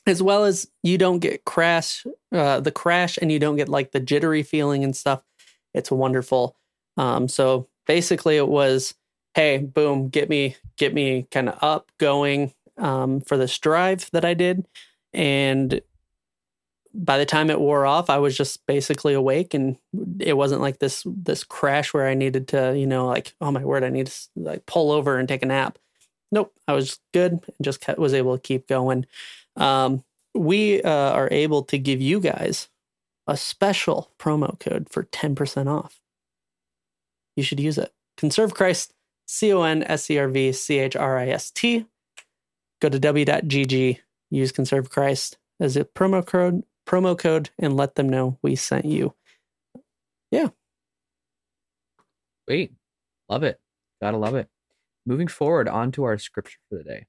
as 0.05 0.21
well 0.21 0.45
as 0.45 0.69
you 0.83 0.97
don't 0.97 1.19
get 1.19 1.45
crash 1.45 2.05
uh, 2.31 2.59
the 2.59 2.71
crash, 2.71 3.17
and 3.21 3.31
you 3.31 3.39
don't 3.39 3.55
get 3.55 3.69
like 3.69 3.91
the 3.91 3.99
jittery 3.99 4.43
feeling 4.43 4.83
and 4.83 4.95
stuff. 4.95 5.21
It's 5.73 5.91
wonderful. 5.91 6.55
Um, 6.97 7.27
so 7.27 7.67
basically, 7.85 8.37
it 8.37 8.47
was 8.47 8.95
hey, 9.33 9.59
boom, 9.59 10.09
get 10.09 10.29
me 10.29 10.55
get 10.77 10.93
me 10.93 11.27
kind 11.31 11.49
of 11.49 11.57
up 11.61 11.91
going 11.99 12.53
um, 12.77 13.21
for 13.21 13.37
this 13.37 13.57
drive 13.59 14.09
that 14.11 14.25
I 14.25 14.33
did, 14.33 14.65
and 15.13 15.81
by 16.93 17.19
the 17.19 17.25
time 17.25 17.49
it 17.49 17.59
wore 17.59 17.85
off, 17.85 18.09
I 18.09 18.17
was 18.17 18.35
just 18.35 18.65
basically 18.65 19.13
awake, 19.13 19.53
and 19.53 19.77
it 20.19 20.35
wasn't 20.35 20.61
like 20.61 20.79
this 20.79 21.03
this 21.05 21.43
crash 21.43 21.93
where 21.93 22.07
I 22.07 22.15
needed 22.15 22.47
to, 22.49 22.75
you 22.77 22.87
know, 22.87 23.07
like 23.07 23.35
oh 23.39 23.51
my 23.51 23.63
word, 23.63 23.83
I 23.83 23.89
need 23.89 24.07
to 24.07 24.29
like 24.35 24.65
pull 24.65 24.91
over 24.91 25.17
and 25.17 25.27
take 25.27 25.43
a 25.43 25.47
nap. 25.47 25.77
Nope, 26.31 26.53
I 26.67 26.73
was 26.73 26.99
good 27.13 27.31
and 27.31 27.43
just 27.61 27.81
kept, 27.81 27.99
was 27.99 28.13
able 28.13 28.37
to 28.37 28.41
keep 28.41 28.67
going. 28.67 29.05
Um, 29.55 30.03
we 30.35 30.81
uh, 30.81 31.11
are 31.11 31.29
able 31.31 31.63
to 31.63 31.77
give 31.77 32.01
you 32.01 32.19
guys 32.19 32.69
a 33.27 33.37
special 33.37 34.11
promo 34.19 34.59
code 34.59 34.87
for 34.89 35.03
ten 35.03 35.35
percent 35.35 35.69
off. 35.69 35.99
You 37.35 37.43
should 37.43 37.59
use 37.59 37.77
it. 37.77 37.91
Conserve 38.17 38.53
Christ, 38.53 38.93
C 39.27 39.53
O 39.53 39.61
N 39.63 39.83
S 39.83 40.09
E 40.09 40.17
R 40.17 40.27
V 40.27 40.51
C 40.51 40.79
H 40.79 40.95
R 40.95 41.17
I 41.17 41.29
S 41.29 41.51
T. 41.51 41.85
Go 42.81 42.89
to 42.89 42.99
Dubby.gg, 42.99 43.99
use 44.29 44.51
Conserve 44.51 44.89
Christ 44.89 45.37
as 45.59 45.75
a 45.75 45.83
promo 45.83 46.25
code 46.25 46.63
promo 46.87 47.17
code 47.17 47.49
and 47.59 47.75
let 47.75 47.95
them 47.95 48.09
know 48.09 48.37
we 48.41 48.55
sent 48.55 48.85
you. 48.85 49.13
Yeah. 50.31 50.49
Sweet. 52.47 52.73
Love 53.29 53.43
it. 53.43 53.59
Gotta 54.01 54.17
love 54.17 54.35
it. 54.35 54.47
Moving 55.07 55.27
forward 55.29 55.69
on 55.69 55.93
to 55.93 56.03
our 56.03 56.17
scripture 56.17 56.57
for 56.67 56.77
the 56.77 56.83
day. 56.83 57.05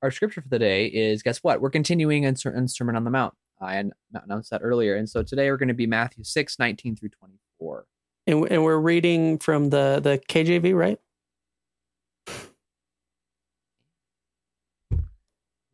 Our 0.00 0.10
scripture 0.10 0.40
for 0.40 0.48
the 0.48 0.58
day 0.58 0.86
is 0.86 1.22
guess 1.22 1.40
what? 1.40 1.60
We're 1.60 1.68
continuing 1.68 2.24
in, 2.24 2.36
in 2.46 2.68
Sermon 2.68 2.96
on 2.96 3.04
the 3.04 3.10
Mount. 3.10 3.34
I 3.60 3.84
announced 4.14 4.50
that 4.50 4.62
earlier. 4.64 4.96
And 4.96 5.06
so 5.06 5.22
today 5.22 5.50
we're 5.50 5.58
going 5.58 5.68
to 5.68 5.74
be 5.74 5.86
Matthew 5.86 6.24
6, 6.24 6.58
19 6.58 6.96
through 6.96 7.10
24. 7.10 7.84
And, 8.26 8.50
and 8.50 8.64
we're 8.64 8.78
reading 8.78 9.38
from 9.38 9.68
the 9.68 10.00
the 10.02 10.18
KJV, 10.26 10.74
right? 10.74 10.98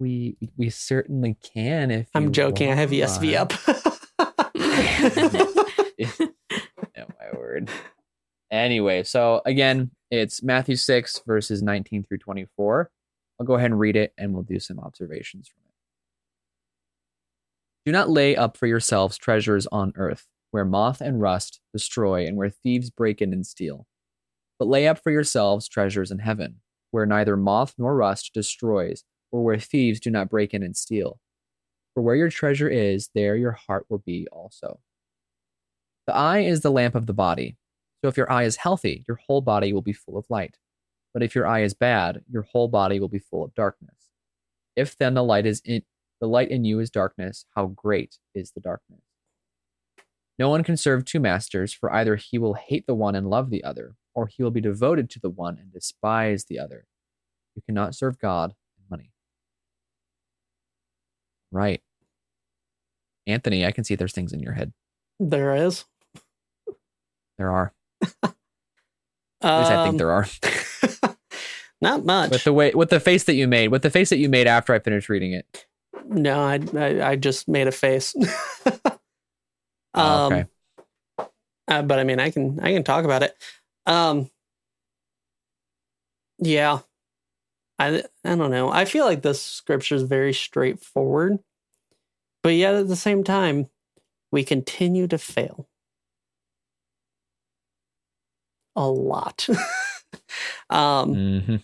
We 0.01 0.37
we 0.57 0.71
certainly 0.71 1.37
can 1.55 1.93
if 1.93 2.09
I'm 2.17 2.33
joking. 2.33 2.73
I 2.73 2.75
have 2.75 2.91
ESV 2.91 3.37
up. 3.37 3.53
oh 6.99 7.07
my 7.21 7.39
word. 7.39 7.71
Anyway, 8.51 9.05
so 9.05 9.41
again, 9.47 9.93
it's 10.11 10.43
Matthew 10.43 10.77
6, 10.77 11.23
verses 11.27 11.63
19 11.63 12.05
through 12.05 12.19
24. 12.19 12.91
I'll 13.39 13.47
go 13.47 13.55
ahead 13.55 13.71
and 13.71 13.81
read 13.81 13.97
it 13.97 14.13
and 14.19 14.35
we'll 14.35 14.43
do 14.43 14.59
some 14.59 14.79
observations 14.81 15.49
from 15.49 15.63
it. 15.69 15.75
Do 17.87 17.93
not 17.93 18.11
lay 18.11 18.37
up 18.37 18.57
for 18.57 18.67
yourselves 18.67 19.17
treasures 19.17 19.67
on 19.69 19.93
earth, 19.97 20.27
where 20.51 20.65
moth 20.65 21.01
and 21.01 21.21
rust 21.21 21.61
destroy 21.73 22.27
and 22.27 22.37
where 22.37 22.51
thieves 22.51 22.91
break 22.91 23.23
in 23.23 23.33
and 23.33 23.47
steal. 23.47 23.87
But 24.59 24.69
lay 24.69 24.87
up 24.87 25.03
for 25.03 25.11
yourselves 25.11 25.69
treasures 25.69 26.11
in 26.11 26.19
heaven, 26.19 26.61
where 26.91 27.07
neither 27.07 27.37
moth 27.37 27.75
nor 27.79 27.97
rust 27.97 28.35
destroys, 28.35 29.05
or 29.33 29.43
where 29.43 29.59
thieves 29.59 30.01
do 30.01 30.11
not 30.11 30.29
break 30.29 30.53
in 30.53 30.63
and 30.63 30.77
steal. 30.77 31.19
For 31.95 32.03
where 32.03 32.17
your 32.17 32.29
treasure 32.29 32.69
is, 32.69 33.09
there 33.15 33.37
your 33.37 33.53
heart 33.53 33.87
will 33.89 33.99
be 33.99 34.27
also. 34.31 34.81
The 36.07 36.15
eye 36.15 36.41
is 36.41 36.61
the 36.61 36.71
lamp 36.71 36.95
of 36.95 37.07
the 37.07 37.15
body. 37.15 37.57
So 38.03 38.09
if 38.09 38.17
your 38.17 38.31
eye 38.31 38.45
is 38.45 38.57
healthy, 38.57 39.05
your 39.07 39.19
whole 39.27 39.41
body 39.41 39.73
will 39.73 39.83
be 39.83 39.93
full 39.93 40.17
of 40.17 40.27
light. 40.31 40.57
But 41.13 41.23
if 41.23 41.35
your 41.35 41.47
eye 41.47 41.63
is 41.63 41.75
bad, 41.75 42.23
your 42.31 42.43
whole 42.43 42.69
body 42.69 43.01
will 43.01 43.09
be 43.09 43.19
full 43.19 43.45
of 43.45 43.55
darkness. 43.55 44.09
If 44.77 44.97
then 44.97 45.15
the 45.15 45.25
light 45.25 45.47
is 45.47 45.61
in 45.65 45.83
the 46.21 46.29
light 46.29 46.51
in 46.51 46.65
you 46.65 46.81
is 46.81 46.91
darkness, 46.91 47.47
how 47.55 47.67
great 47.67 48.19
is 48.35 48.53
the 48.53 48.61
darkness? 48.61 49.01
No 50.39 50.49
one 50.49 50.65
can 50.65 50.77
serve 50.77 51.05
two 51.05 51.21
masters, 51.21 51.73
for 51.73 51.93
either 51.93 52.17
he 52.17 52.39
will 52.39 52.55
hate 52.55 52.87
the 52.87 52.95
one 52.95 53.15
and 53.15 53.29
love 53.29 53.51
the 53.51 53.65
other, 53.65 53.97
or 54.15 54.27
he 54.27 54.43
will 54.43 54.51
be 54.51 54.61
devoted 54.61 55.11
to 55.11 55.21
the 55.21 55.31
one 55.31 55.59
and 55.59 55.73
despise 55.73 56.45
the 56.45 56.59
other. 56.59 56.87
You 57.55 57.63
cannot 57.63 57.95
serve 57.95 58.19
God 58.19 58.55
and 58.79 58.91
money. 58.91 59.13
Right. 61.51 61.83
Anthony, 63.27 63.67
I 63.67 63.73
can 63.73 63.85
see 63.85 63.95
there's 63.95 64.13
things 64.13 64.33
in 64.33 64.41
your 64.41 64.53
head. 64.53 64.73
there 65.19 65.55
is. 65.55 65.85
There 67.37 67.51
are. 67.51 67.73
At 69.43 69.59
least 69.59 69.71
I 69.71 69.85
think 69.85 69.93
Um, 69.95 69.97
there 69.97 70.11
are. 70.11 70.27
Not 71.81 72.05
much. 72.05 72.31
with 72.31 72.45
the 72.45 72.53
way 72.53 72.73
with 72.75 72.91
the 72.91 73.01
face 73.01 73.25
that 73.25 73.35
you 73.35 73.49
made, 73.49 73.69
with 73.69 73.81
the 73.83 73.91
face 73.91 74.11
that 74.11 74.19
you 74.19 74.29
made 74.29 74.47
after 74.47 74.75
I 74.75 74.79
finished 74.81 75.09
reading 75.09 75.33
it. 75.33 75.67
No, 76.05 76.41
I, 76.43 76.61
I 76.77 77.11
I 77.13 77.17
just 77.17 77.49
made 77.49 77.67
a 77.67 77.73
face. 77.73 78.15
Oh, 79.93 80.27
um, 80.27 80.33
okay. 80.33 80.45
uh, 81.67 81.83
but 81.83 81.99
I 81.99 82.05
mean, 82.05 82.21
I 82.21 82.31
can 82.31 82.61
I 82.61 82.73
can 82.73 82.85
talk 82.85 83.05
about 83.05 83.25
it. 83.25 83.35
Um, 83.87 84.31
yeah, 86.39 86.81
I 87.79 88.05
I 88.25 88.37
don't 88.37 88.53
know. 88.53 88.71
I 88.71 88.85
feel 88.85 89.05
like 89.05 89.23
this 89.23 89.43
scripture 89.43 89.97
is 89.97 90.03
very 90.05 90.33
straightforward, 90.33 91.39
but 92.45 92.51
yet 92.51 92.75
at 92.77 92.87
the 92.87 92.95
same 92.95 93.25
time, 93.25 93.69
we 94.31 94.45
continue 94.45 95.09
to 95.09 95.19
fail 95.19 95.67
a 98.77 98.89
lot. 98.89 99.47
um, 100.71 101.15
Mhm. 101.15 101.63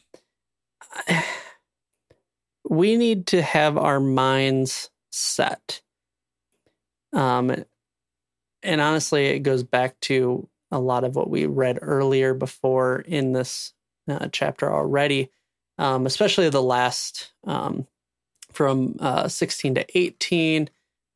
we 2.68 2.96
need 2.96 3.26
to 3.28 3.42
have 3.42 3.78
our 3.78 4.00
minds 4.00 4.90
set. 5.10 5.80
Um, 7.12 7.64
and 8.62 8.80
honestly, 8.80 9.26
it 9.26 9.40
goes 9.40 9.62
back 9.62 9.98
to 10.00 10.48
a 10.70 10.80
lot 10.80 11.04
of 11.04 11.14
what 11.14 11.30
we 11.30 11.46
read 11.46 11.78
earlier 11.80 12.34
before 12.34 13.00
in 13.00 13.32
this 13.32 13.72
uh, 14.08 14.28
chapter 14.32 14.72
already, 14.72 15.30
um, 15.78 16.06
especially 16.06 16.50
the 16.50 16.62
last 16.62 17.32
um, 17.44 17.86
from 18.52 18.96
uh, 19.00 19.28
16 19.28 19.76
to 19.76 19.98
18, 19.98 20.68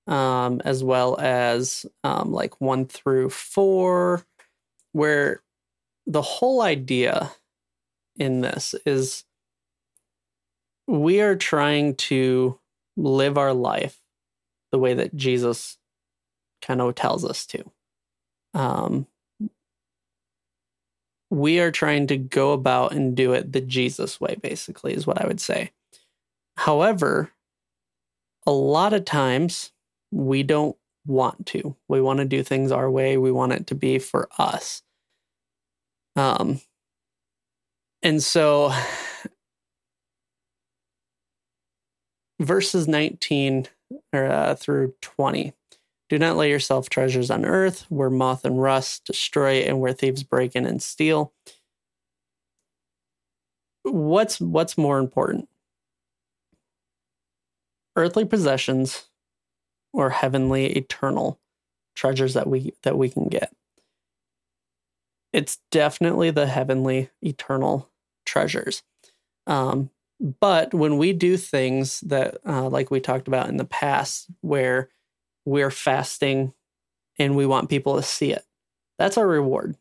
um, 0.07 0.61
as 0.65 0.85
well 0.85 1.19
as 1.19 1.85
um, 2.05 2.33
like 2.33 2.61
one 2.61 2.87
through 2.87 3.31
four, 3.31 4.25
where 4.93 5.43
the 6.11 6.23
whole 6.23 6.61
idea 6.61 7.31
in 8.17 8.41
this 8.41 8.75
is 8.85 9.25
we 10.89 11.21
are 11.21 11.37
trying 11.37 11.95
to 11.95 12.59
live 12.97 13.39
our 13.39 13.55
life 13.55 13.97
the 14.73 14.79
way 14.79 14.95
that 14.95 15.15
Jesus 15.15 15.79
kind 16.61 16.81
of 16.81 16.97
tells 16.97 17.25
us 17.25 17.47
to. 17.47 17.71
Um, 18.55 19.07
we 21.31 21.61
are 21.61 21.71
trying 21.71 22.09
to 22.09 22.17
go 22.17 22.53
about 22.55 22.93
and 22.93 23.17
do 23.17 23.33
it 23.33 23.53
the 23.53 23.61
Jesus 23.61 24.21
way, 24.21 24.37
basically, 24.43 24.95
is 24.95 25.07
what 25.07 25.23
I 25.23 25.29
would 25.29 25.41
say. 25.41 25.71
However, 26.57 27.31
a 28.45 28.53
lot 28.53 28.95
of 28.95 29.05
times 29.05 29.71
we 30.11 30.43
don't 30.43 30.77
want 31.07 31.47
to. 31.47 31.77
We 31.87 32.01
want 32.01 32.19
to 32.19 32.25
do 32.25 32.43
things 32.43 32.73
our 32.73 32.91
way. 32.91 33.17
We 33.17 33.31
want 33.31 33.53
it 33.53 33.69
to 33.69 33.77
be 33.77 34.01
for 34.01 34.29
us. 34.39 34.83
Um, 36.17 36.61
and 38.03 38.23
so 38.23 38.73
verses 42.41 42.89
19 42.89 43.69
or, 44.13 44.27
uh, 44.27 44.55
through 44.55 44.95
20 45.01 45.53
do 46.09 46.19
not 46.19 46.37
lay 46.37 46.51
yourself 46.51 46.89
treasures 46.89 47.31
on 47.31 47.45
earth 47.45 47.87
where 47.89 48.11
moth 48.11 48.45
and 48.45 48.61
rust 48.61 49.05
destroy 49.05 49.59
and 49.59 49.81
where 49.81 49.93
thieves 49.93 50.25
break 50.25 50.57
in 50.57 50.67
and 50.67 50.83
steal. 50.83 51.33
What's 53.85 54.41
what's 54.41 54.77
more 54.77 54.99
important? 54.99 55.49
Earthly 57.95 58.25
possessions 58.25 59.09
or 59.93 60.11
heavenly 60.11 60.67
eternal 60.77 61.39
treasures 61.95 62.35
that 62.35 62.49
we 62.49 62.73
that 62.83 62.99
we 62.99 63.09
can 63.09 63.29
get 63.29 63.53
it's 65.33 65.59
definitely 65.71 66.31
the 66.31 66.47
heavenly 66.47 67.11
eternal 67.23 67.89
treasures. 68.27 68.83
Um, 69.47 69.91
but 70.41 70.75
when 70.75 70.99
we 70.99 71.13
do 71.13 71.37
things 71.37 72.01
that 72.03 72.39
uh, 72.47 72.69
like 72.69 72.91
we 72.91 73.01
talked 73.01 73.29
about 73.29 73.49
in 73.49 73.57
the 73.57 73.65
past 73.65 74.27
where 74.43 74.91
we're 75.45 75.71
fasting 75.71 76.53
and 77.19 77.37
we 77.37 77.47
want 77.47 77.71
people 77.71 77.97
to 77.97 78.03
see 78.03 78.33
it 78.33 78.45
that's 79.01 79.17
our 79.17 79.27
reward. 79.27 79.77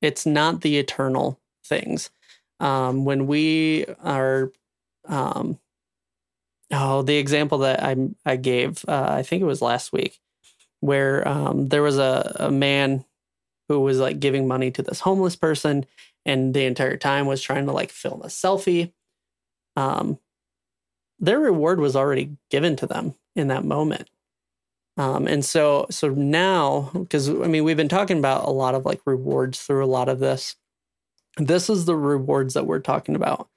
It's 0.00 0.24
not 0.24 0.62
the 0.62 0.78
eternal 0.78 1.38
things. 1.62 2.08
Um, 2.58 3.04
when 3.04 3.26
we 3.26 3.84
are 4.02 4.50
um, 5.06 5.58
oh 6.72 7.02
the 7.02 7.16
example 7.16 7.58
that 7.58 7.82
i 7.82 7.94
i 8.24 8.36
gave 8.36 8.82
uh, 8.88 9.08
i 9.10 9.22
think 9.22 9.42
it 9.42 9.46
was 9.46 9.60
last 9.60 9.92
week 9.92 10.18
where 10.80 11.26
um, 11.28 11.68
there 11.68 11.82
was 11.82 11.98
a, 11.98 12.36
a 12.40 12.50
man 12.50 13.04
who 13.68 13.80
was 13.80 13.98
like 13.98 14.20
giving 14.20 14.46
money 14.46 14.70
to 14.70 14.82
this 14.82 15.00
homeless 15.00 15.36
person 15.36 15.86
and 16.26 16.54
the 16.54 16.64
entire 16.64 16.96
time 16.96 17.26
was 17.26 17.42
trying 17.42 17.66
to 17.66 17.72
like 17.72 17.90
film 17.90 18.22
a 18.22 18.26
selfie 18.26 18.92
um, 19.76 20.18
their 21.18 21.40
reward 21.40 21.80
was 21.80 21.96
already 21.96 22.36
given 22.50 22.76
to 22.76 22.86
them 22.86 23.14
in 23.34 23.48
that 23.48 23.64
moment. 23.64 24.10
Um, 24.96 25.26
and 25.26 25.44
so, 25.44 25.86
so 25.90 26.08
now, 26.08 26.90
because 26.92 27.28
I 27.28 27.32
mean, 27.32 27.64
we've 27.64 27.76
been 27.76 27.88
talking 27.88 28.18
about 28.18 28.46
a 28.46 28.52
lot 28.52 28.74
of 28.74 28.84
like 28.84 29.00
rewards 29.06 29.60
through 29.60 29.84
a 29.84 29.86
lot 29.86 30.08
of 30.08 30.20
this. 30.20 30.56
This 31.36 31.68
is 31.68 31.84
the 31.84 31.96
rewards 31.96 32.54
that 32.54 32.66
we're 32.66 32.78
talking 32.80 33.16
about. 33.16 33.48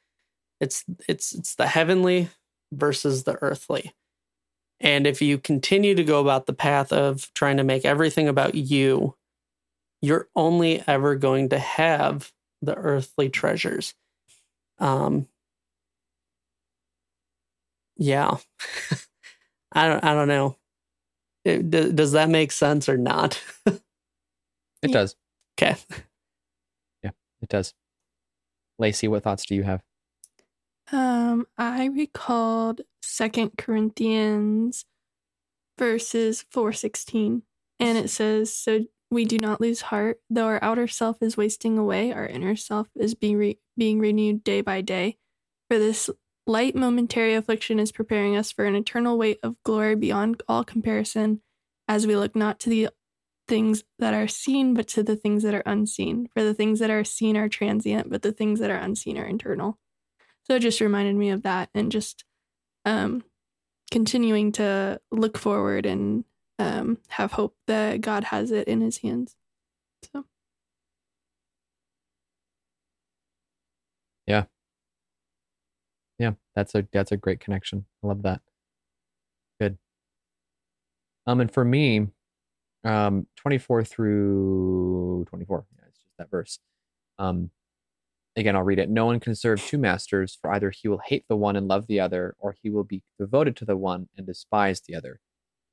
It's 0.60 0.84
it's 1.08 1.34
it's 1.34 1.54
the 1.56 1.68
heavenly 1.68 2.30
versus 2.72 3.24
the 3.24 3.38
earthly. 3.42 3.94
And 4.80 5.06
if 5.06 5.22
you 5.22 5.38
continue 5.38 5.94
to 5.94 6.04
go 6.04 6.22
about 6.22 6.48
the 6.48 6.54
path 6.54 6.92
of 6.92 7.32
trying 7.36 7.58
to 7.58 7.64
make 7.64 7.86
everything 7.86 8.28
about 8.28 8.56
you, 8.56 9.16
you're 10.02 10.28
only 10.36 10.84
ever 10.88 11.16
going 11.16 11.50
to 11.50 11.60
have 11.60 12.32
the 12.62 12.76
earthly 12.76 13.30
treasures. 13.30 13.94
Um, 14.80 15.28
yeah 18.00 18.38
i 19.72 19.88
don't 19.88 20.04
i 20.04 20.14
don't 20.14 20.28
know 20.28 20.56
it, 21.44 21.72
d- 21.72 21.92
does 21.92 22.12
that 22.12 22.30
make 22.30 22.52
sense 22.52 22.88
or 22.88 22.98
not 22.98 23.42
It 23.66 23.82
Yeah. 24.84 24.94
does. 24.94 25.16
okay 25.60 25.76
Yeah, 27.04 27.10
It 27.42 27.50
does. 27.50 27.74
Lacey, 28.78 29.08
what 29.08 29.24
thoughts 29.24 29.46
do 29.46 29.56
you 29.56 29.64
have? 29.64 29.82
Um, 30.92 31.48
I 31.58 31.86
recalled 31.86 32.82
Second 33.02 33.58
Corinthians 33.58 34.86
verses 35.80 36.46
four 36.52 36.72
sixteen, 36.74 37.42
and 37.80 37.98
it 37.98 38.10
says, 38.12 38.54
"So 38.54 38.86
we 39.10 39.26
do 39.26 39.38
not 39.38 39.62
lose 39.62 39.82
heart, 39.82 40.20
though 40.30 40.46
our 40.46 40.64
outer 40.64 40.88
self 40.88 41.22
is 41.22 41.38
wasting 41.38 41.78
away, 41.78 42.12
our 42.12 42.28
inner 42.28 42.56
self 42.56 42.88
is 42.96 43.16
being 43.16 43.38
re- 43.38 43.60
being 43.78 44.00
renewed 44.00 44.44
day 44.44 44.62
by 44.62 44.82
day. 44.82 45.18
For 45.70 45.80
this 45.80 46.10
light 46.46 46.76
momentary 46.76 47.34
affliction 47.34 47.80
is 47.80 47.92
preparing 47.92 48.36
us 48.36 48.52
for 48.52 48.66
an 48.66 48.76
eternal 48.76 49.18
weight 49.18 49.40
of 49.44 49.62
glory 49.64 49.96
beyond 49.96 50.42
all 50.48 50.64
comparison 50.64 51.42
as 51.88 52.08
we 52.08 52.16
look 52.16 52.36
not 52.36 52.60
to 52.62 52.70
the 52.70 52.90
things 53.48 53.84
that 54.00 54.14
are 54.14 54.28
seen, 54.28 54.74
but 54.74 54.88
to 54.90 55.04
the 55.04 55.16
things 55.16 55.44
that 55.44 55.54
are 55.54 55.64
unseen. 55.66 56.28
For 56.34 56.44
the 56.44 56.54
things 56.54 56.80
that 56.80 56.90
are 56.90 57.04
seen 57.04 57.38
are 57.38 57.50
transient, 57.50 58.10
but 58.10 58.22
the 58.22 58.32
things 58.32 58.60
that 58.60 58.70
are 58.70 58.78
unseen 58.78 59.18
are 59.18 59.26
internal. 59.26 59.78
So 60.44 60.56
it 60.56 60.62
just 60.62 60.82
reminded 60.82 61.16
me 61.16 61.30
of 61.30 61.44
that 61.44 61.70
and 61.74 61.92
just 61.92 62.24
um, 62.86 63.24
continuing 63.92 64.54
to 64.54 65.00
look 65.12 65.38
forward 65.38 65.86
and 65.86 66.24
um, 66.60 67.00
have 67.10 67.34
hope 67.34 67.56
that 67.68 68.02
God 68.02 68.26
has 68.26 68.52
it 68.52 68.68
in 68.68 68.82
his 68.82 69.00
hands. 69.00 69.36
So. 70.14 70.26
Yeah. 74.28 74.46
Yeah, 76.20 76.32
that's 76.56 76.74
a 76.76 76.88
that's 76.92 77.12
a 77.12 77.18
great 77.18 77.40
connection. 77.40 77.86
I 78.04 78.08
love 78.08 78.24
that. 78.24 78.42
Good. 79.60 79.78
Um, 81.28 81.42
and 81.42 81.52
for 81.52 81.64
me, 81.66 82.08
um, 82.84 83.28
24 83.38 83.84
through 83.84 85.26
24. 85.30 85.66
Yeah, 85.78 85.86
it's 85.90 86.00
just 86.00 86.18
that 86.18 86.32
verse. 86.32 86.60
Um, 87.20 87.52
again, 88.38 88.56
I'll 88.56 88.64
read 88.64 88.80
it. 88.80 88.90
No 88.90 89.06
one 89.08 89.20
can 89.20 89.36
serve 89.36 89.64
two 89.64 89.78
masters, 89.78 90.38
for 90.42 90.52
either 90.54 90.72
he 90.72 90.88
will 90.88 91.02
hate 91.06 91.26
the 91.30 91.38
one 91.38 91.56
and 91.56 91.68
love 91.68 91.88
the 91.88 92.00
other, 92.02 92.36
or 92.40 92.56
he 92.62 92.70
will 92.70 92.84
be 92.86 93.04
devoted 93.20 93.56
to 93.58 93.66
the 93.66 93.78
one 93.78 94.10
and 94.18 94.28
despise 94.28 94.82
the 94.82 94.96
other. 94.96 95.20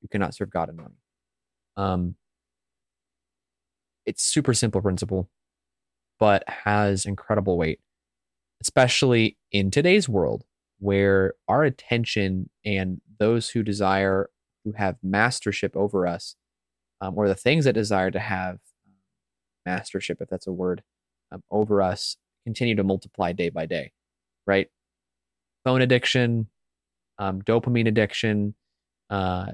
You 0.05 0.09
cannot 0.09 0.35
serve 0.35 0.51
God 0.51 0.69
and 0.69 0.77
money. 0.77 0.99
Um, 1.77 2.13
it's 4.05 4.21
super 4.21 4.53
simple 4.53 4.79
principle, 4.79 5.31
but 6.19 6.43
has 6.47 7.07
incredible 7.07 7.57
weight, 7.57 7.79
especially 8.61 9.35
in 9.51 9.71
today's 9.71 10.07
world 10.07 10.43
where 10.77 11.33
our 11.47 11.63
attention 11.63 12.51
and 12.63 13.01
those 13.17 13.49
who 13.49 13.63
desire 13.63 14.29
who 14.63 14.73
have 14.73 14.97
mastership 15.01 15.75
over 15.75 16.05
us, 16.05 16.35
um, 17.01 17.17
or 17.17 17.27
the 17.27 17.33
things 17.33 17.65
that 17.65 17.73
desire 17.73 18.11
to 18.11 18.19
have 18.19 18.59
mastership, 19.65 20.21
if 20.21 20.29
that's 20.29 20.45
a 20.45 20.51
word, 20.51 20.83
um, 21.31 21.41
over 21.49 21.81
us, 21.81 22.17
continue 22.45 22.75
to 22.75 22.83
multiply 22.83 23.31
day 23.31 23.49
by 23.49 23.65
day, 23.65 23.91
right? 24.45 24.67
Phone 25.63 25.81
addiction, 25.81 26.47
um, 27.17 27.41
dopamine 27.41 27.87
addiction, 27.87 28.53
uh, 29.09 29.53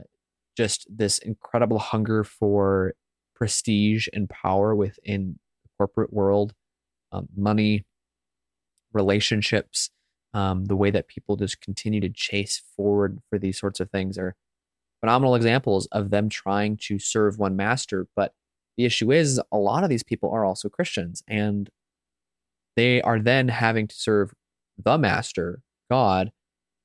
just 0.58 0.88
this 0.90 1.18
incredible 1.20 1.80
hunger 1.80 2.24
for 2.24 2.94
prestige 3.36 4.08
and 4.14 4.30
power 4.30 4.76
within 4.76 5.40
the 5.64 5.70
corporate 5.78 6.14
world, 6.14 6.54
um, 7.12 7.28
money, 7.36 7.86
relationships, 8.94 9.90
um, 10.34 10.66
the 10.66 10.76
way 10.76 10.92
that 10.92 11.08
people 11.08 11.36
just 11.36 11.62
continue 11.62 12.00
to 12.00 12.10
chase 12.10 12.62
forward 12.76 13.20
for 13.30 13.38
these 13.38 13.60
sorts 13.60 13.80
of 13.80 13.90
things 13.90 14.18
are 14.18 14.36
phenomenal 15.02 15.36
examples 15.36 15.88
of 15.88 16.10
them 16.10 16.30
trying 16.30 16.78
to 16.78 17.00
serve 17.00 17.38
one 17.38 17.56
master. 17.56 18.08
But 18.16 18.34
the 18.78 18.86
issue 18.86 19.12
is, 19.12 19.42
a 19.52 19.58
lot 19.58 19.84
of 19.84 19.90
these 19.90 20.04
people 20.04 20.32
are 20.32 20.46
also 20.46 20.70
Christians, 20.70 21.24
and 21.28 21.70
they 22.76 23.02
are 23.02 23.20
then 23.20 23.50
having 23.50 23.88
to 23.88 23.96
serve 23.96 24.34
the 24.78 24.98
master, 24.98 25.62
God, 25.90 26.32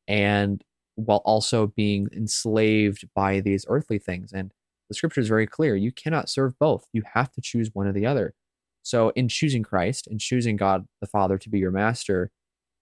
and 0.08 0.62
while 0.96 1.22
also 1.24 1.68
being 1.68 2.08
enslaved 2.12 3.08
by 3.14 3.40
these 3.40 3.64
earthly 3.68 3.98
things. 3.98 4.32
And 4.32 4.52
the 4.88 4.94
scripture 4.94 5.20
is 5.20 5.28
very 5.28 5.46
clear 5.46 5.76
you 5.76 5.92
cannot 5.92 6.28
serve 6.28 6.58
both, 6.58 6.88
you 6.92 7.02
have 7.14 7.30
to 7.32 7.40
choose 7.40 7.70
one 7.72 7.86
or 7.86 7.92
the 7.92 8.06
other. 8.06 8.34
So, 8.82 9.10
in 9.10 9.28
choosing 9.28 9.62
Christ 9.62 10.06
and 10.06 10.20
choosing 10.20 10.56
God 10.56 10.86
the 11.00 11.06
Father 11.06 11.38
to 11.38 11.48
be 11.48 11.58
your 11.58 11.72
master, 11.72 12.30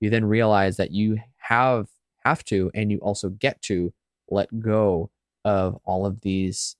you 0.00 0.10
then 0.10 0.26
realize 0.26 0.76
that 0.76 0.90
you 0.90 1.18
have 1.36 1.88
have 2.24 2.44
to 2.44 2.70
and 2.74 2.90
you 2.90 2.98
also 2.98 3.28
get 3.28 3.60
to 3.62 3.92
let 4.28 4.60
go 4.60 5.10
of 5.44 5.78
all 5.84 6.06
of 6.06 6.20
these 6.22 6.76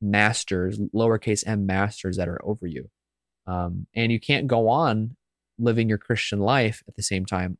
masters, 0.00 0.78
lowercase 0.94 1.46
m 1.46 1.66
masters 1.66 2.16
that 2.16 2.28
are 2.28 2.40
over 2.44 2.66
you. 2.66 2.90
Um, 3.46 3.86
and 3.94 4.12
you 4.12 4.20
can't 4.20 4.46
go 4.46 4.68
on 4.68 5.16
living 5.58 5.88
your 5.88 5.98
Christian 5.98 6.40
life 6.40 6.82
at 6.86 6.94
the 6.94 7.02
same 7.02 7.24
time, 7.24 7.58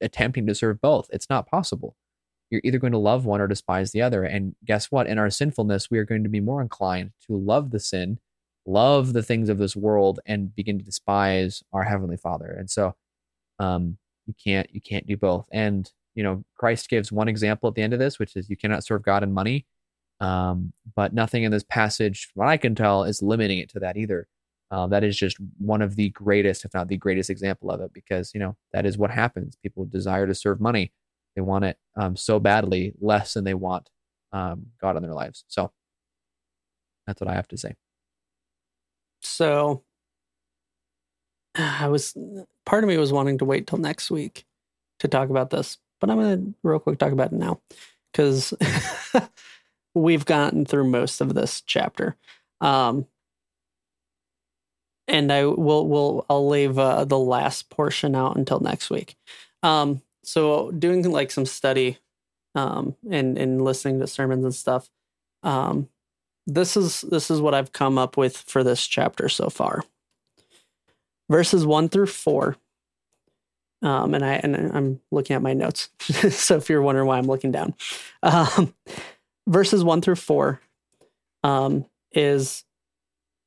attempting 0.00 0.46
to 0.46 0.54
serve 0.54 0.80
both. 0.80 1.08
It's 1.12 1.30
not 1.30 1.48
possible. 1.48 1.96
You're 2.50 2.60
either 2.64 2.78
going 2.78 2.92
to 2.92 2.98
love 2.98 3.24
one 3.24 3.40
or 3.40 3.46
despise 3.46 3.92
the 3.92 4.02
other. 4.02 4.24
And 4.24 4.54
guess 4.64 4.90
what? 4.90 5.06
In 5.06 5.18
our 5.18 5.30
sinfulness, 5.30 5.90
we 5.90 5.98
are 5.98 6.04
going 6.04 6.22
to 6.22 6.28
be 6.28 6.40
more 6.40 6.62
inclined 6.62 7.12
to 7.26 7.36
love 7.36 7.70
the 7.70 7.80
sin, 7.80 8.18
love 8.66 9.12
the 9.12 9.22
things 9.22 9.48
of 9.48 9.58
this 9.58 9.74
world, 9.74 10.20
and 10.26 10.54
begin 10.54 10.78
to 10.78 10.84
despise 10.84 11.62
our 11.72 11.84
Heavenly 11.84 12.16
Father. 12.16 12.50
And 12.50 12.70
so, 12.70 12.94
um, 13.58 13.98
you 14.26 14.34
can't 14.42 14.68
you 14.72 14.80
can't 14.80 15.06
do 15.06 15.16
both. 15.16 15.46
And 15.52 15.90
you 16.14 16.22
know, 16.22 16.44
Christ 16.56 16.88
gives 16.88 17.10
one 17.10 17.28
example 17.28 17.68
at 17.68 17.74
the 17.74 17.82
end 17.82 17.92
of 17.92 17.98
this, 17.98 18.18
which 18.18 18.36
is 18.36 18.48
you 18.48 18.56
cannot 18.56 18.84
serve 18.84 19.02
God 19.02 19.22
and 19.22 19.34
money. 19.34 19.66
Um, 20.20 20.72
but 20.94 21.12
nothing 21.12 21.42
in 21.42 21.50
this 21.50 21.64
passage, 21.64 22.30
from 22.32 22.40
what 22.40 22.48
I 22.48 22.56
can 22.56 22.74
tell, 22.74 23.04
is 23.04 23.22
limiting 23.22 23.58
it 23.58 23.68
to 23.70 23.80
that 23.80 23.96
either. 23.96 24.28
Uh, 24.70 24.86
that 24.86 25.04
is 25.04 25.16
just 25.16 25.36
one 25.58 25.82
of 25.82 25.96
the 25.96 26.10
greatest, 26.10 26.64
if 26.64 26.72
not 26.72 26.88
the 26.88 26.96
greatest 26.96 27.30
example 27.30 27.70
of 27.70 27.80
it, 27.80 27.92
because 27.92 28.32
you 28.32 28.40
know 28.40 28.56
that 28.72 28.86
is 28.86 28.96
what 28.96 29.10
happens. 29.10 29.56
People 29.62 29.84
desire 29.84 30.26
to 30.26 30.34
serve 30.34 30.60
money; 30.60 30.92
they 31.34 31.42
want 31.42 31.64
it 31.64 31.78
um, 31.96 32.16
so 32.16 32.38
badly, 32.38 32.94
less 33.00 33.34
than 33.34 33.44
they 33.44 33.54
want 33.54 33.88
um, 34.32 34.66
God 34.80 34.96
in 34.96 35.02
their 35.02 35.14
lives. 35.14 35.44
So 35.48 35.72
that's 37.06 37.20
what 37.20 37.28
I 37.28 37.34
have 37.34 37.48
to 37.48 37.56
say. 37.56 37.74
So 39.20 39.84
I 41.54 41.88
was 41.88 42.16
part 42.66 42.84
of 42.84 42.88
me 42.88 42.96
was 42.96 43.12
wanting 43.12 43.38
to 43.38 43.44
wait 43.44 43.66
till 43.66 43.78
next 43.78 44.10
week 44.10 44.44
to 45.00 45.08
talk 45.08 45.30
about 45.30 45.50
this, 45.50 45.78
but 46.00 46.10
I'm 46.10 46.18
going 46.18 46.46
to 46.46 46.54
real 46.62 46.78
quick 46.78 46.98
talk 46.98 47.12
about 47.12 47.32
it 47.32 47.38
now 47.38 47.60
because 48.12 48.54
we've 49.94 50.24
gotten 50.24 50.64
through 50.64 50.88
most 50.88 51.20
of 51.20 51.34
this 51.34 51.60
chapter. 51.60 52.16
Um, 52.60 53.06
and 55.06 55.30
I 55.30 55.44
will 55.44 55.86
will 55.86 56.26
I'll 56.30 56.48
leave 56.48 56.78
uh, 56.78 57.04
the 57.04 57.18
last 57.18 57.70
portion 57.70 58.14
out 58.14 58.36
until 58.36 58.60
next 58.60 58.90
week. 58.90 59.16
Um, 59.62 60.02
so 60.24 60.70
doing 60.70 61.10
like 61.10 61.30
some 61.30 61.46
study 61.46 61.98
um, 62.54 62.96
and 63.10 63.38
and 63.38 63.62
listening 63.62 64.00
to 64.00 64.06
sermons 64.06 64.44
and 64.44 64.54
stuff. 64.54 64.90
Um, 65.42 65.88
this 66.46 66.76
is 66.76 67.02
this 67.02 67.30
is 67.30 67.40
what 67.40 67.54
I've 67.54 67.72
come 67.72 67.98
up 67.98 68.16
with 68.16 68.36
for 68.36 68.62
this 68.62 68.86
chapter 68.86 69.28
so 69.28 69.48
far. 69.48 69.82
Verses 71.30 71.64
one 71.66 71.88
through 71.88 72.06
four. 72.06 72.56
Um, 73.82 74.14
and 74.14 74.24
I 74.24 74.34
and 74.34 74.56
I'm 74.74 75.00
looking 75.10 75.36
at 75.36 75.42
my 75.42 75.52
notes. 75.52 75.90
so 76.30 76.56
if 76.56 76.70
you're 76.70 76.82
wondering 76.82 77.06
why 77.06 77.18
I'm 77.18 77.26
looking 77.26 77.52
down, 77.52 77.74
um, 78.22 78.74
verses 79.46 79.84
one 79.84 80.00
through 80.00 80.16
four 80.16 80.60
um, 81.42 81.84
is 82.12 82.64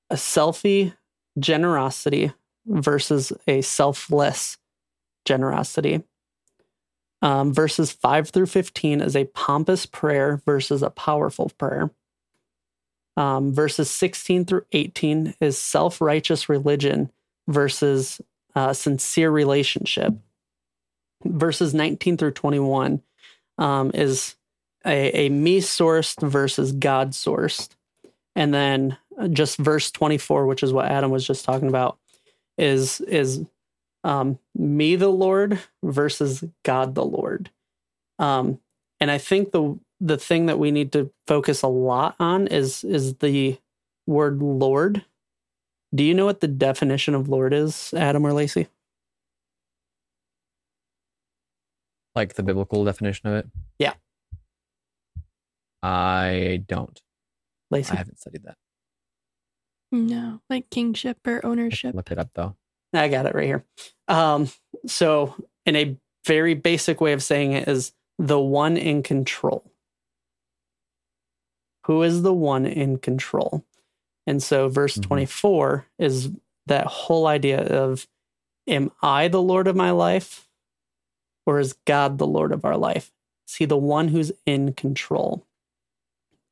a 0.09 0.15
selfie 0.15 0.93
generosity 1.39 2.31
versus 2.65 3.31
a 3.47 3.61
selfless 3.61 4.57
generosity. 5.25 6.03
Um, 7.21 7.53
verses 7.53 7.91
5 7.91 8.29
through 8.29 8.45
15 8.45 9.01
is 9.01 9.15
a 9.15 9.25
pompous 9.25 9.85
prayer 9.85 10.41
versus 10.45 10.83
a 10.83 10.89
powerful 10.89 11.51
prayer. 11.57 11.89
Um, 13.15 13.53
verses 13.53 13.89
16 13.89 14.45
through 14.45 14.65
18 14.71 15.35
is 15.41 15.57
self 15.57 15.99
righteous 15.99 16.47
religion 16.47 17.11
versus 17.47 18.21
uh, 18.55 18.73
sincere 18.73 19.31
relationship. 19.31 20.13
Verses 21.25 21.73
19 21.73 22.17
through 22.17 22.31
21 22.31 23.01
um, 23.57 23.91
is 23.95 24.35
a, 24.85 25.25
a 25.25 25.29
me 25.29 25.59
sourced 25.61 26.21
versus 26.27 26.71
God 26.71 27.11
sourced. 27.11 27.69
And 28.35 28.53
then 28.53 28.97
just 29.31 29.57
verse 29.57 29.89
24 29.91 30.45
which 30.45 30.61
is 30.61 30.71
what 30.71 30.85
adam 30.85 31.09
was 31.09 31.25
just 31.25 31.43
talking 31.43 31.67
about 31.67 31.97
is 32.57 33.01
is 33.01 33.43
um, 34.07 34.39
me 34.55 34.95
the 34.95 35.09
lord 35.09 35.59
versus 35.83 36.43
god 36.63 36.95
the 36.95 37.05
lord. 37.05 37.51
Um, 38.19 38.59
and 38.99 39.11
i 39.11 39.17
think 39.19 39.51
the 39.51 39.77
the 39.99 40.17
thing 40.17 40.45
that 40.45 40.57
we 40.57 40.71
need 40.71 40.91
to 40.93 41.11
focus 41.27 41.61
a 41.61 41.67
lot 41.67 42.15
on 42.19 42.47
is 42.47 42.83
is 42.83 43.15
the 43.15 43.59
word 44.07 44.41
lord. 44.41 45.03
Do 45.93 46.03
you 46.03 46.13
know 46.13 46.25
what 46.25 46.39
the 46.39 46.47
definition 46.47 47.15
of 47.15 47.27
lord 47.27 47.53
is 47.53 47.93
adam 47.95 48.25
or 48.25 48.31
lacey? 48.31 48.67
Like 52.15 52.35
the 52.35 52.43
biblical 52.43 52.85
definition 52.85 53.29
of 53.29 53.35
it? 53.35 53.47
Yeah. 53.77 53.93
I 55.83 56.63
don't. 56.67 56.99
Lacey? 57.69 57.93
I 57.93 57.97
haven't 57.97 58.19
studied 58.19 58.43
that. 58.43 58.55
No, 59.91 60.41
like 60.49 60.69
kingship 60.69 61.17
or 61.27 61.45
ownership. 61.45 61.93
look 61.93 62.11
it 62.11 62.17
up 62.17 62.29
though 62.33 62.55
I 62.93 63.07
got 63.09 63.25
it 63.25 63.35
right 63.35 63.45
here. 63.45 63.65
Um, 64.07 64.49
so, 64.85 65.35
in 65.65 65.75
a 65.75 65.97
very 66.25 66.53
basic 66.53 67.01
way 67.01 67.13
of 67.13 67.21
saying 67.23 67.53
it, 67.53 67.67
is 67.67 67.91
the 68.17 68.39
one 68.39 68.77
in 68.77 69.03
control. 69.03 69.63
Who 71.85 72.03
is 72.03 72.21
the 72.21 72.33
one 72.33 72.65
in 72.65 72.97
control? 72.97 73.65
And 74.25 74.41
so, 74.43 74.67
verse 74.67 74.97
Mhm. 74.97 75.03
24 75.03 75.87
is 75.97 76.31
that 76.65 76.87
whole 76.87 77.27
idea 77.27 77.61
of 77.61 78.07
Am 78.67 78.91
I 79.01 79.29
the 79.29 79.41
Lord 79.41 79.67
of 79.67 79.75
my 79.75 79.91
life? 79.91 80.43
or 81.45 81.59
is 81.61 81.71
God 81.85 82.17
the 82.17 82.27
Lord 82.27 82.51
of 82.51 82.65
our 82.65 82.75
life? 82.75 83.09
Is 83.47 83.55
he 83.55 83.63
the 83.63 83.77
one 83.77 84.09
who's 84.09 84.33
in 84.45 84.73
control? 84.73 85.47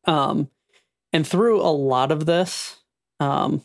Um, 0.05 0.49
and 1.11 1.27
through 1.27 1.59
a 1.61 1.67
lot 1.75 2.11
of 2.13 2.25
this, 2.25 2.77
um, 3.19 3.61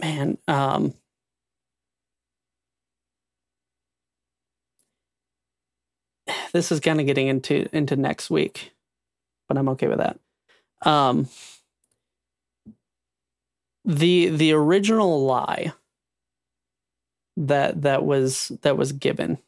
man, 0.00 0.38
um, 0.48 0.94
this 6.52 6.72
is 6.72 6.80
kind 6.80 7.00
of 7.00 7.06
getting 7.06 7.28
into 7.28 7.68
into 7.74 7.96
next 7.96 8.30
week, 8.30 8.72
but 9.48 9.58
I'm 9.58 9.68
okay 9.70 9.88
with 9.88 9.98
that. 9.98 10.18
Um, 10.82 11.28
the 13.84 14.28
the 14.28 14.52
original 14.52 15.24
lie 15.24 15.72
that 17.38 17.82
that 17.82 18.04
was 18.04 18.52
that 18.62 18.76
was 18.76 18.92
given 18.92 19.38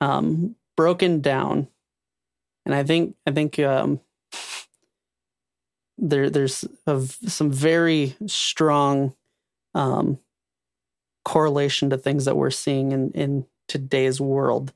um 0.00 0.54
broken 0.76 1.20
down 1.20 1.66
and 2.64 2.74
i 2.74 2.84
think 2.84 3.16
i 3.26 3.32
think 3.32 3.58
um 3.58 3.98
there 5.98 6.30
there's 6.30 6.64
some 7.26 7.50
very 7.50 8.14
strong 8.26 9.14
um 9.76 10.18
correlation 11.24 11.90
to 11.90 11.98
things 11.98 12.24
that 12.24 12.36
we're 12.36 12.50
seeing 12.50 12.90
in 12.92 13.10
in 13.12 13.46
today's 13.68 14.20
world 14.20 14.72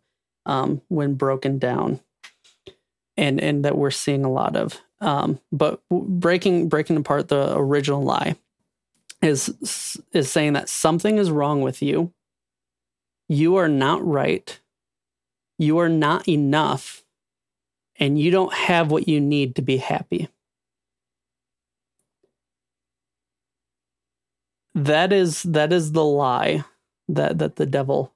um 0.47 0.81
when 0.89 1.15
broken 1.15 1.59
down 1.59 2.01
and 3.17 3.41
and 3.41 3.65
that 3.65 3.77
we're 3.77 3.91
seeing 3.91 4.25
a 4.25 4.31
lot 4.31 4.55
of 4.57 4.81
um 5.01 5.41
but 5.51 5.81
breaking 5.91 6.69
breaking 6.69 6.97
apart 6.97 7.29
the 7.29 7.57
original 7.57 8.03
lie 8.03 8.37
is 9.23 9.99
is 10.13 10.31
saying 10.31 10.55
that 10.55 10.69
something 10.69 11.19
is 11.19 11.31
wrong 11.31 11.61
with 11.63 11.83
you. 11.83 12.13
You 13.29 13.57
are 13.57 13.69
not 13.69 14.05
right. 14.05 14.59
You 15.59 15.79
are 15.79 15.89
not 15.89 16.29
enough 16.29 17.05
and 17.97 18.19
you 18.19 18.31
don't 18.31 18.55
have 18.55 18.91
what 18.91 19.09
you 19.09 19.21
need 19.21 19.57
to 19.57 19.63
be 19.63 19.77
happy. 19.77 20.29
That 24.75 25.13
is 25.13 25.43
that 25.45 25.73
is 25.73 25.93
the 25.93 26.05
lie 26.05 26.65
that 27.09 27.39
that 27.39 27.57
the 27.57 27.67
devil 27.67 28.13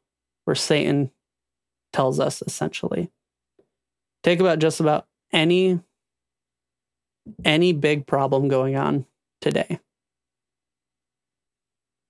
or 0.47 0.55
Satan 0.55 1.11
tells 1.93 2.21
us 2.21 2.43
essentially. 2.43 3.11
Take 4.23 4.41
about 4.41 4.59
just 4.59 4.81
about 4.81 5.07
any 5.33 5.81
any 7.45 7.73
big 7.73 8.07
problem 8.07 8.49
going 8.49 8.77
on 8.77 9.07
today 9.41 9.81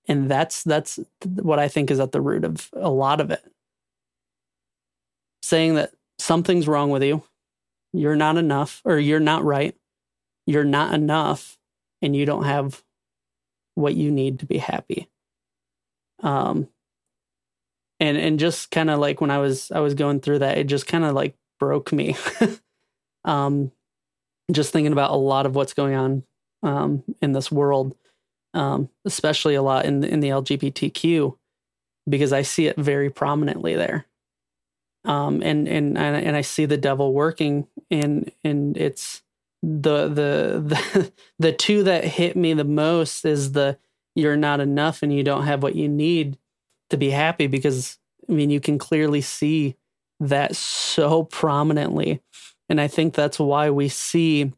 and 0.07 0.29
that's 0.29 0.63
that's 0.63 0.99
what 1.23 1.59
i 1.59 1.67
think 1.67 1.89
is 1.91 1.99
at 1.99 2.11
the 2.11 2.21
root 2.21 2.43
of 2.43 2.69
a 2.73 2.89
lot 2.89 3.19
of 3.21 3.31
it 3.31 3.43
saying 5.41 5.75
that 5.75 5.91
something's 6.19 6.67
wrong 6.67 6.89
with 6.89 7.03
you 7.03 7.23
you're 7.93 8.15
not 8.15 8.37
enough 8.37 8.81
or 8.85 8.99
you're 8.99 9.19
not 9.19 9.43
right 9.43 9.75
you're 10.45 10.63
not 10.63 10.93
enough 10.93 11.57
and 12.01 12.15
you 12.15 12.25
don't 12.25 12.43
have 12.45 12.83
what 13.75 13.95
you 13.95 14.11
need 14.11 14.39
to 14.39 14.45
be 14.45 14.57
happy 14.57 15.09
um 16.23 16.67
and 17.99 18.17
and 18.17 18.39
just 18.39 18.71
kind 18.71 18.89
of 18.89 18.99
like 18.99 19.21
when 19.21 19.31
i 19.31 19.37
was 19.37 19.71
i 19.71 19.79
was 19.79 19.93
going 19.93 20.19
through 20.19 20.39
that 20.39 20.57
it 20.57 20.65
just 20.65 20.87
kind 20.87 21.03
of 21.03 21.13
like 21.13 21.35
broke 21.59 21.93
me 21.93 22.15
um 23.25 23.71
just 24.51 24.71
thinking 24.71 24.93
about 24.93 25.11
a 25.11 25.15
lot 25.15 25.45
of 25.45 25.55
what's 25.55 25.73
going 25.73 25.95
on 25.95 26.23
um 26.63 27.03
in 27.21 27.31
this 27.31 27.51
world 27.51 27.95
um, 28.55 28.89
especially 29.03 29.55
a 29.55 29.61
lot 29.61 29.85
in 29.85 29.99
the, 29.99 30.07
in 30.07 30.21
the 30.21 30.29
LGBTQ, 30.29 31.37
because 32.09 32.31
I 32.31 32.41
see 32.41 32.67
it 32.67 32.77
very 32.77 33.09
prominently 33.09 33.75
there. 33.75 34.07
Um, 35.03 35.43
and 35.43 35.67
and 35.67 35.99
and 35.99 36.35
I 36.35 36.41
see 36.41 36.65
the 36.65 36.77
devil 36.77 37.13
working, 37.13 37.67
and 37.91 38.31
and 38.43 38.75
it's 38.75 39.21
the 39.65 40.07
the 40.07 40.63
the 40.93 41.11
the 41.39 41.51
two 41.51 41.83
that 41.83 42.03
hit 42.03 42.35
me 42.35 42.53
the 42.53 42.63
most 42.63 43.25
is 43.25 43.53
the 43.53 43.77
you're 44.13 44.37
not 44.37 44.59
enough 44.59 45.03
and 45.03 45.13
you 45.13 45.23
don't 45.23 45.45
have 45.45 45.63
what 45.63 45.75
you 45.75 45.89
need 45.89 46.37
to 46.89 46.97
be 46.97 47.09
happy 47.09 47.47
because 47.47 47.97
I 48.29 48.33
mean 48.33 48.49
you 48.49 48.59
can 48.59 48.77
clearly 48.77 49.21
see 49.21 49.75
that 50.19 50.55
so 50.55 51.23
prominently, 51.23 52.21
and 52.69 52.79
I 52.79 52.87
think 52.87 53.13
that's 53.13 53.39
why 53.39 53.69
we 53.69 53.89
see 53.89 54.53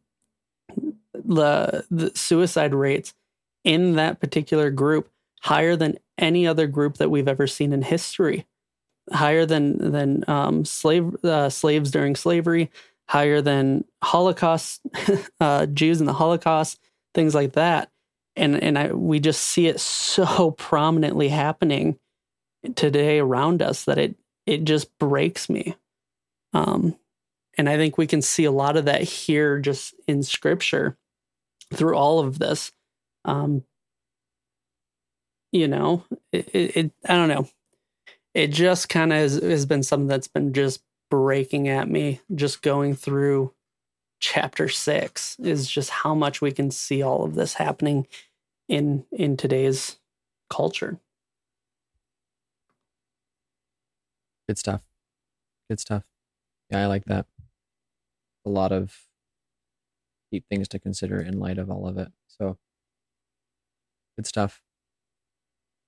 the 1.14 1.86
the 1.90 2.12
suicide 2.16 2.74
rates 2.74 3.14
in 3.64 3.96
that 3.96 4.20
particular 4.20 4.70
group 4.70 5.10
higher 5.42 5.76
than 5.76 5.98
any 6.18 6.46
other 6.46 6.68
group 6.68 6.98
that 6.98 7.10
we've 7.10 7.28
ever 7.28 7.48
seen 7.48 7.74
in 7.74 7.82
history. 7.82 8.46
Higher 9.12 9.46
than 9.46 9.92
than 9.92 10.26
um, 10.28 10.66
slave 10.66 11.16
uh, 11.24 11.50
slaves 11.50 11.92
during 11.92 12.16
slavery 12.16 12.70
higher 13.10 13.42
than 13.42 13.86
holocaust 14.04 14.82
uh, 15.40 15.66
jews 15.68 16.00
in 16.00 16.06
the 16.06 16.14
holocaust 16.14 16.80
things 17.14 17.34
like 17.34 17.54
that. 17.54 17.90
And 18.36 18.62
and 18.62 18.78
I, 18.78 18.94
we 18.94 19.20
just 19.20 19.42
see 19.42 19.68
it 19.68 19.80
so 19.80 20.52
prominently 20.52 21.30
happening 21.30 21.98
today 22.76 23.20
around 23.20 23.62
us 23.62 23.86
that 23.86 23.98
it 23.98 24.16
it 24.46 24.64
just 24.64 24.96
breaks 25.00 25.50
me. 25.50 25.76
Um 26.54 26.96
and 27.58 27.68
i 27.68 27.76
think 27.76 27.98
we 27.98 28.06
can 28.06 28.22
see 28.22 28.44
a 28.44 28.52
lot 28.52 28.78
of 28.78 28.86
that 28.86 29.02
here 29.02 29.60
just 29.60 29.96
in 30.08 30.22
scripture 30.22 30.96
through 31.74 31.96
all 31.96 32.20
of 32.20 32.40
this. 32.40 32.72
Um, 33.26 33.64
you 35.52 35.68
know, 35.68 36.04
it, 36.32 36.50
it, 36.54 36.92
I 37.08 37.16
don't 37.16 37.30
know. 37.30 37.50
It 38.34 38.50
just 38.50 38.90
kind 38.90 39.12
of 39.12 39.18
has, 39.18 39.36
has 39.36 39.66
been 39.66 39.84
something 39.84 40.08
that's 40.08 40.28
been 40.28 40.54
just 40.54 40.82
breaking 41.10 41.68
at 41.68 41.90
me, 41.90 42.22
just 42.34 42.62
going 42.62 42.96
through 42.96 43.54
chapter 44.20 44.68
six 44.70 45.38
is 45.40 45.70
just 45.70 45.90
how 45.90 46.16
much 46.16 46.42
we 46.42 46.52
can 46.52 46.72
see 46.72 47.02
all 47.04 47.24
of 47.24 47.36
this 47.36 47.56
happening 47.56 48.08
in 48.68 49.06
in 49.12 49.38
today's 49.38 49.98
culture. 50.50 51.00
Good 54.48 54.58
stuff. 54.58 54.84
Good 55.70 55.80
stuff. 55.80 56.04
Yeah, 56.72 56.84
I 56.84 56.86
like 56.88 57.06
that. 57.06 57.26
A 58.46 58.50
lot 58.50 58.72
of 58.72 58.98
deep 60.32 60.46
things 60.50 60.68
to 60.70 60.80
consider 60.80 61.20
in 61.22 61.40
light 61.40 61.58
of 61.58 61.70
all 61.70 61.88
of 61.88 61.98
it. 61.98 62.12
So 62.28 62.58
Good 64.18 64.26
stuff. 64.26 64.62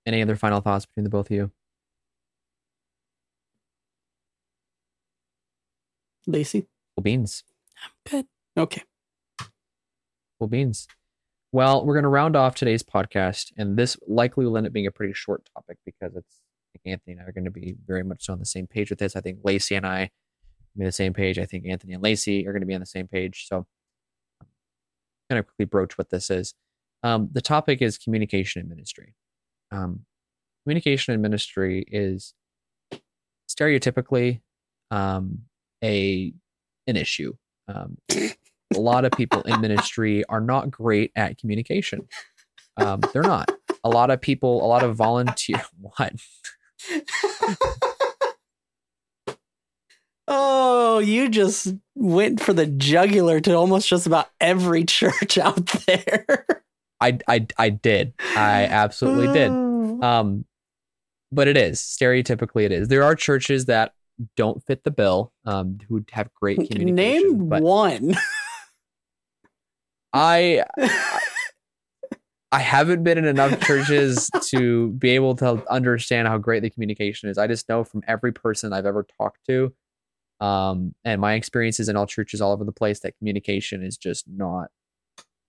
Any 0.05 0.21
other 0.21 0.35
final 0.35 0.61
thoughts 0.61 0.85
between 0.85 1.03
the 1.03 1.09
both 1.09 1.27
of 1.31 1.35
you? 1.35 1.51
Lacey? 6.27 6.67
Cool 6.95 7.03
beans. 7.03 7.43
I'm 7.83 7.91
good. 8.11 8.25
Okay. 8.57 8.83
Cool 10.39 10.47
beans. 10.47 10.87
Well, 11.51 11.85
we're 11.85 11.95
going 11.95 12.03
to 12.03 12.09
round 12.09 12.35
off 12.35 12.55
today's 12.55 12.83
podcast, 12.83 13.51
and 13.57 13.75
this 13.75 13.97
likely 14.07 14.45
will 14.45 14.57
end 14.57 14.67
up 14.67 14.73
being 14.73 14.85
a 14.85 14.91
pretty 14.91 15.13
short 15.13 15.49
topic 15.55 15.77
because 15.85 16.15
it's 16.15 16.41
I 16.85 16.89
Anthony 16.91 17.13
and 17.13 17.21
I 17.21 17.25
are 17.25 17.31
going 17.31 17.45
to 17.45 17.51
be 17.51 17.75
very 17.87 18.03
much 18.03 18.25
so 18.25 18.33
on 18.33 18.39
the 18.39 18.45
same 18.45 18.67
page 18.67 18.89
with 18.89 18.99
this. 18.99 19.15
I 19.15 19.21
think 19.21 19.39
Lacey 19.43 19.75
and 19.75 19.85
I 19.85 20.11
be 20.77 20.83
on 20.83 20.85
the 20.85 20.91
same 20.91 21.13
page. 21.13 21.39
I 21.39 21.45
think 21.45 21.65
Anthony 21.65 21.93
and 21.93 22.03
Lacey 22.03 22.47
are 22.47 22.51
going 22.51 22.61
to 22.61 22.67
be 22.67 22.75
on 22.75 22.79
the 22.79 22.85
same 22.85 23.07
page. 23.07 23.47
So, 23.47 23.65
I'm 24.41 24.47
going 25.29 25.43
to 25.43 25.43
quickly 25.43 25.65
broach 25.65 25.97
what 25.97 26.09
this 26.09 26.29
is. 26.29 26.53
Um, 27.01 27.29
the 27.31 27.41
topic 27.41 27.81
is 27.81 27.97
communication 27.97 28.59
and 28.61 28.69
ministry. 28.69 29.15
Um, 29.71 30.01
communication 30.63 31.13
and 31.13 31.21
ministry 31.21 31.85
is 31.87 32.33
stereotypically 33.49 34.41
um, 34.91 35.39
a 35.83 36.33
an 36.87 36.95
issue. 36.95 37.33
Um, 37.67 37.97
a 38.11 38.79
lot 38.79 39.05
of 39.05 39.11
people 39.11 39.43
in 39.43 39.61
ministry 39.61 40.25
are 40.25 40.41
not 40.41 40.71
great 40.71 41.11
at 41.15 41.37
communication. 41.37 42.07
Um, 42.77 43.01
they're 43.13 43.21
not. 43.21 43.51
A 43.83 43.89
lot 43.89 44.09
of 44.09 44.21
people, 44.21 44.63
a 44.63 44.67
lot 44.67 44.83
of 44.83 44.95
volunteer. 44.95 45.61
What? 45.81 46.13
oh, 50.27 50.99
you 50.99 51.29
just 51.29 51.73
went 51.95 52.41
for 52.41 52.53
the 52.53 52.65
jugular 52.65 53.39
to 53.41 53.53
almost 53.53 53.87
just 53.87 54.07
about 54.07 54.29
every 54.39 54.85
church 54.85 55.37
out 55.37 55.65
there. 55.85 56.45
I 57.01 57.19
I 57.27 57.47
I 57.57 57.69
did. 57.69 58.13
I 58.35 58.65
absolutely 58.65 59.33
did. 59.33 59.51
Um, 59.51 60.45
but 61.31 61.47
it 61.47 61.57
is 61.57 61.79
stereotypically 61.79 62.63
it 62.63 62.71
is. 62.71 62.87
There 62.87 63.03
are 63.03 63.15
churches 63.15 63.65
that 63.65 63.93
don't 64.35 64.63
fit 64.65 64.83
the 64.83 64.91
bill. 64.91 65.31
Um, 65.45 65.79
who 65.87 66.03
have 66.11 66.33
great 66.33 66.57
communication. 66.69 66.95
Name 66.95 67.49
one. 67.49 68.15
I. 70.13 70.63
I 72.51 72.59
haven't 72.59 73.03
been 73.03 73.19
in 73.19 73.25
enough 73.25 73.59
churches 73.61 74.27
to 74.47 74.89
be 74.93 75.11
able 75.11 75.35
to 75.35 75.63
understand 75.71 76.27
how 76.27 76.39
great 76.39 76.63
the 76.63 76.71
communication 76.71 77.29
is. 77.29 77.37
I 77.37 77.45
just 77.45 77.69
know 77.69 77.83
from 77.83 78.01
every 78.07 78.31
person 78.31 78.73
I've 78.73 78.87
ever 78.87 79.05
talked 79.19 79.45
to, 79.47 79.71
um, 80.39 80.95
and 81.03 81.21
my 81.21 81.33
experiences 81.33 81.89
in 81.89 81.95
all 81.95 82.07
churches 82.07 82.41
all 82.41 82.51
over 82.51 82.63
the 82.63 82.71
place 82.71 83.01
that 83.01 83.15
communication 83.19 83.83
is 83.83 83.97
just 83.97 84.25
not 84.27 84.69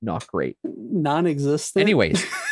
not 0.03 0.27
great. 0.27 0.57
Non-existent. 0.64 1.81
Anyways, 1.81 2.25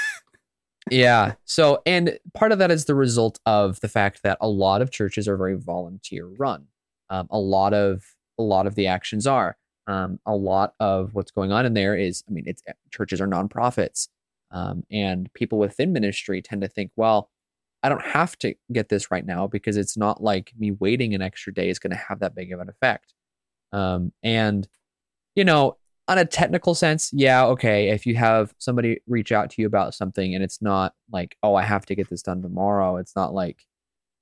yeah. 0.90 1.34
So, 1.44 1.82
and 1.86 2.18
part 2.34 2.52
of 2.52 2.58
that 2.58 2.70
is 2.70 2.84
the 2.84 2.94
result 2.94 3.38
of 3.46 3.80
the 3.80 3.88
fact 3.88 4.22
that 4.22 4.38
a 4.40 4.48
lot 4.48 4.82
of 4.82 4.90
churches 4.90 5.28
are 5.28 5.36
very 5.36 5.56
volunteer 5.56 6.26
run. 6.26 6.66
Um, 7.10 7.26
a 7.30 7.38
lot 7.38 7.74
of 7.74 8.04
a 8.38 8.42
lot 8.42 8.66
of 8.66 8.74
the 8.74 8.86
actions 8.86 9.26
are. 9.26 9.56
Um, 9.86 10.20
a 10.26 10.36
lot 10.36 10.74
of 10.80 11.14
what's 11.14 11.30
going 11.30 11.50
on 11.50 11.64
in 11.64 11.72
there 11.72 11.96
is, 11.96 12.22
I 12.28 12.32
mean, 12.32 12.44
it's 12.46 12.62
churches 12.90 13.20
are 13.20 13.26
nonprofits, 13.26 14.08
um, 14.50 14.84
and 14.90 15.32
people 15.32 15.58
within 15.58 15.92
ministry 15.92 16.42
tend 16.42 16.60
to 16.60 16.68
think, 16.68 16.90
well, 16.96 17.30
I 17.82 17.88
don't 17.88 18.04
have 18.04 18.38
to 18.40 18.54
get 18.72 18.88
this 18.88 19.10
right 19.10 19.24
now 19.24 19.46
because 19.46 19.76
it's 19.76 19.96
not 19.96 20.22
like 20.22 20.52
me 20.58 20.72
waiting 20.72 21.14
an 21.14 21.22
extra 21.22 21.54
day 21.54 21.70
is 21.70 21.78
going 21.78 21.92
to 21.92 21.96
have 22.08 22.20
that 22.20 22.34
big 22.34 22.52
of 22.52 22.60
an 22.60 22.68
effect. 22.68 23.14
Um, 23.72 24.12
and 24.22 24.68
you 25.34 25.44
know, 25.44 25.76
on 26.08 26.16
a 26.18 26.24
technical 26.24 26.74
sense, 26.74 27.10
yeah, 27.12 27.44
okay. 27.44 27.90
If 27.90 28.06
you 28.06 28.16
have 28.16 28.54
somebody 28.58 29.00
reach 29.06 29.30
out 29.30 29.50
to 29.50 29.62
you 29.62 29.66
about 29.66 29.94
something 29.94 30.34
and 30.34 30.42
it's 30.42 30.62
not 30.62 30.94
like, 31.12 31.36
oh, 31.42 31.54
I 31.54 31.62
have 31.62 31.84
to 31.86 31.94
get 31.94 32.08
this 32.08 32.22
done 32.22 32.40
tomorrow, 32.40 32.96
it's 32.96 33.14
not 33.14 33.34
like, 33.34 33.66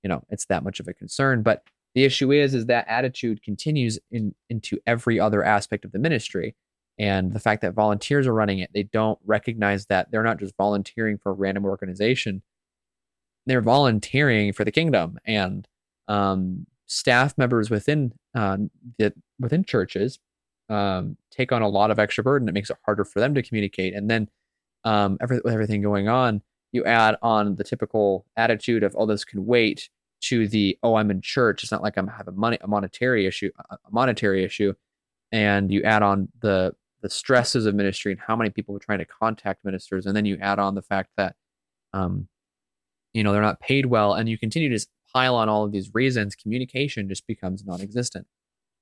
you 0.03 0.09
know, 0.09 0.25
it's 0.29 0.47
that 0.47 0.65
much 0.65 0.81
of 0.81 0.89
a 0.89 0.93
concern. 0.93 1.43
But 1.43 1.63
the 1.95 2.05
issue 2.05 2.33
is, 2.33 2.55
is 2.55 2.67
that 2.67 2.89
attitude 2.89 3.43
continues 3.43 4.01
in 4.11 4.35
into 4.51 4.79
every 4.87 5.21
other 5.21 5.45
aspect 5.45 5.85
of 5.85 5.93
the 5.93 5.99
ministry. 6.01 6.57
And 6.99 7.33
the 7.33 7.41
fact 7.41 7.63
that 7.63 7.75
volunteers 7.75 8.27
are 8.27 8.35
running 8.35 8.59
it, 8.59 8.71
they 8.75 8.83
don't 8.83 9.19
recognize 9.25 9.87
that 9.87 10.11
they're 10.11 10.23
not 10.23 10.41
just 10.41 10.57
volunteering 10.57 11.19
for 11.19 11.31
a 11.31 11.35
random 11.35 11.65
organization, 11.65 12.43
they're 13.47 13.61
volunteering 13.61 14.53
for 14.53 14.65
the 14.65 14.73
kingdom. 14.73 15.19
And 15.25 15.69
um, 16.09 16.67
staff 16.87 17.39
members 17.39 17.71
within 17.71 18.13
uh, 18.35 18.59
the, 18.99 19.13
within 19.39 19.65
churches 19.65 20.19
um, 20.69 21.17
take 21.31 21.53
on 21.53 21.63
a 21.63 21.69
lot 21.69 21.91
of 21.91 21.99
extra 21.99 22.25
burden. 22.25 22.49
It 22.49 22.55
makes 22.55 22.71
it 22.71 22.77
harder 22.85 23.05
for 23.05 23.21
them 23.21 23.35
to 23.35 23.43
communicate. 23.43 23.95
And 23.95 24.11
then 24.11 24.29
um, 24.85 25.19
every, 25.21 25.41
with 25.45 25.53
everything 25.53 25.83
going 25.83 26.09
on, 26.09 26.43
you 26.73 26.85
add 26.85 27.17
on 27.23 27.57
the 27.57 27.65
typical 27.65 28.27
attitude 28.37 28.83
of, 28.83 28.95
oh, 28.99 29.07
this 29.07 29.25
can 29.25 29.47
wait 29.47 29.89
to 30.23 30.49
the, 30.49 30.79
oh, 30.83 30.97
I'm 30.97 31.11
in 31.11 31.21
church. 31.21 31.63
It's 31.63 31.73
not 31.73 31.83
like 31.83 31.97
I'm 31.97 32.09
having 32.09 32.37
money, 32.37 32.59
a 32.61 32.67
monetary 32.67 33.27
issue, 33.27 33.51
a 33.71 33.77
monetary 33.91 34.45
issue. 34.45 34.75
And 35.33 35.71
you 35.71 35.83
add 35.83 36.03
on 36.03 36.29
the, 36.41 36.73
the 37.03 37.11
stresses 37.11 37.67
of 37.67 37.75
ministry 37.75 38.13
and 38.13 38.21
how 38.21 38.35
many 38.37 38.51
people 38.51 38.75
are 38.75 38.81
trying 38.81 38.99
to 38.99 39.05
contact 39.05 39.65
ministers. 39.65 40.07
And 40.07 40.17
then 40.17 40.25
you 40.25 40.39
add 40.41 40.59
on 40.59 40.75
the 40.75 40.83
fact 40.83 41.11
that, 41.17 41.37
um, 41.93 42.29
you 43.13 43.23
know, 43.23 43.33
they're 43.33 43.43
not 43.43 43.61
paid 43.61 43.87
well. 43.87 44.15
And 44.15 44.29
you 44.29 44.39
continue 44.39 44.77
to 44.77 44.87
pile 45.13 45.37
on 45.37 45.49
all 45.49 45.65
of 45.65 45.73
these 45.73 45.91
reasons. 45.95 46.35
Communication 46.35 47.09
just 47.09 47.27
becomes 47.27 47.65
non-existent. 47.65 48.27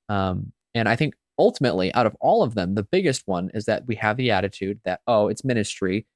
Um, 0.09 0.53
and 0.75 0.89
I 0.89 0.97
think 0.97 1.15
ultimately, 1.39 1.93
out 1.95 2.07
of 2.07 2.17
all 2.21 2.43
of 2.43 2.55
them, 2.55 2.75
the 2.75 2.83
biggest 2.83 3.23
one 3.27 3.51
is 3.55 3.65
that 3.67 3.87
we 3.87 3.97
have 3.97 4.17
the 4.17 4.31
attitude 4.31 4.81
that, 4.85 5.01
oh, 5.07 5.29
it's 5.29 5.45
ministry. 5.45 6.07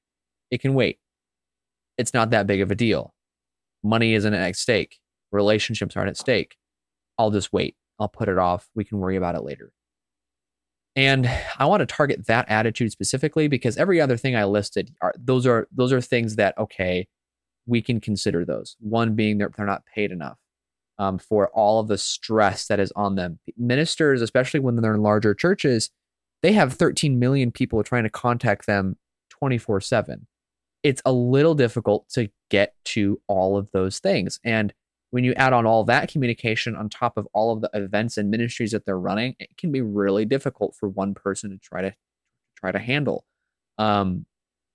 It 0.51 0.61
can 0.61 0.73
wait. 0.73 0.99
It's 1.97 2.13
not 2.13 2.29
that 2.31 2.47
big 2.47 2.61
of 2.61 2.71
a 2.71 2.75
deal. 2.75 3.13
Money 3.83 4.13
isn't 4.13 4.33
at 4.33 4.55
stake. 4.55 4.99
Relationships 5.31 5.95
aren't 5.95 6.09
at 6.09 6.17
stake. 6.17 6.55
I'll 7.17 7.31
just 7.31 7.53
wait. 7.53 7.75
I'll 7.99 8.07
put 8.07 8.29
it 8.29 8.37
off. 8.37 8.69
We 8.75 8.85
can 8.85 8.99
worry 8.99 9.17
about 9.17 9.35
it 9.35 9.43
later. 9.43 9.71
And 10.95 11.29
I 11.57 11.65
want 11.65 11.81
to 11.81 11.85
target 11.85 12.27
that 12.27 12.49
attitude 12.49 12.91
specifically 12.91 13.47
because 13.47 13.77
every 13.77 14.01
other 14.01 14.17
thing 14.17 14.35
I 14.35 14.45
listed 14.45 14.91
are 15.01 15.13
those 15.17 15.45
are 15.45 15.67
those 15.71 15.93
are 15.93 16.01
things 16.01 16.35
that 16.37 16.57
okay, 16.57 17.07
we 17.65 17.81
can 17.81 18.01
consider 18.01 18.43
those. 18.43 18.75
One 18.79 19.15
being 19.15 19.37
that 19.37 19.55
they're 19.55 19.65
not 19.65 19.85
paid 19.85 20.11
enough 20.11 20.37
um, 20.99 21.17
for 21.17 21.47
all 21.49 21.79
of 21.79 21.87
the 21.87 21.97
stress 21.97 22.67
that 22.67 22.79
is 22.79 22.91
on 22.95 23.15
them. 23.15 23.39
Ministers, 23.57 24.21
especially 24.21 24.59
when 24.59 24.75
they're 24.75 24.93
in 24.93 25.01
larger 25.01 25.33
churches, 25.33 25.89
they 26.43 26.51
have 26.51 26.73
13 26.73 27.17
million 27.17 27.51
people 27.51 27.81
trying 27.83 28.03
to 28.03 28.09
contact 28.09 28.67
them 28.67 28.97
24 29.31 29.81
7. 29.81 30.27
It's 30.83 31.01
a 31.05 31.11
little 31.11 31.55
difficult 31.55 32.07
to 32.09 32.29
get 32.49 32.75
to 32.85 33.21
all 33.27 33.57
of 33.57 33.71
those 33.71 33.99
things. 33.99 34.39
And 34.43 34.73
when 35.11 35.23
you 35.23 35.33
add 35.33 35.53
on 35.53 35.65
all 35.65 35.83
that 35.85 36.11
communication 36.11 36.75
on 36.75 36.89
top 36.89 37.17
of 37.17 37.27
all 37.33 37.53
of 37.53 37.61
the 37.61 37.69
events 37.73 38.17
and 38.17 38.29
ministries 38.29 38.71
that 38.71 38.85
they're 38.85 38.99
running, 38.99 39.35
it 39.39 39.57
can 39.57 39.71
be 39.71 39.81
really 39.81 40.25
difficult 40.25 40.75
for 40.79 40.87
one 40.87 41.13
person 41.13 41.49
to 41.49 41.57
try 41.57 41.81
to 41.81 41.95
try 42.57 42.71
to 42.71 42.79
handle. 42.79 43.25
Um, 43.77 44.25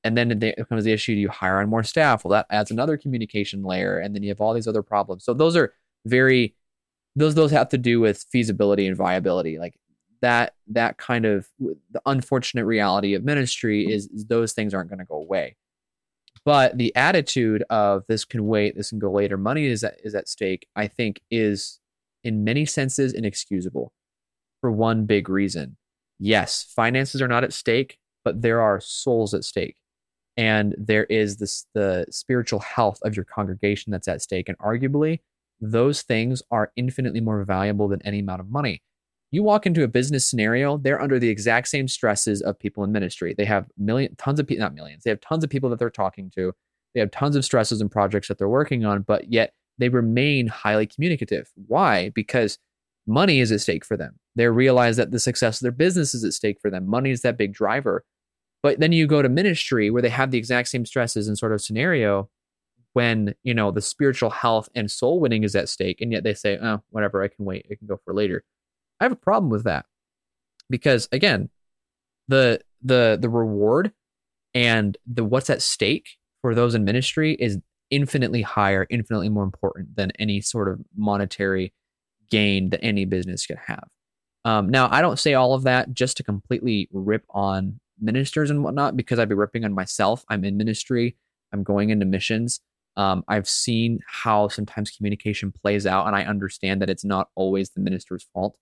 and 0.02 0.18
then 0.18 0.42
it 0.42 0.68
comes 0.68 0.84
the 0.84 0.92
issue: 0.92 1.14
do 1.14 1.20
you 1.20 1.28
hire 1.28 1.60
on 1.60 1.68
more 1.68 1.82
staff? 1.82 2.24
Well, 2.24 2.32
that 2.32 2.46
adds 2.50 2.70
another 2.70 2.96
communication 2.98 3.62
layer, 3.62 3.98
and 3.98 4.14
then 4.14 4.22
you 4.22 4.30
have 4.30 4.40
all 4.40 4.52
these 4.52 4.68
other 4.68 4.82
problems. 4.82 5.24
So 5.24 5.32
those 5.32 5.56
are 5.56 5.72
very 6.04 6.54
those 7.16 7.34
those 7.34 7.50
have 7.50 7.68
to 7.70 7.78
do 7.78 8.00
with 8.00 8.24
feasibility 8.30 8.86
and 8.86 8.96
viability. 8.96 9.58
Like 9.58 9.74
that 10.20 10.54
that 10.68 10.96
kind 10.98 11.26
of 11.26 11.46
the 11.58 12.00
unfortunate 12.06 12.64
reality 12.64 13.14
of 13.14 13.24
ministry 13.24 13.90
is, 13.90 14.08
is 14.08 14.26
those 14.26 14.52
things 14.52 14.74
aren't 14.74 14.88
going 14.88 14.98
to 14.98 15.04
go 15.04 15.16
away. 15.16 15.56
But 16.44 16.76
the 16.76 16.94
attitude 16.96 17.64
of 17.70 18.04
this 18.08 18.24
can 18.24 18.46
wait 18.46 18.76
this 18.76 18.90
can 18.90 18.98
go 18.98 19.12
later 19.12 19.36
money 19.36 19.66
is 19.66 19.84
at, 19.84 19.98
is 20.04 20.14
at 20.14 20.28
stake 20.28 20.66
i 20.76 20.86
think 20.86 21.20
is 21.30 21.80
in 22.22 22.44
many 22.44 22.66
senses 22.66 23.12
inexcusable 23.12 23.92
for 24.60 24.70
one 24.70 25.06
big 25.06 25.28
reason. 25.28 25.76
Yes 26.18 26.66
finances 26.74 27.22
are 27.22 27.28
not 27.28 27.44
at 27.44 27.52
stake 27.52 27.98
but 28.24 28.42
there 28.42 28.60
are 28.60 28.80
souls 28.80 29.34
at 29.34 29.44
stake. 29.44 29.76
And 30.36 30.74
there 30.76 31.04
is 31.04 31.36
this 31.36 31.66
the 31.74 32.06
spiritual 32.10 32.58
health 32.60 32.98
of 33.04 33.14
your 33.14 33.24
congregation 33.24 33.92
that's 33.92 34.08
at 34.08 34.22
stake. 34.22 34.48
And 34.48 34.58
arguably 34.58 35.20
those 35.60 36.02
things 36.02 36.42
are 36.50 36.72
infinitely 36.76 37.20
more 37.20 37.42
valuable 37.44 37.88
than 37.88 38.02
any 38.02 38.20
amount 38.20 38.40
of 38.40 38.50
money. 38.50 38.82
You 39.30 39.42
walk 39.42 39.66
into 39.66 39.82
a 39.82 39.88
business 39.88 40.28
scenario, 40.28 40.78
they're 40.78 41.00
under 41.00 41.18
the 41.18 41.28
exact 41.28 41.68
same 41.68 41.88
stresses 41.88 42.40
of 42.40 42.58
people 42.58 42.84
in 42.84 42.92
ministry. 42.92 43.34
They 43.36 43.46
have 43.46 43.66
million 43.76 44.14
tons 44.16 44.38
of 44.38 44.46
people, 44.46 44.62
not 44.62 44.74
millions, 44.74 45.02
they 45.04 45.10
have 45.10 45.20
tons 45.20 45.42
of 45.42 45.50
people 45.50 45.70
that 45.70 45.78
they're 45.78 45.90
talking 45.90 46.30
to. 46.36 46.52
They 46.94 47.00
have 47.00 47.10
tons 47.10 47.34
of 47.34 47.44
stresses 47.44 47.80
and 47.80 47.90
projects 47.90 48.28
that 48.28 48.38
they're 48.38 48.48
working 48.48 48.84
on, 48.84 49.02
but 49.02 49.32
yet 49.32 49.52
they 49.78 49.88
remain 49.88 50.46
highly 50.46 50.86
communicative. 50.86 51.50
Why? 51.66 52.10
Because 52.10 52.58
money 53.06 53.40
is 53.40 53.50
at 53.50 53.60
stake 53.60 53.84
for 53.84 53.96
them. 53.96 54.18
They 54.36 54.46
realize 54.46 54.96
that 54.96 55.10
the 55.10 55.18
success 55.18 55.58
of 55.58 55.62
their 55.64 55.72
business 55.72 56.14
is 56.14 56.24
at 56.24 56.32
stake 56.32 56.58
for 56.60 56.70
them. 56.70 56.88
Money 56.88 57.10
is 57.10 57.22
that 57.22 57.36
big 57.36 57.52
driver. 57.52 58.04
But 58.62 58.80
then 58.80 58.92
you 58.92 59.06
go 59.06 59.20
to 59.20 59.28
ministry 59.28 59.90
where 59.90 60.02
they 60.02 60.08
have 60.08 60.30
the 60.30 60.38
exact 60.38 60.68
same 60.68 60.86
stresses 60.86 61.28
and 61.28 61.36
sort 61.36 61.52
of 61.52 61.60
scenario, 61.60 62.30
when 62.94 63.34
you 63.42 63.52
know 63.52 63.70
the 63.70 63.82
spiritual 63.82 64.30
health 64.30 64.68
and 64.74 64.90
soul 64.90 65.20
winning 65.20 65.42
is 65.42 65.54
at 65.54 65.68
stake 65.68 66.00
and 66.00 66.12
yet 66.12 66.24
they 66.24 66.32
say 66.32 66.56
oh 66.62 66.82
whatever 66.90 67.22
i 67.22 67.28
can 67.28 67.44
wait 67.44 67.66
i 67.70 67.74
can 67.74 67.86
go 67.86 68.00
for 68.04 68.14
later. 68.14 68.42
I 69.00 69.04
have 69.04 69.12
a 69.12 69.16
problem 69.16 69.50
with 69.50 69.64
that 69.64 69.84
because 70.70 71.08
again 71.12 71.50
the 72.28 72.60
the 72.82 73.18
the 73.20 73.28
reward 73.28 73.92
and 74.54 74.96
the 75.06 75.24
what's 75.24 75.50
at 75.50 75.60
stake 75.60 76.08
for 76.40 76.54
those 76.54 76.74
in 76.74 76.84
ministry 76.84 77.34
is 77.34 77.58
infinitely 77.90 78.42
higher 78.42 78.86
infinitely 78.88 79.28
more 79.28 79.44
important 79.44 79.96
than 79.96 80.12
any 80.12 80.40
sort 80.40 80.68
of 80.68 80.80
monetary 80.96 81.74
gain 82.30 82.70
that 82.70 82.82
any 82.82 83.04
business 83.04 83.44
could 83.44 83.58
have. 83.66 83.88
Um, 84.44 84.68
now 84.68 84.88
i 84.92 85.02
don't 85.02 85.18
say 85.18 85.34
all 85.34 85.54
of 85.54 85.64
that 85.64 85.92
just 85.92 86.16
to 86.18 86.22
completely 86.22 86.88
rip 86.92 87.24
on 87.30 87.80
ministers 88.00 88.50
and 88.50 88.62
whatnot 88.62 88.96
because 88.96 89.18
i'd 89.18 89.28
be 89.28 89.34
ripping 89.34 89.64
on 89.64 89.74
myself. 89.74 90.24
I'm 90.28 90.44
in 90.44 90.56
ministry. 90.56 91.16
I'm 91.52 91.64
going 91.64 91.90
into 91.90 92.06
missions 92.06 92.60
um, 92.96 93.24
I've 93.28 93.48
seen 93.48 94.00
how 94.06 94.48
sometimes 94.48 94.90
communication 94.90 95.52
plays 95.52 95.86
out, 95.86 96.06
and 96.06 96.14
I 96.14 96.24
understand 96.24 96.80
that 96.82 96.90
it's 96.90 97.04
not 97.04 97.28
always 97.34 97.70
the 97.70 97.80
minister's 97.80 98.26
fault. 98.32 98.56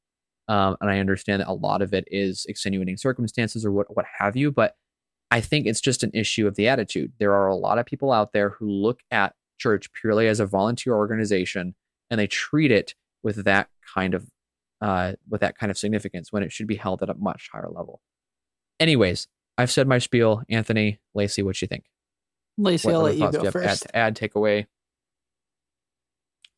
Um, 0.49 0.77
and 0.81 0.91
I 0.91 0.99
understand 0.99 1.41
that 1.41 1.49
a 1.49 1.53
lot 1.53 1.83
of 1.83 1.95
it 1.95 2.05
is 2.09 2.45
extenuating 2.49 2.97
circumstances 2.97 3.65
or 3.65 3.73
what 3.73 3.95
what 3.95 4.07
have 4.19 4.37
you. 4.37 4.51
But 4.51 4.75
I 5.31 5.41
think 5.41 5.67
it's 5.67 5.81
just 5.81 6.03
an 6.03 6.11
issue 6.15 6.47
of 6.47 6.57
the 6.57 6.69
attitude. 6.69 7.13
There 7.19 7.33
are 7.33 7.47
a 7.47 7.57
lot 7.57 7.79
of 7.79 7.87
people 7.87 8.13
out 8.13 8.33
there 8.33 8.51
who 8.51 8.69
look 8.69 9.01
at 9.11 9.35
church 9.59 9.93
purely 9.93 10.29
as 10.29 10.41
a 10.41 10.47
volunteer 10.47 10.95
organization, 10.95 11.75
and 12.11 12.19
they 12.19 12.27
treat 12.27 12.71
it 12.71 12.95
with 13.23 13.45
that 13.45 13.69
kind 13.95 14.15
of 14.15 14.27
uh, 14.81 15.13
with 15.29 15.41
that 15.43 15.57
kind 15.57 15.71
of 15.71 15.79
significance 15.79 16.33
when 16.33 16.43
it 16.43 16.53
should 16.53 16.67
be 16.67 16.75
held 16.75 17.03
at 17.03 17.11
a 17.11 17.15
much 17.15 17.49
higher 17.53 17.69
level. 17.71 18.01
Anyways, 18.81 19.29
I've 19.57 19.71
said 19.71 19.87
my 19.87 19.99
spiel. 19.99 20.43
Anthony, 20.49 21.01
Lacey, 21.15 21.43
what 21.43 21.61
you 21.63 21.69
think? 21.69 21.85
Lacey, 22.59 22.89
what 22.89 22.95
I'll 22.95 23.03
let 23.03 23.17
you 23.17 23.33
go 23.33 23.51
first. 23.51 23.87
Add, 23.87 23.91
add, 23.95 24.17
take 24.17 24.35
away. 24.35 24.67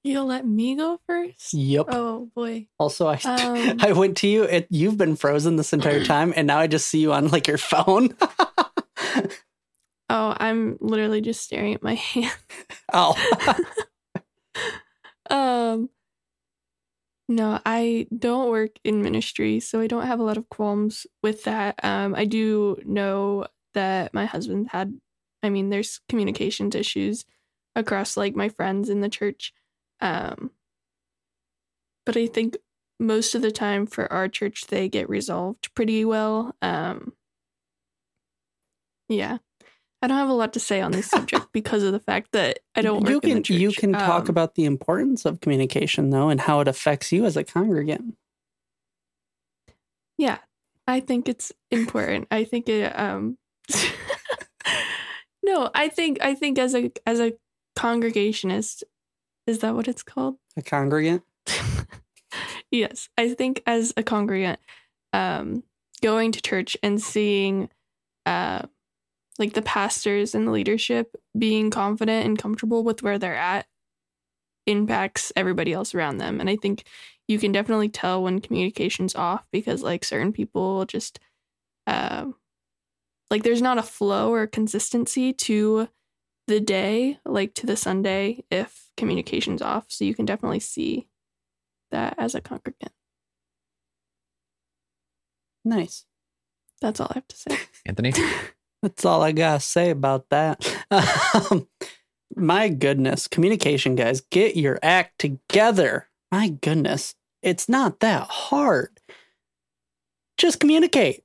You'll 0.05 0.26
let 0.26 0.47
me 0.47 0.76
go 0.76 1.01
first? 1.07 1.55
Yep. 1.55 1.86
Oh 1.88 2.30
boy. 2.34 2.66
Also, 2.78 3.07
I 3.07 3.14
um, 3.24 3.78
I 3.80 3.92
went 3.92 4.18
to 4.18 4.28
you. 4.28 4.42
It, 4.42 4.66
you've 4.68 4.99
been 4.99 5.16
frozen 5.16 5.57
this 5.57 5.72
entire 5.72 6.05
time, 6.07 6.34
and 6.36 6.47
now 6.47 6.59
I 6.59 6.66
just 6.66 6.88
see 6.88 7.01
you 7.01 7.14
on 7.14 7.28
like 7.28 7.49
your 7.49 7.57
phone. 7.57 8.14
oh, 10.11 10.36
I'm 10.38 10.76
literally 10.80 11.22
just 11.22 11.40
staring 11.40 11.74
at 11.74 11.82
my 11.82 11.95
hand. 11.95 12.36
Oh. 12.92 13.16
um. 15.30 15.88
No, 17.26 17.59
I 17.64 18.07
don't 18.14 18.51
work 18.51 18.72
in 18.84 19.01
ministry, 19.01 19.59
so 19.59 19.80
I 19.80 19.86
don't 19.86 20.07
have 20.07 20.20
a 20.20 20.22
lot 20.22 20.36
of 20.36 20.51
qualms 20.51 21.07
with 21.22 21.45
that. 21.45 21.82
Um, 21.82 22.14
I 22.14 22.26
do 22.26 22.76
know 22.84 23.47
that 23.72 24.12
my 24.12 24.26
husband 24.26 24.68
had 24.70 24.92
I 25.45 25.51
mean, 25.51 25.70
there's 25.70 26.01
communications 26.09 26.74
issues 26.74 27.24
across 27.76 28.16
like 28.16 28.34
my 28.34 28.49
friends 28.49 28.88
in 28.88 29.01
the 29.01 29.09
church. 29.09 29.53
Um, 30.01 30.51
but 32.07 32.16
I 32.16 32.26
think 32.26 32.57
most 33.01 33.34
of 33.34 33.42
the 33.42 33.51
time 33.51 33.86
for 33.86 34.12
our 34.12 34.28
church, 34.28 34.66
they 34.68 34.88
get 34.88 35.09
resolved 35.09 35.74
pretty 35.74 36.05
well. 36.05 36.55
Um, 36.62 37.12
yeah. 39.09 39.38
I 40.03 40.07
don't 40.07 40.18
have 40.18 40.28
a 40.28 40.34
lot 40.34 40.53
to 40.53 40.61
say 40.61 40.82
on 40.82 40.92
this 40.92 41.09
subject 41.09 41.47
because 41.53 41.82
of 41.82 41.92
the 41.92 42.01
fact 42.01 42.32
that 42.32 42.59
I 42.74 42.82
don't 42.82 43.03
work 43.03 43.24
you 43.24 43.36
in 43.36 43.42
can 43.42 43.59
you 43.59 43.72
can 43.72 43.92
talk 43.92 44.24
Um, 44.24 44.28
about 44.28 44.55
the 44.55 44.66
importance 44.66 45.24
of 45.24 45.40
communication 45.40 46.11
though 46.11 46.28
and 46.28 46.40
how 46.42 46.61
it 46.61 46.68
affects 46.68 47.11
you 47.11 47.24
as 47.24 47.38
a 47.38 47.45
congregant. 47.45 48.16
Yeah, 50.18 50.38
I 50.86 51.01
think 51.01 51.28
it's 51.28 51.53
important. 51.70 52.28
I 52.30 52.45
think 52.45 52.68
it. 52.68 52.92
Um, 52.99 53.38
no, 55.45 55.70
I 55.74 55.88
think 55.88 56.18
I 56.22 56.34
think 56.34 56.59
as 56.59 56.74
a 56.74 56.90
as 57.07 57.20
a 57.20 57.34
congregationist, 57.76 58.82
is 59.47 59.59
that 59.61 59.74
what 59.74 59.88
it's 59.88 60.03
called? 60.03 60.36
A 60.57 60.62
congregant. 60.62 61.22
yes, 62.70 63.09
I 63.18 63.34
think 63.34 63.62
as 63.66 63.92
a 63.97 64.03
congregant, 64.03 64.59
um, 65.12 65.62
going 66.03 66.32
to 66.32 66.40
church 66.40 66.76
and 66.82 67.01
seeing, 67.01 67.68
uh, 68.24 68.62
like 69.38 69.53
the 69.53 69.62
pastors 69.62 70.34
and 70.34 70.47
the 70.47 70.53
leadership 70.53 71.14
being 71.36 71.70
confident 71.70 72.26
and 72.26 72.38
comfortable 72.38 72.82
with 72.82 73.03
where 73.03 73.18
they're 73.18 73.36
at, 73.36 73.66
impacts 74.66 75.32
everybody 75.36 75.72
else 75.72 75.95
around 75.95 76.18
them. 76.18 76.40
And 76.40 76.49
I 76.49 76.57
think 76.57 76.84
you 77.28 77.38
can 77.38 77.53
definitely 77.53 77.88
tell 77.88 78.22
when 78.22 78.40
communication's 78.40 79.14
off 79.14 79.45
because 79.53 79.82
like 79.82 80.05
certain 80.05 80.32
people 80.32 80.84
just, 80.86 81.18
uh, 81.86 82.26
like 83.30 83.42
there's 83.42 83.62
not 83.62 83.78
a 83.78 83.82
flow 83.82 84.32
or 84.32 84.46
consistency 84.46 85.32
to 85.32 85.88
the 86.46 86.60
day, 86.60 87.18
like 87.24 87.54
to 87.54 87.66
the 87.66 87.76
Sunday, 87.76 88.44
if 88.50 88.90
communication's 88.96 89.62
off. 89.62 89.86
So 89.88 90.04
you 90.04 90.14
can 90.14 90.26
definitely 90.26 90.60
see 90.60 91.08
that 91.90 92.14
as 92.18 92.34
a 92.34 92.40
congregant. 92.40 92.92
Nice. 95.64 96.04
That's 96.80 97.00
all 97.00 97.08
I 97.10 97.14
have 97.14 97.28
to 97.28 97.36
say. 97.36 97.58
Anthony? 97.86 98.12
That's 98.82 99.04
all 99.04 99.22
I 99.22 99.32
gotta 99.32 99.60
say 99.60 99.90
about 99.90 100.28
that. 100.28 100.62
Um, 100.90 101.66
my 102.36 102.68
goodness, 102.68 103.26
communication, 103.26 103.94
guys, 103.94 104.20
get 104.20 104.56
your 104.56 104.78
act 104.82 105.18
together. 105.18 106.08
My 106.30 106.50
goodness, 106.50 107.14
it's 107.42 107.68
not 107.68 108.00
that 108.00 108.28
hard. 108.28 109.00
Just 110.36 110.60
communicate. 110.60 111.23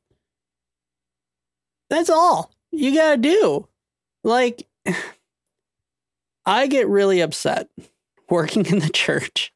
That's 1.89 2.09
all 2.09 2.51
you 2.71 2.93
gotta 2.93 3.17
do. 3.17 3.67
Like, 4.23 4.67
I 6.45 6.67
get 6.67 6.87
really 6.87 7.21
upset 7.21 7.69
working 8.29 8.65
in 8.65 8.79
the 8.79 8.89
church 8.89 9.53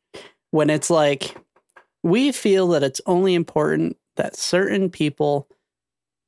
when 0.52 0.70
it's 0.70 0.90
like, 0.90 1.36
we 2.04 2.32
feel 2.32 2.68
that 2.70 2.84
it's 2.84 3.02
only 3.06 3.34
important 3.34 3.98
that 4.16 4.36
certain 4.36 4.90
people 4.90 5.48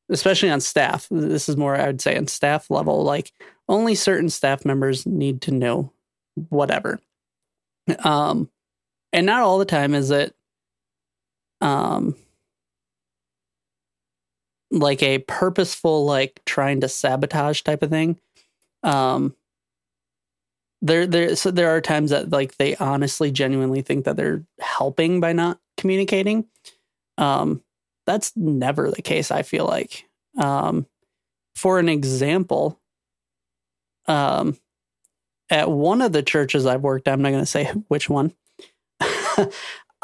especially 0.09 0.49
on 0.49 0.61
staff. 0.61 1.07
This 1.09 1.49
is 1.49 1.57
more, 1.57 1.75
I 1.75 1.87
would 1.87 2.01
say, 2.01 2.17
on 2.17 2.27
staff 2.27 2.69
level. 2.69 3.03
Like 3.03 3.31
only 3.67 3.95
certain 3.95 4.29
staff 4.29 4.65
members 4.65 5.05
need 5.05 5.41
to 5.41 5.51
know 5.51 5.91
whatever. 6.49 6.99
Um, 7.99 8.49
and 9.13 9.25
not 9.25 9.41
all 9.41 9.57
the 9.57 9.65
time 9.65 9.93
is 9.93 10.11
it, 10.11 10.35
um, 11.61 12.15
like 14.75 15.01
a 15.01 15.19
purposeful, 15.19 16.05
like 16.05 16.41
trying 16.45 16.81
to 16.81 16.89
sabotage 16.89 17.61
type 17.61 17.81
of 17.81 17.89
thing. 17.89 18.19
Um, 18.83 19.35
there, 20.81 21.07
there, 21.07 21.35
so 21.35 21.49
there 21.49 21.69
are 21.75 21.81
times 21.81 22.11
that 22.11 22.29
like 22.29 22.57
they 22.57 22.75
honestly, 22.75 23.31
genuinely 23.31 23.81
think 23.81 24.05
that 24.05 24.17
they're 24.17 24.43
helping 24.59 25.19
by 25.19 25.33
not 25.33 25.59
communicating. 25.77 26.45
Um, 27.17 27.63
that's 28.05 28.35
never 28.35 28.91
the 28.91 29.01
case 29.01 29.31
i 29.31 29.41
feel 29.41 29.65
like 29.65 30.05
um, 30.37 30.85
for 31.55 31.79
an 31.79 31.89
example 31.89 32.79
um, 34.07 34.57
at 35.49 35.69
one 35.69 36.01
of 36.01 36.11
the 36.11 36.23
churches 36.23 36.65
i've 36.65 36.81
worked 36.81 37.07
at 37.07 37.13
i'm 37.13 37.21
not 37.21 37.31
going 37.31 37.41
to 37.41 37.45
say 37.45 37.65
which 37.87 38.09
one 38.09 38.33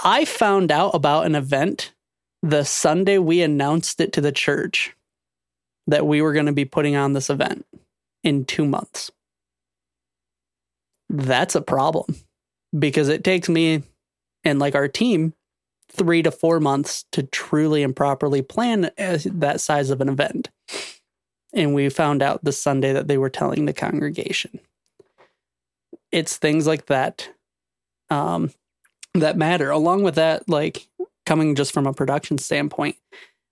i 0.03 0.25
found 0.25 0.71
out 0.71 0.91
about 0.93 1.25
an 1.25 1.35
event 1.35 1.93
the 2.41 2.63
sunday 2.63 3.17
we 3.17 3.41
announced 3.41 3.99
it 3.99 4.13
to 4.13 4.21
the 4.21 4.31
church 4.31 4.95
that 5.87 6.05
we 6.05 6.21
were 6.21 6.33
going 6.33 6.45
to 6.45 6.51
be 6.51 6.65
putting 6.65 6.95
on 6.95 7.13
this 7.13 7.29
event 7.29 7.65
in 8.23 8.45
two 8.45 8.65
months 8.65 9.11
that's 11.09 11.55
a 11.55 11.61
problem 11.61 12.15
because 12.77 13.09
it 13.09 13.23
takes 13.23 13.49
me 13.49 13.83
and 14.43 14.59
like 14.59 14.75
our 14.75 14.87
team 14.87 15.33
three 15.91 16.23
to 16.23 16.31
four 16.31 16.59
months 16.59 17.05
to 17.11 17.23
truly 17.23 17.83
and 17.83 17.95
properly 17.95 18.41
plan 18.41 18.89
that 18.97 19.61
size 19.61 19.89
of 19.89 20.01
an 20.01 20.09
event. 20.09 20.49
And 21.53 21.73
we 21.73 21.89
found 21.89 22.23
out 22.23 22.43
the 22.43 22.53
Sunday 22.53 22.93
that 22.93 23.07
they 23.07 23.17
were 23.17 23.29
telling 23.29 23.65
the 23.65 23.73
congregation. 23.73 24.59
It's 26.11 26.37
things 26.37 26.65
like 26.65 26.85
that 26.85 27.29
um, 28.09 28.51
that 29.13 29.37
matter. 29.37 29.69
Along 29.69 30.03
with 30.03 30.15
that, 30.15 30.47
like 30.47 30.87
coming 31.25 31.55
just 31.55 31.73
from 31.73 31.87
a 31.87 31.93
production 31.93 32.37
standpoint, 32.37 32.95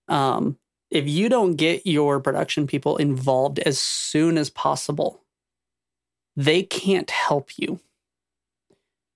um, 0.08 0.58
if 0.90 1.08
you 1.08 1.28
don't 1.28 1.54
get 1.56 1.86
your 1.86 2.20
production 2.20 2.66
people 2.66 2.96
involved 2.96 3.58
as 3.60 3.78
soon 3.78 4.36
as 4.36 4.50
possible, 4.50 5.22
they 6.36 6.62
can't 6.62 7.10
help 7.10 7.56
you 7.56 7.80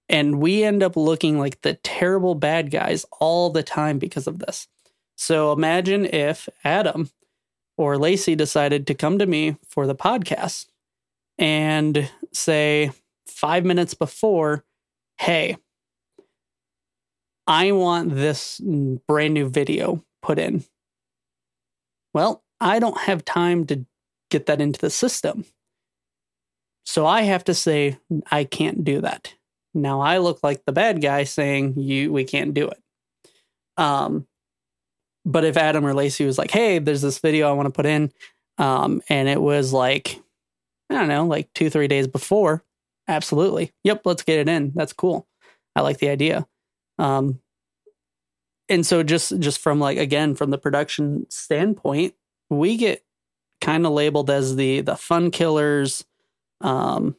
and 0.09 0.41
we 0.41 0.63
end 0.65 0.83
up 0.83 0.97
looking 0.97 1.39
like 1.39 1.63
the 1.63 1.75
terrible 1.75 2.35
bad 2.35 2.71
guys 2.71 3.07
all 3.21 3.51
the 3.51 3.63
time 3.63 3.99
because 3.99 4.27
of 4.27 4.39
this. 4.39 4.69
So 5.17 5.53
imagine 5.53 6.05
if 6.07 6.49
Adam 6.65 7.11
or 7.77 7.99
Lacey 7.99 8.35
decided 8.35 8.87
to 8.87 8.95
come 8.95 9.19
to 9.19 9.27
me 9.27 9.57
for 9.69 9.87
the 9.87 9.95
podcast 9.95 10.67
and 11.39 12.11
say 12.33 12.93
five 13.27 13.65
minutes 13.65 13.95
before, 13.95 14.65
Hey, 15.19 15.57
I 17.47 17.73
want 17.73 18.15
this 18.15 18.61
brand 19.07 19.35
new 19.35 19.49
video 19.49 20.05
put 20.23 20.39
in. 20.39 20.65
Well, 22.15 22.43
I 22.61 22.79
don't 22.79 22.99
have 22.99 23.25
time 23.25 23.67
to 23.67 23.85
get 24.31 24.47
that 24.47 24.61
into 24.61 24.81
the 24.81 24.91
system. 24.91 25.45
So 26.87 27.07
I 27.07 27.23
have 27.23 27.45
to 27.45 27.55
say, 27.55 27.99
I 28.31 28.45
can't 28.45 28.85
do 28.85 29.01
that. 29.01 29.35
Now 29.75 30.01
I 30.01 30.19
look 30.19 30.41
like 30.43 30.65
the 30.65 30.73
bad 30.73 31.03
guy 31.03 31.25
saying 31.25 31.79
you 31.79 32.13
we 32.13 32.25
can't 32.25 32.55
do 32.55 32.69
it. 32.69 32.81
Um 33.77 34.27
but 35.27 35.45
if 35.45 35.57
Adam 35.57 35.87
or 35.87 35.95
Lacey 35.95 36.27
was 36.27 36.39
like, 36.39 36.51
"Hey, 36.51 36.79
there's 36.79 37.01
this 37.03 37.19
video 37.19 37.49
I 37.49 37.53
want 37.53 37.67
to 37.67 37.71
put 37.73 37.87
in," 37.87 38.13
um 38.59 39.03
and 39.09 39.29
it 39.29 39.41
was 39.41 39.73
like 39.73 40.21
I 40.91 40.95
don't 40.95 41.09
know, 41.09 41.27
like 41.27 41.53
2-3 41.55 41.89
days 41.89 42.07
before, 42.07 42.63
absolutely. 43.09 43.73
Yep, 43.85 44.03
let's 44.05 44.23
get 44.23 44.39
it 44.39 44.49
in. 44.49 44.73
That's 44.75 44.93
cool. 44.93 45.27
I 45.75 45.81
like 45.81 45.99
the 45.99 46.11
idea. 46.11 46.47
Um 46.99 47.41
and 48.69 48.87
so 48.87 49.03
just 49.03 49.39
just 49.41 49.59
from 49.61 49.79
like 49.81 49.99
again 49.99 50.35
from 50.35 50.51
the 50.51 50.59
production 50.59 51.27
standpoint, 51.31 52.15
we 52.51 52.77
get 52.77 53.05
kind 53.61 53.87
of 53.87 53.93
labeled 53.93 54.31
as 54.31 54.57
the 54.57 54.81
the 54.81 54.97
fun 54.97 55.31
killers 55.31 56.05
um 56.61 57.17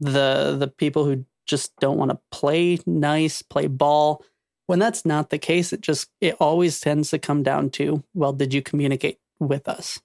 the 0.00 0.56
the 0.58 0.68
people 0.68 1.04
who 1.04 1.24
just 1.46 1.76
don't 1.76 1.98
want 1.98 2.10
to 2.10 2.18
play 2.30 2.78
nice, 2.86 3.42
play 3.42 3.66
ball. 3.66 4.24
When 4.66 4.78
that's 4.78 5.04
not 5.04 5.30
the 5.30 5.38
case, 5.38 5.72
it 5.72 5.80
just 5.80 6.08
it 6.20 6.36
always 6.40 6.80
tends 6.80 7.10
to 7.10 7.18
come 7.18 7.42
down 7.42 7.70
to, 7.70 8.02
well, 8.14 8.32
did 8.32 8.54
you 8.54 8.62
communicate 8.62 9.18
with 9.38 9.68
us? 9.68 10.00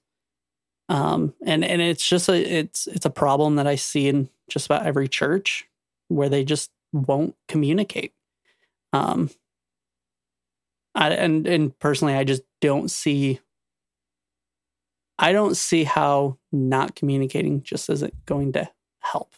Um, 0.88 1.34
and 1.44 1.64
and 1.64 1.80
it's 1.80 2.06
just 2.06 2.28
a 2.28 2.34
it's 2.34 2.86
it's 2.86 3.06
a 3.06 3.10
problem 3.10 3.56
that 3.56 3.66
I 3.66 3.76
see 3.76 4.08
in 4.08 4.28
just 4.48 4.66
about 4.66 4.84
every 4.84 5.08
church 5.08 5.66
where 6.08 6.28
they 6.28 6.44
just 6.44 6.70
won't 6.92 7.36
communicate. 7.48 8.12
Um, 8.92 9.30
I, 10.94 11.10
and 11.10 11.46
and 11.46 11.78
personally, 11.78 12.14
I 12.14 12.24
just 12.24 12.42
don't 12.60 12.90
see. 12.90 13.40
I 15.18 15.32
don't 15.32 15.56
see 15.56 15.84
how 15.84 16.38
not 16.50 16.94
communicating 16.94 17.62
just 17.62 17.90
isn't 17.90 18.24
going 18.26 18.52
to 18.54 18.70
help 19.00 19.34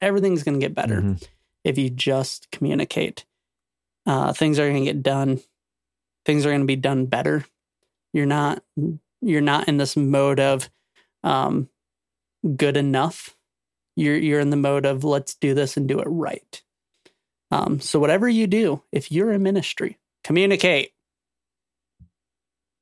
everything's 0.00 0.42
going 0.42 0.58
to 0.58 0.64
get 0.64 0.74
better 0.74 1.02
Mhm. 1.02 1.28
if 1.64 1.76
you 1.76 1.90
just 1.90 2.50
communicate. 2.50 3.26
Uh, 4.06 4.32
things 4.32 4.58
are 4.58 4.66
going 4.68 4.82
to 4.84 4.92
get 4.92 5.02
done. 5.02 5.40
Things 6.24 6.46
are 6.46 6.50
going 6.50 6.62
to 6.62 6.66
be 6.66 6.76
done 6.76 7.04
better. 7.06 7.44
You're 8.14 8.24
not 8.26 8.62
you're 9.20 9.42
not 9.42 9.68
in 9.68 9.76
this 9.76 9.96
mode 9.96 10.40
of 10.40 10.70
um, 11.22 11.68
good 12.56 12.76
enough. 12.78 13.36
You're 13.96 14.16
you're 14.16 14.40
in 14.40 14.50
the 14.50 14.56
mode 14.56 14.86
of 14.86 15.04
let's 15.04 15.34
do 15.34 15.52
this 15.54 15.76
and 15.76 15.86
do 15.86 15.98
it 16.00 16.06
right. 16.08 16.62
Um, 17.50 17.80
so 17.80 17.98
whatever 17.98 18.28
you 18.28 18.46
do, 18.46 18.82
if 18.92 19.10
you're 19.10 19.32
in 19.32 19.42
ministry, 19.42 19.98
communicate. 20.24 20.92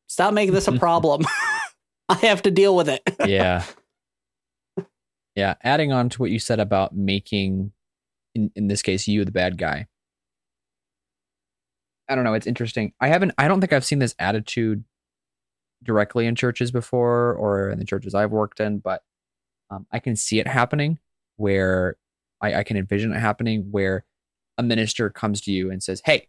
Stop 0.09 0.35
making 0.35 0.55
this 0.55 0.69
a 0.69 0.73
problem. 0.79 1.25
I 2.09 2.15
have 2.17 2.43
to 2.43 2.51
deal 2.51 2.75
with 2.75 2.89
it. 2.89 3.03
yeah. 3.27 3.65
Yeah. 5.35 5.55
Adding 5.63 5.93
on 5.93 6.09
to 6.11 6.23
what 6.23 6.31
you 6.31 6.39
said 6.39 6.61
about 6.61 6.97
making, 6.97 7.73
in, 8.35 8.51
in 8.57 8.69
this 8.69 8.83
case, 8.83 9.07
you 9.07 9.25
the 9.25 9.31
bad 9.31 9.59
guy. 9.59 9.87
I 12.09 12.15
don't 12.15 12.25
know. 12.25 12.35
It's 12.35 12.47
interesting. 12.47 12.93
I 13.01 13.09
haven't, 13.09 13.33
I 13.37 13.49
don't 13.49 13.61
think 13.61 13.75
I've 13.75 13.85
seen 13.85 13.99
this 13.99 14.15
attitude 14.19 14.85
directly 15.83 16.27
in 16.27 16.35
churches 16.35 16.71
before 16.71 17.35
or 17.35 17.71
in 17.71 17.79
the 17.79 17.85
churches 17.85 18.15
I've 18.15 18.31
worked 18.31 18.61
in, 18.61 18.79
but 18.79 19.03
um, 19.71 19.87
I 19.93 19.99
can 19.99 20.17
see 20.17 20.41
it 20.41 20.47
happening 20.47 20.99
where 21.37 21.97
I, 22.41 22.55
I 22.55 22.63
can 22.63 22.79
envision 22.79 23.13
it 23.13 23.21
happening 23.21 23.69
where 23.71 24.05
a 24.59 24.63
minister 24.63 25.09
comes 25.09 25.41
to 25.43 25.53
you 25.53 25.71
and 25.71 25.83
says, 25.83 26.03
Hey, 26.05 26.29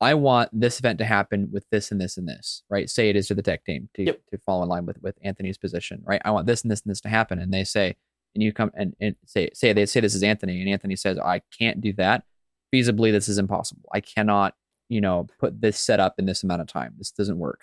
I 0.00 0.14
want 0.14 0.50
this 0.52 0.78
event 0.78 0.98
to 0.98 1.04
happen 1.04 1.48
with 1.52 1.66
this 1.70 1.90
and 1.90 2.00
this 2.00 2.16
and 2.16 2.28
this, 2.28 2.62
right? 2.70 2.88
Say 2.88 3.10
it 3.10 3.16
is 3.16 3.28
to 3.28 3.34
the 3.34 3.42
tech 3.42 3.64
team 3.64 3.88
to, 3.94 4.04
Yep. 4.04 4.20
to 4.30 4.38
follow 4.38 4.62
in 4.62 4.68
line 4.68 4.86
with, 4.86 5.02
with 5.02 5.16
Anthony's 5.22 5.58
position, 5.58 6.02
right? 6.04 6.22
I 6.24 6.30
want 6.30 6.46
this 6.46 6.62
and 6.62 6.70
this 6.70 6.82
and 6.82 6.90
this 6.90 7.00
to 7.02 7.08
happen. 7.08 7.38
And 7.38 7.52
they 7.52 7.64
say, 7.64 7.96
and 8.34 8.42
you 8.42 8.52
come 8.52 8.70
and, 8.74 8.94
and 9.00 9.16
say, 9.26 9.50
say 9.54 9.72
they 9.72 9.86
say 9.86 10.00
this 10.00 10.14
is 10.14 10.22
Anthony, 10.22 10.60
and 10.60 10.70
Anthony 10.70 10.94
says, 10.96 11.18
I 11.18 11.40
can't 11.58 11.80
do 11.80 11.92
that. 11.94 12.24
Feasibly, 12.72 13.10
this 13.10 13.28
is 13.28 13.38
impossible. 13.38 13.88
I 13.92 14.00
cannot, 14.00 14.54
you 14.88 15.00
know, 15.00 15.26
put 15.40 15.60
this 15.60 15.78
set 15.78 15.98
up 15.98 16.14
in 16.18 16.26
this 16.26 16.44
amount 16.44 16.60
of 16.60 16.68
time. 16.68 16.94
This 16.98 17.10
doesn't 17.10 17.38
work. 17.38 17.62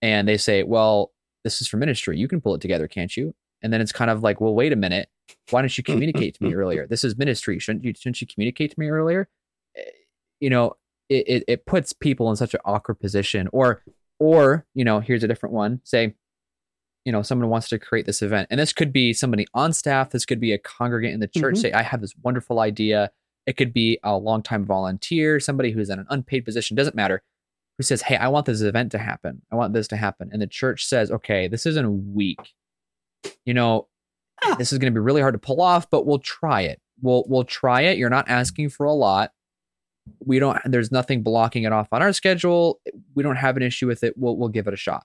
And 0.00 0.26
they 0.26 0.38
say, 0.38 0.62
Well, 0.64 1.12
this 1.44 1.60
is 1.60 1.68
for 1.68 1.76
ministry. 1.76 2.18
You 2.18 2.26
can 2.26 2.40
pull 2.40 2.54
it 2.54 2.60
together, 2.60 2.88
can't 2.88 3.16
you? 3.16 3.34
And 3.62 3.72
then 3.72 3.80
it's 3.80 3.92
kind 3.92 4.10
of 4.10 4.22
like, 4.22 4.40
well, 4.40 4.54
wait 4.54 4.72
a 4.72 4.76
minute. 4.76 5.08
Why 5.50 5.62
didn't 5.62 5.76
you 5.78 5.84
communicate 5.92 6.34
to 6.38 6.44
me 6.44 6.54
earlier? 6.54 6.86
This 6.86 7.04
is 7.04 7.16
ministry. 7.16 7.58
Shouldn't 7.58 7.84
you 7.84 7.94
shouldn't 7.96 8.20
you 8.20 8.26
communicate 8.26 8.70
to 8.72 8.80
me 8.80 8.88
earlier? 8.88 9.28
Eh, 9.76 9.82
You 10.40 10.50
know, 10.50 10.74
it, 11.08 11.24
it, 11.28 11.44
it 11.48 11.66
puts 11.66 11.92
people 11.92 12.30
in 12.30 12.36
such 12.36 12.54
an 12.54 12.60
awkward 12.64 13.00
position. 13.00 13.48
Or 13.52 13.82
or, 14.18 14.66
you 14.74 14.84
know, 14.84 15.00
here's 15.00 15.24
a 15.24 15.28
different 15.28 15.52
one. 15.54 15.80
Say, 15.84 16.14
you 17.04 17.10
know, 17.10 17.22
someone 17.22 17.48
wants 17.48 17.68
to 17.70 17.78
create 17.78 18.06
this 18.06 18.22
event. 18.22 18.46
And 18.50 18.60
this 18.60 18.72
could 18.72 18.92
be 18.92 19.12
somebody 19.12 19.46
on 19.54 19.72
staff, 19.72 20.10
this 20.10 20.24
could 20.24 20.38
be 20.40 20.52
a 20.52 20.58
congregant 20.58 21.14
in 21.14 21.20
the 21.20 21.26
church. 21.26 21.56
Mhm. 21.56 21.60
Say, 21.60 21.72
I 21.72 21.82
have 21.82 22.00
this 22.00 22.14
wonderful 22.22 22.60
idea. 22.60 23.10
It 23.46 23.56
could 23.56 23.72
be 23.72 23.98
a 24.04 24.16
longtime 24.16 24.64
volunteer, 24.64 25.40
somebody 25.40 25.72
who's 25.72 25.90
in 25.90 25.98
an 25.98 26.06
unpaid 26.10 26.44
position, 26.44 26.76
doesn't 26.76 26.94
matter, 26.94 27.24
who 27.76 27.82
says, 27.82 28.02
Hey, 28.02 28.14
I 28.16 28.28
want 28.28 28.46
this 28.46 28.60
event 28.60 28.92
to 28.92 28.98
happen. 28.98 29.42
I 29.50 29.56
want 29.56 29.72
this 29.74 29.88
to 29.88 29.96
happen. 29.96 30.30
And 30.32 30.40
the 30.40 30.46
church 30.46 30.84
says, 30.86 31.10
Okay, 31.10 31.48
this 31.48 31.66
isn't 31.66 31.84
a 31.84 31.90
week. 31.90 32.54
You 33.44 33.54
know, 33.54 33.88
Huh. 34.42 34.56
this 34.56 34.72
is 34.72 34.78
going 34.78 34.92
to 34.92 34.98
be 34.98 35.02
really 35.02 35.20
hard 35.20 35.34
to 35.34 35.38
pull 35.38 35.60
off, 35.60 35.88
but 35.88 36.04
we'll 36.04 36.18
try 36.18 36.62
it. 36.62 36.80
We'll 37.00 37.24
we'll 37.28 37.44
try 37.44 37.82
it. 37.82 37.96
You're 37.96 38.10
not 38.10 38.28
asking 38.28 38.70
for 38.70 38.84
a 38.84 38.92
lot. 38.92 39.30
We 40.24 40.40
don't 40.40 40.58
there's 40.64 40.90
nothing 40.90 41.22
blocking 41.22 41.62
it 41.62 41.72
off 41.72 41.88
on 41.92 42.02
our 42.02 42.12
schedule. 42.12 42.80
We 43.14 43.22
don't 43.22 43.36
have 43.36 43.56
an 43.56 43.62
issue 43.62 43.86
with 43.86 44.02
it. 44.02 44.14
We'll 44.16 44.36
we'll 44.36 44.48
give 44.48 44.66
it 44.66 44.74
a 44.74 44.76
shot. 44.76 45.04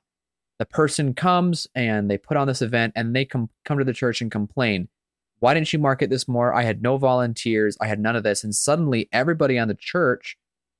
The 0.57 0.65
person 0.65 1.13
comes 1.13 1.67
and 1.75 2.09
they 2.09 2.17
put 2.17 2.35
on 2.35 2.47
this 2.47 2.63
event 2.63 2.93
and 2.95 3.15
they 3.15 3.25
come 3.25 3.49
come 3.63 3.77
to 3.77 3.83
the 3.83 3.93
church 3.93 4.21
and 4.21 4.31
complain. 4.31 4.89
Why 5.39 5.53
didn't 5.53 5.71
you 5.71 5.77
market 5.77 6.09
this 6.09 6.27
more? 6.27 6.51
I 6.51 6.63
had 6.63 6.81
no 6.81 6.97
volunteers. 6.97 7.77
I 7.79 7.85
had 7.85 7.99
none 7.99 8.15
of 8.15 8.23
this. 8.23 8.43
And 8.43 8.55
suddenly 8.55 9.07
everybody 9.11 9.59
on 9.59 9.67
the 9.67 9.75
church 9.75 10.35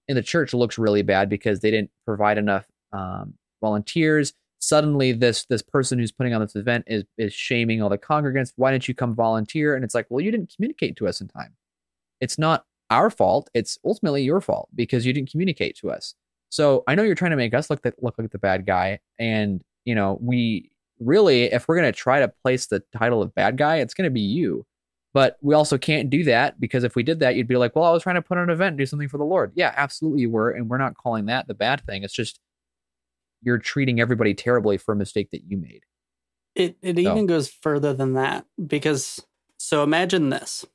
in 0.08 0.16
the 0.16 0.24
church 0.24 0.52
looks 0.52 0.80
really 0.80 1.04
bad 1.04 1.30
because 1.30 1.60
they 1.60 1.70
didn't 1.70 1.92
provide 2.06 2.40
enough 2.40 2.66
um, 2.92 3.36
volunteers. 3.62 4.34
Suddenly, 4.60 5.14
this 5.14 5.46
this 5.46 5.62
person 5.62 6.00
who's 6.00 6.12
putting 6.12 6.34
on 6.34 6.42
this 6.42 6.56
event 6.56 6.86
is 6.88 7.04
is 7.18 7.34
shaming 7.34 7.82
all 7.82 7.90
the 7.90 7.98
congregants. 7.98 8.54
Why 8.56 8.72
didn't 8.72 8.88
you 8.88 8.96
come 8.96 9.16
volunteer? 9.16 9.76
And 9.76 9.84
it's 9.84 9.96
like, 9.96 10.08
well, 10.10 10.22
you 10.22 10.32
didn't 10.32 10.54
communicate 10.56 10.96
to 10.98 11.08
us 11.08 11.22
in 11.22 11.28
time. 11.28 11.56
It's 12.22 12.38
not 12.38 12.66
our 12.90 13.10
fault. 13.10 13.50
It's 13.54 13.78
ultimately 13.86 14.24
your 14.24 14.42
fault 14.42 14.70
because 14.74 15.06
you 15.06 15.14
didn't 15.14 15.32
communicate 15.32 15.78
to 15.78 15.92
us. 15.92 16.16
So 16.50 16.84
I 16.88 16.96
know 16.96 17.04
you're 17.04 17.16
trying 17.16 17.32
to 17.32 17.38
make 17.38 17.54
us 17.54 17.70
look 17.70 17.82
that 17.84 18.02
look 18.02 18.18
like 18.18 18.32
the 18.32 18.40
bad 18.40 18.66
guy, 18.66 19.00
and 19.20 19.64
you 19.86 19.96
know 19.96 20.18
we 20.22 20.72
really, 21.00 21.44
if 21.46 21.68
we're 21.68 21.76
gonna 21.76 21.92
try 21.92 22.20
to 22.20 22.28
place 22.28 22.68
the 22.68 22.82
title 22.98 23.22
of 23.22 23.36
bad 23.36 23.58
guy, 23.58 23.78
it's 23.78 23.94
gonna 23.94 24.10
be 24.10 24.22
you. 24.22 24.66
But 25.14 25.38
we 25.42 25.56
also 25.56 25.78
can't 25.78 26.10
do 26.10 26.24
that 26.26 26.60
because 26.60 26.84
if 26.84 26.96
we 26.96 27.02
did 27.02 27.20
that, 27.22 27.36
you'd 27.36 27.48
be 27.48 27.58
like, 27.58 27.76
well, 27.76 27.86
I 27.86 27.92
was 27.92 28.04
trying 28.04 28.18
to 28.18 28.22
put 28.22 28.38
on 28.38 28.44
an 28.46 28.50
event 28.52 28.78
do 28.78 28.86
something 28.86 29.08
for 29.08 29.18
the 29.18 29.24
Lord. 29.24 29.52
Yeah, 29.56 29.74
absolutely 29.76 30.22
you 30.22 30.30
were. 30.30 30.52
And 30.52 30.70
we're 30.70 30.78
not 30.78 30.96
calling 30.96 31.26
that 31.26 31.48
the 31.48 31.56
bad 31.56 31.82
thing. 31.86 32.04
It's 32.04 32.14
just 32.14 32.40
you're 33.42 33.58
treating 33.58 34.00
everybody 34.00 34.34
terribly 34.34 34.78
for 34.78 34.94
a 34.94 34.96
mistake 34.96 35.32
that 35.32 35.44
you 35.46 35.58
made. 35.58 35.84
It 36.56 36.78
it 36.82 36.96
So- 36.96 37.02
even 37.02 37.26
goes 37.26 37.50
further 37.50 37.94
than 37.94 38.14
that 38.14 38.46
because 38.66 39.26
so 39.58 39.84
imagine 39.84 40.30
this. 40.30 40.66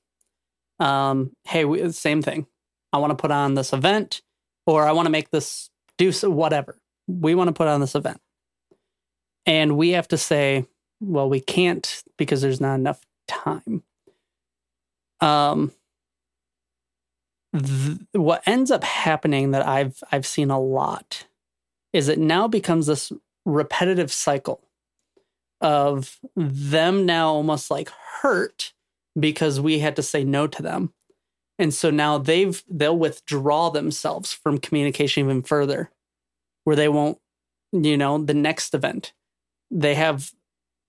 Um, 0.81 1.37
hey, 1.45 1.65
we, 1.65 1.91
same 1.93 2.23
thing. 2.23 2.47
I 2.93 2.99
want 2.99 3.11
to 3.13 3.17
put 3.21 3.31
on 3.31 3.55
this 3.55 3.73
event, 3.73 4.23
or 4.67 4.87
I 4.87 4.93
want 4.93 5.07
to 5.07 5.11
make 5.11 5.31
this 5.31 5.71
do 5.99 6.13
so 6.13 6.31
whatever. 6.31 6.79
We 7.07 7.35
want 7.35 7.49
to 7.49 7.53
put 7.53 7.69
on 7.69 7.81
this 7.81 7.95
event, 7.95 8.21
and 9.47 9.77
we 9.77 9.91
have 9.91 10.09
to 10.09 10.19
say, 10.19 10.67
well, 11.01 11.29
we 11.29 11.41
can't 11.41 12.03
because 12.17 12.43
there's 12.43 12.61
not 12.61 12.75
enough 12.75 13.01
time. 13.29 13.83
Um, 15.21 15.73
th- 17.57 17.99
what 18.13 18.43
ends 18.47 18.71
up 18.71 18.85
happening 18.85 19.53
that 19.53 19.67
I've 19.67 20.03
I've 20.11 20.27
seen 20.27 20.51
a 20.51 20.61
lot 20.61 21.27
is 21.93 22.09
it 22.09 22.19
now 22.19 22.49
becomes 22.49 22.87
this 22.87 23.13
repetitive 23.45 24.13
cycle 24.13 24.61
of 25.61 26.19
them 26.35 27.07
now 27.07 27.29
almost 27.29 27.71
like 27.71 27.89
hurt 28.21 28.73
because 29.19 29.61
we 29.61 29.79
had 29.79 29.97
to 29.97 30.03
say 30.03 30.25
no 30.25 30.47
to 30.47 30.63
them. 30.63 30.93
And 31.59 31.73
so 31.73 31.91
now 31.91 32.19
they've 32.19 32.63
they'll 32.69 32.99
withdraw 32.99 33.71
themselves 33.71 34.33
from 34.33 34.59
communication 34.59 35.25
even 35.25 35.43
further 35.43 35.91
where 36.65 36.77
they 36.77 36.89
won't 36.89 37.19
you 37.73 37.97
know 37.97 38.19
the 38.19 38.35
next 38.35 38.75
event 38.75 39.13
they 39.71 39.95
have 39.95 40.33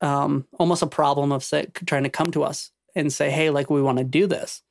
um 0.01 0.47
almost 0.59 0.81
a 0.81 0.87
problem 0.87 1.31
of 1.31 1.43
say, 1.43 1.67
trying 1.85 2.03
to 2.03 2.09
come 2.09 2.31
to 2.31 2.43
us 2.43 2.71
and 2.95 3.13
say 3.13 3.29
hey 3.29 3.49
like 3.49 3.69
we 3.69 3.81
want 3.81 3.97
to 3.99 4.03
do 4.03 4.25
this. 4.25 4.63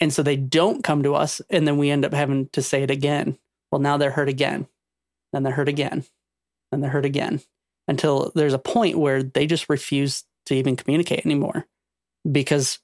And 0.00 0.12
so 0.12 0.22
they 0.22 0.36
don't 0.36 0.82
come 0.82 1.02
to 1.04 1.14
us 1.14 1.40
and 1.50 1.68
then 1.68 1.78
we 1.78 1.90
end 1.90 2.04
up 2.04 2.12
having 2.12 2.48
to 2.48 2.62
say 2.62 2.82
it 2.82 2.90
again. 2.90 3.38
Well 3.70 3.80
now 3.80 3.96
they're 3.96 4.10
hurt 4.10 4.28
again. 4.28 4.66
Then 5.34 5.42
they're 5.42 5.52
hurt 5.52 5.68
again. 5.68 6.04
Then 6.70 6.80
they're 6.80 6.90
hurt 6.90 7.04
again 7.04 7.42
until 7.88 8.30
there's 8.36 8.54
a 8.54 8.58
point 8.58 8.98
where 8.98 9.22
they 9.22 9.46
just 9.46 9.68
refuse 9.68 10.24
to 10.46 10.54
even 10.54 10.76
communicate 10.76 11.26
anymore 11.26 11.66
because 12.30 12.78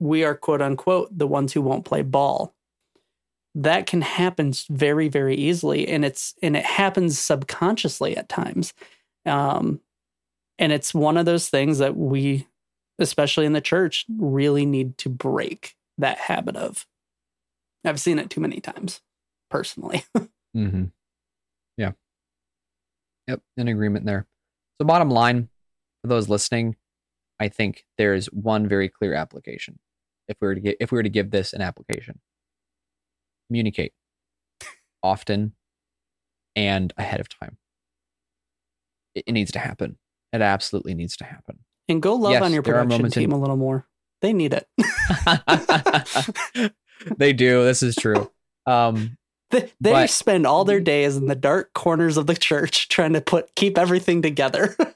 we 0.00 0.24
are 0.24 0.34
quote 0.34 0.60
unquote 0.60 1.16
the 1.16 1.28
ones 1.28 1.52
who 1.52 1.62
won't 1.62 1.84
play 1.84 2.02
ball 2.02 2.54
that 3.54 3.86
can 3.86 4.02
happen 4.02 4.52
very 4.68 5.08
very 5.08 5.34
easily 5.34 5.88
and 5.88 6.04
it's 6.04 6.34
and 6.42 6.56
it 6.56 6.64
happens 6.64 7.18
subconsciously 7.18 8.14
at 8.14 8.28
times 8.28 8.74
um 9.24 9.80
and 10.58 10.72
it's 10.72 10.92
one 10.92 11.16
of 11.16 11.24
those 11.24 11.48
things 11.48 11.78
that 11.78 11.96
we 11.96 12.46
especially 12.98 13.46
in 13.46 13.54
the 13.54 13.60
church 13.62 14.04
really 14.18 14.66
need 14.66 14.98
to 14.98 15.08
break 15.08 15.74
that 15.96 16.18
habit 16.18 16.56
of 16.56 16.86
i've 17.86 18.00
seen 18.00 18.18
it 18.18 18.28
too 18.28 18.40
many 18.40 18.60
times 18.60 19.00
personally 19.50 20.04
Mm-hmm. 20.56 20.84
Yeah. 21.76 21.92
Yep. 23.28 23.40
In 23.56 23.68
agreement 23.68 24.06
there. 24.06 24.26
So, 24.80 24.86
bottom 24.86 25.10
line 25.10 25.48
for 26.02 26.08
those 26.08 26.28
listening, 26.28 26.76
I 27.40 27.48
think 27.48 27.84
there's 27.98 28.26
one 28.26 28.68
very 28.68 28.88
clear 28.88 29.14
application. 29.14 29.78
If 30.28 30.36
we 30.40 30.48
were 30.48 30.54
to 30.54 30.60
get, 30.60 30.76
if 30.80 30.90
we 30.92 30.96
were 30.96 31.02
to 31.02 31.08
give 31.08 31.30
this 31.30 31.52
an 31.52 31.60
application, 31.62 32.20
communicate 33.48 33.92
often 35.02 35.52
and 36.54 36.92
ahead 36.96 37.20
of 37.20 37.28
time. 37.28 37.58
It, 39.14 39.24
it 39.26 39.32
needs 39.32 39.52
to 39.52 39.58
happen. 39.58 39.98
It 40.32 40.40
absolutely 40.42 40.94
needs 40.94 41.16
to 41.18 41.24
happen. 41.24 41.58
and 41.88 42.02
go 42.02 42.14
love 42.14 42.32
Yes, 42.32 42.42
on 42.42 42.52
your 42.52 42.62
production 42.62 42.88
moments 42.88 43.16
in- 43.16 43.22
team 43.22 43.32
a 43.32 43.38
little 43.38 43.56
more 43.56 43.86
they 44.22 44.32
need 44.32 44.54
it 44.54 44.66
they 47.18 47.32
do. 47.32 47.64
This 47.64 47.82
is 47.82 47.94
true. 47.94 48.30
Um, 48.66 49.16
They, 49.50 49.70
they 49.80 49.92
But- 49.92 50.10
spend 50.10 50.46
all 50.46 50.64
their 50.64 50.80
days 50.80 51.16
in 51.16 51.26
the 51.26 51.34
dark 51.36 51.72
corners 51.72 52.16
of 52.16 52.26
the 52.26 52.34
church 52.34 52.88
trying 52.88 53.12
to 53.12 53.20
put 53.20 53.54
keep 53.54 53.78
everything 53.78 54.22
together. 54.22 54.76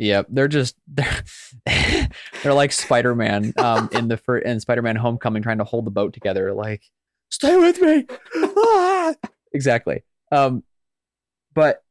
Yep, 0.00 0.26
they're 0.28 0.46
just 0.46 0.76
they're 0.86 1.24
they're 2.44 2.54
like 2.54 2.70
Spider 2.70 3.16
Man 3.16 3.52
um 3.58 3.88
in 3.90 4.06
the 4.06 4.16
fir- 4.16 4.38
in 4.38 4.60
Spider 4.60 4.80
Man 4.80 4.94
Homecoming 4.94 5.42
trying 5.42 5.58
to 5.58 5.64
hold 5.64 5.86
the 5.86 5.90
boat 5.90 6.12
together. 6.12 6.52
Like, 6.52 6.84
stay 7.30 7.56
with 7.56 7.80
me. 7.80 8.06
Ah! 8.56 9.14
Exactly. 9.52 10.04
Um, 10.30 10.62
but 11.52 11.82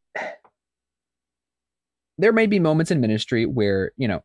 there 2.18 2.32
may 2.32 2.45
be 2.47 2.59
moments 2.59 2.91
in 2.91 3.01
ministry 3.01 3.45
where 3.45 3.91
you 3.97 4.07
know 4.07 4.24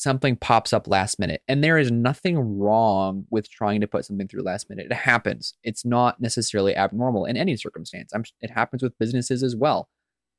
something 0.00 0.34
pops 0.36 0.72
up 0.72 0.88
last 0.88 1.18
minute, 1.18 1.42
and 1.46 1.62
there 1.62 1.76
is 1.78 1.90
nothing 1.90 2.38
wrong 2.58 3.26
with 3.30 3.50
trying 3.50 3.80
to 3.82 3.86
put 3.86 4.04
something 4.04 4.26
through 4.26 4.42
last 4.42 4.70
minute. 4.70 4.86
It 4.90 4.94
happens. 4.94 5.54
It's 5.62 5.84
not 5.84 6.20
necessarily 6.20 6.74
abnormal 6.74 7.26
in 7.26 7.36
any 7.36 7.56
circumstance. 7.56 8.12
I'm, 8.14 8.24
it 8.40 8.50
happens 8.50 8.82
with 8.82 8.98
businesses 8.98 9.42
as 9.42 9.54
well. 9.54 9.88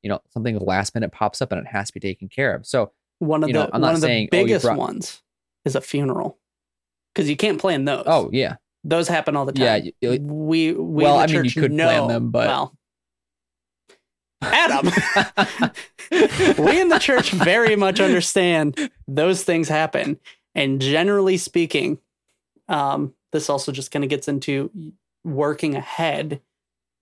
You 0.02 0.08
know, 0.10 0.20
something 0.30 0.58
last 0.58 0.94
minute 0.96 1.12
pops 1.12 1.40
up 1.40 1.52
and 1.52 1.60
it 1.60 1.70
has 1.70 1.86
to 1.88 1.94
be 1.94 2.00
taken 2.00 2.28
care 2.28 2.54
of. 2.56 2.66
So 2.66 2.90
one 3.20 3.44
of 3.44 3.48
You 3.48 3.54
know, 3.54 3.70
the 3.72 3.78
one 3.78 3.94
of 3.94 4.00
the 4.00 4.06
saying, 4.08 4.28
oh, 4.32 4.36
biggest 4.36 4.64
brought- 4.64 4.78
ones 4.78 5.22
is 5.64 5.76
a 5.76 5.80
funeral 5.80 6.38
because 7.14 7.30
you 7.30 7.36
can't 7.36 7.60
plan 7.60 7.84
those. 7.84 8.02
Oh 8.06 8.28
yeah, 8.32 8.56
those 8.82 9.06
happen 9.06 9.36
all 9.36 9.44
the 9.44 9.52
time. 9.52 9.84
Yeah, 9.84 10.10
y- 10.10 10.18
we 10.20 10.72
we 10.72 11.04
Well, 11.04 11.18
I 11.18 11.26
mean, 11.28 11.44
you 11.44 11.50
could 11.52 11.70
plan 11.70 12.08
them, 12.08 12.30
but- 12.32 12.48
well, 12.48 12.76
Adam, 14.42 14.86
we 16.58 16.80
in 16.80 16.88
the 16.88 16.98
church 17.00 17.30
very 17.32 17.76
much 17.76 18.00
understand 18.00 18.90
those 19.08 19.44
things 19.44 19.68
happen, 19.68 20.18
and 20.54 20.80
generally 20.80 21.36
speaking, 21.38 21.98
um, 22.68 23.14
this 23.32 23.50
also 23.50 23.72
just 23.72 23.90
kind 23.90 24.04
of 24.04 24.10
gets 24.10 24.28
into 24.28 24.70
working 25.24 25.76
ahead. 25.76 26.40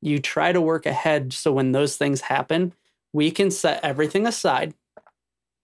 You 0.03 0.19
try 0.21 0.53
to 0.53 0.61
work 0.61 0.87
ahead 0.87 1.33
so 1.33 1.53
when 1.53 1.73
those 1.73 1.97
things 1.97 2.23
happen, 2.23 2.75
we 3.13 3.31
can 3.31 3.51
set 3.51 3.85
everything 3.85 4.27
aside 4.27 4.75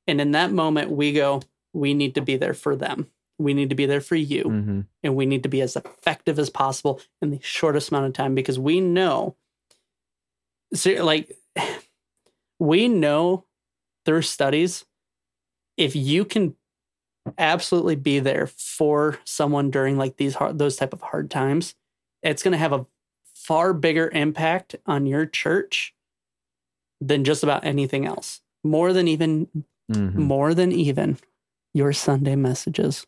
And 0.07 0.21
in 0.21 0.33
that 0.33 0.53
moment, 0.53 0.91
we 0.91 1.13
go, 1.13 1.43
we 1.73 1.95
need 1.95 2.15
to 2.17 2.21
be 2.21 2.37
there 2.37 2.55
for 2.55 2.77
them. 2.77 3.11
We 3.39 3.55
need 3.55 3.71
to 3.71 3.77
be 3.77 3.87
there 3.87 4.01
for 4.01 4.17
you. 4.17 4.45
hmm 4.45 4.81
And 5.03 5.17
we 5.17 5.27
need 5.27 5.43
to 5.45 5.49
be 5.49 5.61
as 5.63 5.77
effective 5.77 6.39
as 6.39 6.51
possible 6.51 7.01
in 7.23 7.31
the 7.31 7.41
shortest 7.43 7.91
amount 7.91 8.07
of 8.07 8.13
time 8.15 8.35
because 8.35 8.59
we 8.59 8.81
know, 8.81 9.37
so 10.75 10.91
like, 11.05 11.37
we 12.59 12.89
know 12.89 13.45
through 14.07 14.23
studies, 14.23 14.85
if 15.77 15.97
you 15.97 16.25
can 16.25 16.57
absolutely 17.39 17.97
be 17.97 18.19
there 18.21 18.47
for 18.47 19.19
someone 19.25 19.71
during 19.71 19.97
like 19.99 20.17
these 20.17 20.35
hard, 20.35 20.59
those 20.59 20.77
type 20.77 20.93
of 20.93 21.03
hard 21.03 21.31
times, 21.31 21.75
it's 22.23 22.43
going 22.43 22.53
to 22.53 22.59
have 22.59 22.73
a 22.73 22.87
far 23.35 23.73
bigger 23.73 24.11
impact 24.13 24.77
on 24.87 25.07
your 25.07 25.27
church 25.27 25.95
than 27.01 27.25
just 27.25 27.43
about 27.43 27.65
anything 27.65 28.07
else. 28.07 28.41
More 28.65 28.93
than 28.93 29.09
even 29.09 29.49
hmm 29.89 30.09
more 30.19 30.53
than 30.55 30.73
even 30.73 31.17
your 31.75 31.93
Sunday 31.93 32.35
messages. 32.37 33.07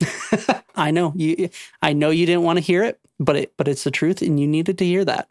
I 0.74 0.90
know 0.90 1.12
you 1.16 1.50
I 1.82 1.92
know 1.92 2.10
you 2.10 2.26
didn't 2.26 2.42
want 2.42 2.58
to 2.58 2.64
hear 2.64 2.82
it, 2.84 2.98
but 3.18 3.36
it 3.36 3.52
but 3.56 3.68
it's 3.68 3.84
the 3.84 3.90
truth 3.90 4.22
and 4.22 4.38
you 4.40 4.46
needed 4.46 4.78
to 4.78 4.84
hear 4.84 5.04
that. 5.04 5.28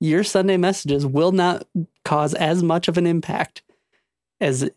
Your 0.00 0.24
Sunday 0.24 0.56
messages 0.56 1.06
will 1.06 1.32
not 1.32 1.66
cause 2.04 2.34
as 2.34 2.62
much 2.62 2.88
of 2.88 2.98
an 2.98 3.06
impact 3.06 3.62
as 4.40 4.68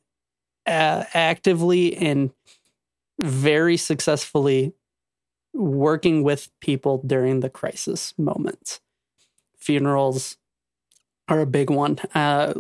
uh, 0.66 1.04
actively 1.14 1.96
and 1.98 2.32
very 3.22 3.76
successfully 3.76 4.74
working 5.54 6.24
with 6.24 6.50
people 6.62 7.02
during 7.06 7.42
the 7.42 7.50
crisis 7.50 8.14
moments. 8.18 8.80
Funerals 9.58 10.38
are 11.28 11.42
a 11.42 11.46
big 11.46 11.70
one. 11.70 11.98
Uh, 12.16 12.54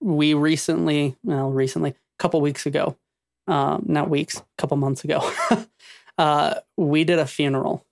we 0.00 0.34
recently, 0.34 1.16
well, 1.24 1.50
recently, 1.50 1.90
a 1.90 1.94
couple 2.18 2.40
weeks 2.40 2.66
ago, 2.66 2.96
um, 3.46 3.84
not 3.86 4.10
weeks, 4.10 4.38
a 4.38 4.44
couple 4.58 4.76
months 4.76 5.04
ago, 5.04 5.32
uh, 6.18 6.54
we 6.76 7.04
did 7.04 7.18
a 7.18 7.26
funeral 7.26 7.84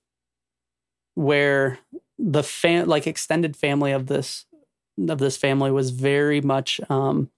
where 1.15 1.79
the 2.23 2.43
fan 2.43 2.89
like 2.89 3.07
extended 3.07 3.57
family 3.57 3.91
of 3.91 4.07
this 4.07 4.47
of 5.09 5.19
this 5.19 5.37
family 5.37 5.71
was 5.71 5.91
very 5.91 6.41
much. 6.41 6.81
Um, 6.89 7.31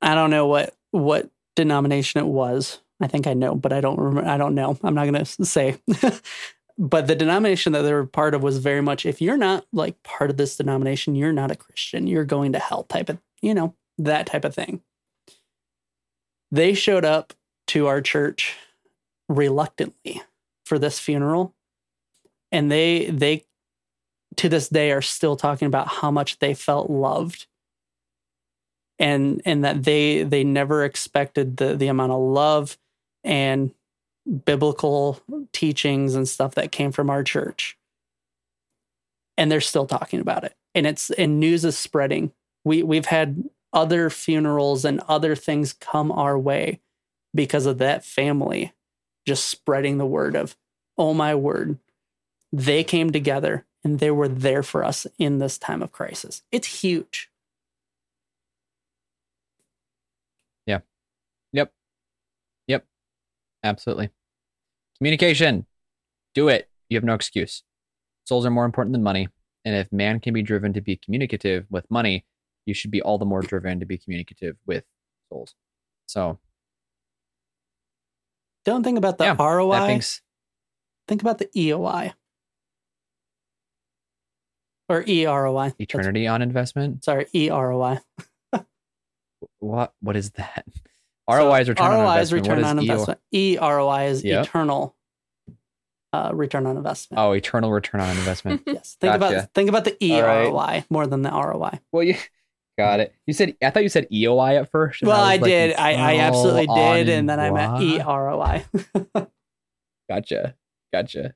I 0.00 0.14
don't 0.14 0.30
know 0.30 0.46
what 0.46 0.74
what 0.90 1.30
denomination 1.56 2.20
it 2.20 2.26
was. 2.26 2.80
I 3.00 3.06
think 3.06 3.26
I 3.26 3.34
know, 3.34 3.54
but 3.54 3.72
I 3.72 3.80
don't 3.80 3.98
remember. 3.98 4.28
I 4.28 4.38
don't 4.38 4.54
know. 4.54 4.78
I'm 4.82 4.94
not 4.94 5.04
going 5.10 5.24
to 5.24 5.44
say. 5.44 5.78
but 6.78 7.06
the 7.06 7.14
denomination 7.14 7.72
that 7.72 7.82
they 7.82 7.92
were 7.92 8.06
part 8.06 8.34
of 8.34 8.42
was 8.42 8.58
very 8.58 8.80
much 8.80 9.06
if 9.06 9.20
you're 9.20 9.36
not 9.36 9.66
like 9.72 10.02
part 10.02 10.30
of 10.30 10.36
this 10.36 10.56
denomination, 10.56 11.14
you're 11.14 11.32
not 11.32 11.50
a 11.50 11.56
Christian. 11.56 12.06
You're 12.06 12.24
going 12.24 12.52
to 12.52 12.58
hell 12.58 12.84
type 12.84 13.08
of, 13.08 13.18
you 13.40 13.54
know, 13.54 13.74
that 13.98 14.26
type 14.26 14.44
of 14.44 14.54
thing. 14.54 14.82
They 16.50 16.74
showed 16.74 17.04
up 17.04 17.32
to 17.68 17.86
our 17.86 18.00
church 18.00 18.56
reluctantly 19.28 20.22
for 20.64 20.78
this 20.78 20.98
funeral. 20.98 21.54
And 22.52 22.70
they 22.70 23.06
they 23.06 23.44
to 24.36 24.48
this 24.48 24.68
day 24.68 24.92
are 24.92 25.02
still 25.02 25.36
talking 25.36 25.66
about 25.66 25.88
how 25.88 26.10
much 26.10 26.38
they 26.38 26.54
felt 26.54 26.90
loved. 26.90 27.46
And 28.98 29.40
and 29.44 29.64
that 29.64 29.84
they 29.84 30.22
they 30.22 30.44
never 30.44 30.84
expected 30.84 31.56
the 31.56 31.74
the 31.76 31.88
amount 31.88 32.12
of 32.12 32.20
love 32.20 32.76
and 33.24 33.72
biblical 34.44 35.20
teachings 35.52 36.14
and 36.14 36.28
stuff 36.28 36.54
that 36.54 36.72
came 36.72 36.92
from 36.92 37.08
our 37.10 37.24
church. 37.24 37.76
And 39.38 39.50
they're 39.50 39.60
still 39.60 39.86
talking 39.86 40.20
about 40.20 40.44
it. 40.44 40.54
And 40.74 40.86
it's 40.86 41.10
and 41.10 41.40
news 41.40 41.64
is 41.64 41.78
spreading. 41.78 42.32
We 42.64 42.82
we've 42.82 43.06
had 43.06 43.48
other 43.72 44.10
funerals 44.10 44.84
and 44.84 45.00
other 45.08 45.34
things 45.34 45.72
come 45.72 46.10
our 46.12 46.38
way 46.38 46.80
because 47.34 47.66
of 47.66 47.78
that 47.78 48.04
family 48.04 48.72
just 49.26 49.48
spreading 49.48 49.98
the 49.98 50.06
word 50.06 50.34
of 50.34 50.56
oh 50.98 51.14
my 51.14 51.34
word 51.34 51.78
they 52.52 52.82
came 52.84 53.10
together 53.10 53.66
and 53.82 53.98
they 53.98 54.10
were 54.10 54.28
there 54.28 54.62
for 54.62 54.84
us 54.84 55.06
in 55.18 55.38
this 55.38 55.58
time 55.58 55.82
of 55.82 55.92
crisis 55.92 56.42
it's 56.52 56.82
huge 56.82 57.30
Yeah. 60.66 60.80
Yep. 61.52 61.72
Yep. 62.68 62.84
Absolutely. 63.64 64.10
Communication. 64.98 65.66
Do 66.34 66.48
it. 66.48 66.68
You 66.88 66.96
have 66.96 67.04
no 67.04 67.14
excuse. 67.14 67.62
Souls 68.24 68.46
are 68.46 68.50
more 68.50 68.64
important 68.64 68.92
than 68.92 69.02
money. 69.02 69.28
And 69.64 69.74
if 69.74 69.92
man 69.92 70.20
can 70.20 70.32
be 70.32 70.42
driven 70.42 70.72
to 70.74 70.80
be 70.80 70.96
communicative 70.96 71.66
with 71.70 71.90
money, 71.90 72.24
you 72.66 72.74
should 72.74 72.90
be 72.90 73.02
all 73.02 73.18
the 73.18 73.24
more 73.24 73.40
driven 73.40 73.80
to 73.80 73.86
be 73.86 73.98
communicative 73.98 74.56
with 74.66 74.84
souls. 75.28 75.54
So 76.06 76.38
don't 78.64 78.84
think 78.84 78.98
about 78.98 79.18
the 79.18 79.24
Yeah, 79.24 79.36
roi 79.38 80.00
think 81.08 81.22
about 81.22 81.38
the 81.38 81.48
eoi 81.56 82.12
or 84.90 85.02
eroi 85.04 85.68
That's- 85.68 85.76
eternity 85.80 86.26
on 86.26 86.42
investment. 86.42 87.04
sorry 87.04 87.24
eroi 87.34 88.00
What 89.60 89.94
what 90.00 90.16
is 90.16 90.30
that? 90.32 90.66
ROI 91.28 91.60
is 91.60 91.68
return 91.68 91.86
on 91.92 92.00
ROI 92.00 92.18
is 92.20 92.32
investment. 92.32 92.42
return 92.42 92.56
What 92.62 92.70
on 92.70 92.78
is 92.78 92.82
investment. 92.90 93.20
EROI 93.32 94.08
is 94.10 94.24
Yep. 94.24 94.44
eternal 94.46 94.96
uh, 96.12 96.30
return 96.34 96.66
on 96.66 96.76
investment. 96.76 97.20
Oh, 97.20 97.30
eternal 97.32 97.70
return 97.70 98.00
on 98.00 98.08
investment. 98.10 98.62
Yes. 98.66 98.96
Think 99.00 99.12
Gotcha. 99.20 99.34
about 99.36 99.54
think 99.54 99.68
about 99.68 99.84
the 99.84 99.92
All 99.92 100.22
right. 100.22 100.48
EROI 100.50 100.84
more 100.90 101.06
than 101.06 101.22
the 101.22 101.30
ROI. 101.30 101.78
well, 101.92 102.02
you 102.02 102.16
got 102.76 102.98
it. 103.00 103.14
You 103.26 103.32
said 103.34 103.54
I 103.62 103.70
thought 103.70 103.84
you 103.84 103.88
said 103.88 104.08
EOI 104.10 104.60
at 104.60 104.70
first. 104.70 105.02
Well, 105.02 105.12
I, 105.20 105.34
was 105.36 105.42
like, 105.42 105.48
did. 105.50 105.76
I, 105.76 105.92
I 105.92 106.16
absolutely 106.20 106.66
did, 106.66 107.08
and 107.10 107.30
then 107.30 107.38
I 107.38 107.50
meant? 107.52 107.74
EROI. 108.02 108.64
Gotcha. 110.10 110.56
Gotcha. 110.92 111.34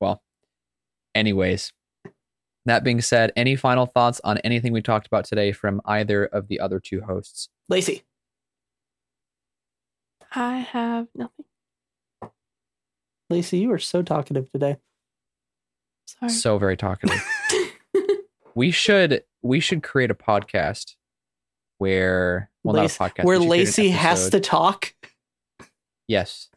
Well, 0.00 0.22
anyways, 1.14 1.72
that 2.66 2.84
being 2.84 3.00
said, 3.00 3.32
any 3.36 3.56
final 3.56 3.86
thoughts 3.86 4.20
on 4.24 4.38
anything 4.38 4.72
we 4.72 4.82
talked 4.82 5.06
about 5.06 5.24
today 5.24 5.52
from 5.52 5.80
either 5.84 6.26
of 6.26 6.48
the 6.48 6.60
other 6.60 6.80
two 6.80 7.00
hosts? 7.00 7.48
Lacey, 7.68 8.02
I 10.34 10.58
have 10.58 11.08
nothing. 11.14 11.44
Lacey, 13.30 13.58
you 13.58 13.72
are 13.72 13.78
so 13.78 14.02
talkative 14.02 14.50
today. 14.50 14.76
Sorry. 16.06 16.30
So 16.30 16.58
very 16.58 16.76
talkative. 16.76 17.24
we 18.54 18.70
should 18.70 19.22
we 19.42 19.60
should 19.60 19.82
create 19.82 20.10
a 20.10 20.14
podcast 20.14 20.96
where 21.78 22.50
well 22.62 22.74
Lace- 22.74 23.00
not 23.00 23.10
a 23.10 23.14
podcast 23.14 23.24
Where 23.24 23.38
we 23.38 23.44
should 23.44 23.48
create 23.48 23.60
an 23.60 23.66
Lacey 23.66 23.88
has 23.90 24.30
to 24.30 24.40
talk. 24.40 24.94
yes 26.08 26.50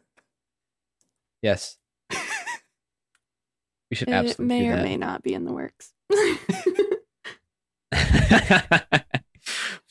yes 1.40 1.78
we 3.90 3.96
should 3.96 4.08
it 4.08 4.12
absolutely 4.12 4.46
may 4.46 4.64
do 4.64 4.72
or 4.72 4.82
may 4.82 4.96
not 4.96 5.22
be 5.22 5.32
in 5.32 5.44
the 5.44 5.52
works. 5.52 5.93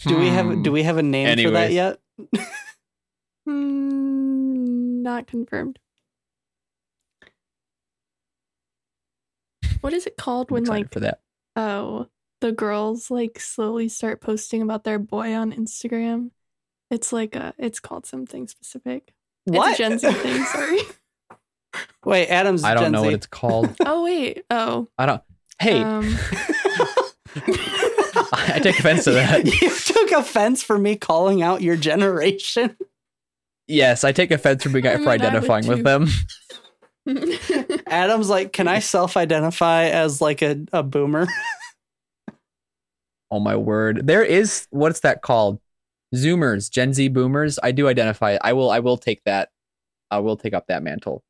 Do 0.05 0.17
we 0.17 0.27
have 0.27 0.63
do 0.63 0.71
we 0.71 0.83
have 0.83 0.97
a 0.97 1.03
name 1.03 1.37
for 1.43 1.51
that 1.51 1.71
yet? 1.71 1.99
Mm, 3.47 5.01
not 5.01 5.27
confirmed. 5.27 5.77
What 9.81 9.91
is 9.91 10.05
it 10.05 10.15
called 10.15 10.47
I'm 10.49 10.53
when 10.53 10.63
like 10.63 10.93
for 10.93 11.01
that 11.01 11.19
oh 11.57 12.07
the 12.39 12.53
girls 12.53 13.11
like 13.11 13.39
slowly 13.41 13.89
start 13.89 14.21
posting 14.21 14.61
about 14.61 14.85
their 14.85 14.97
boy 14.97 15.33
on 15.35 15.51
Instagram? 15.51 16.31
It's 16.89 17.11
like 17.11 17.35
a 17.35 17.53
it's 17.57 17.81
called 17.81 18.05
something 18.05 18.47
specific. 18.47 19.13
What? 19.43 19.71
It's 19.71 19.79
a 19.79 19.83
Gen 19.83 19.99
Z 19.99 20.11
thing, 20.13 20.43
sorry. 20.45 20.79
Wait, 22.05 22.27
Adam's 22.29 22.63
i 22.63 22.73
don't 22.75 22.83
Gen 22.83 22.91
know 22.93 23.01
Z. 23.01 23.05
what 23.07 23.13
it's 23.13 23.27
called 23.27 23.75
oh 23.85 24.03
wait. 24.05 24.45
Oh. 24.49 24.87
i 24.97 25.05
don't 25.05 25.21
hey 25.63 25.81
Um, 25.81 26.03
i 28.33 28.59
take 28.61 28.77
offense 28.79 29.05
to 29.05 29.11
that 29.11 29.45
you 29.61 29.69
took 29.71 30.11
offense 30.11 30.61
for 30.61 30.77
me 30.77 30.95
calling 30.95 31.41
out 31.41 31.61
your 31.61 31.75
generation. 31.75 32.75
yes 33.67 34.03
i 34.03 34.11
take 34.11 34.29
offense 34.31 34.63
for 34.63 34.69
being 34.69 34.85
I 34.85 34.93
for 34.95 34.99
mean, 34.99 35.09
I 35.09 35.13
identifying 35.13 35.67
with 35.67 35.83
them 35.83 36.07
Adam's 37.87 38.29
like, 38.29 38.53
can 38.53 38.69
I 38.69 38.79
self-identify 38.79 39.87
as 39.87 40.21
like 40.21 40.41
a, 40.41 40.63
a 40.71 40.83
boomer? 40.83 41.27
Oh 43.29 43.41
my 43.41 43.57
word. 43.57 44.07
There 44.07 44.23
is 44.23 44.67
what's 44.69 45.01
that 45.01 45.21
called? 45.21 45.59
Zoomers, 46.15 46.71
Gen 46.71 46.93
Z 46.93 47.09
boomers. 47.09 47.59
I 47.61 47.71
do 47.71 47.87
identify. 47.89 48.37
I 48.39 48.53
will 48.53 48.69
I 48.69 48.79
will 48.79 48.95
take 48.97 49.21
that. 49.25 49.49
I 50.11 50.19
will 50.19 50.37
take 50.37 50.53
up 50.53 50.67
that 50.67 50.83
mantle. 50.83 51.23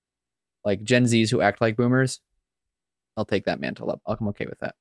Like 0.64 0.84
Gen 0.84 1.06
Zs 1.06 1.32
who 1.32 1.42
act 1.42 1.60
like 1.62 1.76
boomers. 1.76 2.20
I'll 3.18 3.26
take 3.26 3.46
that 3.46 3.60
mantle 3.60 3.92
up. 3.92 4.02
I'm 4.06 4.28
okay 4.30 4.46
with 4.46 4.60
that. 4.60 4.76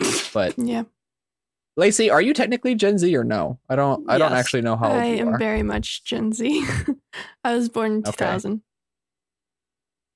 But 0.32 0.58
yeah. 0.58 0.82
Lacey, 1.78 2.10
are 2.10 2.20
you 2.22 2.32
technically 2.34 2.74
Gen 2.74 2.98
Z 2.98 3.14
or 3.16 3.24
no? 3.24 3.58
I 3.68 3.76
don't 3.76 4.08
I 4.10 4.18
don't 4.18 4.32
actually 4.32 4.62
know 4.62 4.76
how 4.76 4.88
old 4.92 5.02
I 5.02 5.06
you 5.06 5.18
am 5.22 5.28
are. 5.34 5.38
very 5.38 5.62
much 5.62 6.04
Gen 6.04 6.32
Z. 6.32 6.66
I 7.44 7.54
was 7.54 7.68
born 7.68 7.92
in 7.92 7.98
Okay. 8.00 8.10
2000. 8.10 8.62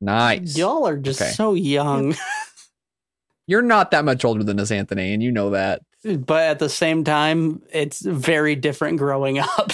nice. 0.01 0.57
Y'all 0.57 0.87
are 0.87 0.97
just 0.97 1.21
Okay. 1.21 1.31
so 1.33 1.55
young. 1.55 2.15
You're 3.47 3.63
not 3.63 3.91
that 3.91 4.05
much 4.05 4.25
older 4.25 4.45
than 4.45 4.61
us, 4.61 4.71
Anthony, 4.71 5.13
and 5.13 5.23
you 5.23 5.33
know 5.33 5.51
that. 5.51 5.83
But 6.05 6.45
at 6.45 6.59
the 6.61 6.69
same 6.69 7.03
time, 7.05 7.63
it's 7.73 8.01
very 8.01 8.55
different 8.57 8.99
growing 8.99 9.39
up. 9.39 9.73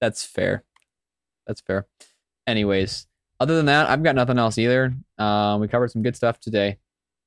That's 0.00 0.24
fair. 0.24 0.62
That's 1.46 1.60
fair. 1.60 1.86
Anyways, 2.46 3.06
other 3.40 3.56
than 3.56 3.66
that, 3.66 3.88
I've 3.90 4.02
got 4.02 4.14
nothing 4.14 4.38
else 4.38 4.58
either. 4.58 4.94
Um, 5.18 5.60
we 5.60 5.66
covered 5.68 5.90
some 5.90 6.02
good 6.02 6.14
stuff 6.14 6.38
today. 6.38 6.78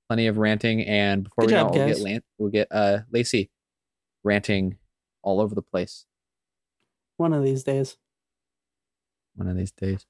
Plenty 0.07 0.27
of 0.27 0.38
ranting, 0.38 0.81
and 0.84 1.23
before 1.23 1.44
Good 1.44 1.48
we 1.48 1.52
job, 1.53 1.73
go, 1.73 1.80
we'll 1.80 1.88
get 1.88 1.99
Lan- 1.99 2.23
we'll 2.38 2.49
get 2.49 2.68
uh 2.72 2.99
Lacey 3.11 3.49
ranting 4.23 4.77
all 5.22 5.40
over 5.41 5.56
the 5.56 5.61
place 5.61 6.06
One 7.18 7.34
of 7.34 7.44
these 7.44 7.64
days. 7.64 7.98
one 9.35 9.48
of 9.48 9.57
these 9.57 9.72
days. 9.72 10.06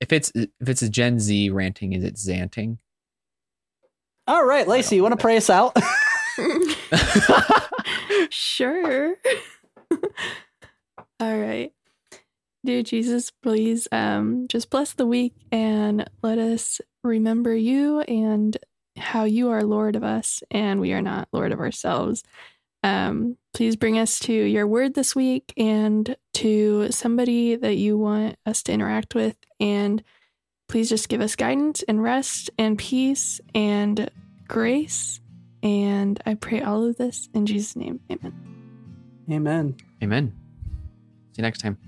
If 0.00 0.12
it's 0.12 0.32
if 0.34 0.68
it's 0.68 0.82
a 0.82 0.88
Gen 0.88 1.20
Z 1.20 1.50
ranting, 1.50 1.92
is 1.92 2.02
it 2.04 2.14
zanting? 2.16 2.78
All 4.26 4.44
right, 4.44 4.66
Lacey, 4.66 4.96
you 4.96 5.02
want 5.02 5.12
to 5.12 5.20
pray 5.22 5.36
us 5.36 5.50
out? 5.50 5.76
sure. 8.30 9.14
All 11.20 11.38
right. 11.38 11.72
Dear 12.64 12.82
Jesus, 12.82 13.30
please 13.30 13.86
um, 13.92 14.48
just 14.48 14.70
bless 14.70 14.94
the 14.94 15.06
week 15.06 15.34
and 15.52 16.08
let 16.22 16.38
us 16.38 16.80
remember 17.02 17.54
you 17.54 18.00
and 18.00 18.56
how 18.96 19.24
you 19.24 19.50
are 19.50 19.62
Lord 19.62 19.96
of 19.96 20.02
us 20.02 20.42
and 20.50 20.80
we 20.80 20.94
are 20.94 21.02
not 21.02 21.28
Lord 21.30 21.52
of 21.52 21.60
ourselves. 21.60 22.22
Um, 22.82 23.36
please 23.52 23.76
bring 23.76 23.98
us 23.98 24.18
to 24.20 24.32
your 24.32 24.66
word 24.66 24.94
this 24.94 25.14
week 25.14 25.52
and 25.58 26.16
to 26.34 26.90
somebody 26.90 27.54
that 27.54 27.76
you 27.76 27.98
want 27.98 28.36
us 28.46 28.62
to 28.62 28.72
interact 28.72 29.14
with. 29.14 29.36
And 29.60 30.02
please 30.66 30.88
just 30.88 31.10
give 31.10 31.20
us 31.20 31.36
guidance 31.36 31.82
and 31.82 32.02
rest 32.02 32.48
and 32.56 32.78
peace 32.78 33.42
and 33.54 34.10
grace. 34.48 35.20
And 35.62 36.18
I 36.24 36.32
pray 36.34 36.62
all 36.62 36.86
of 36.86 36.96
this 36.96 37.28
in 37.34 37.44
Jesus' 37.44 37.76
name. 37.76 38.00
Amen. 38.10 38.32
Amen. 39.30 39.76
Amen. 40.02 40.32
See 41.32 41.40
you 41.40 41.42
next 41.42 41.60
time. 41.60 41.78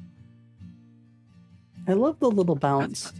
I 1.88 1.92
love 1.92 2.18
the 2.18 2.28
little 2.28 2.56
bounce. 2.56 3.12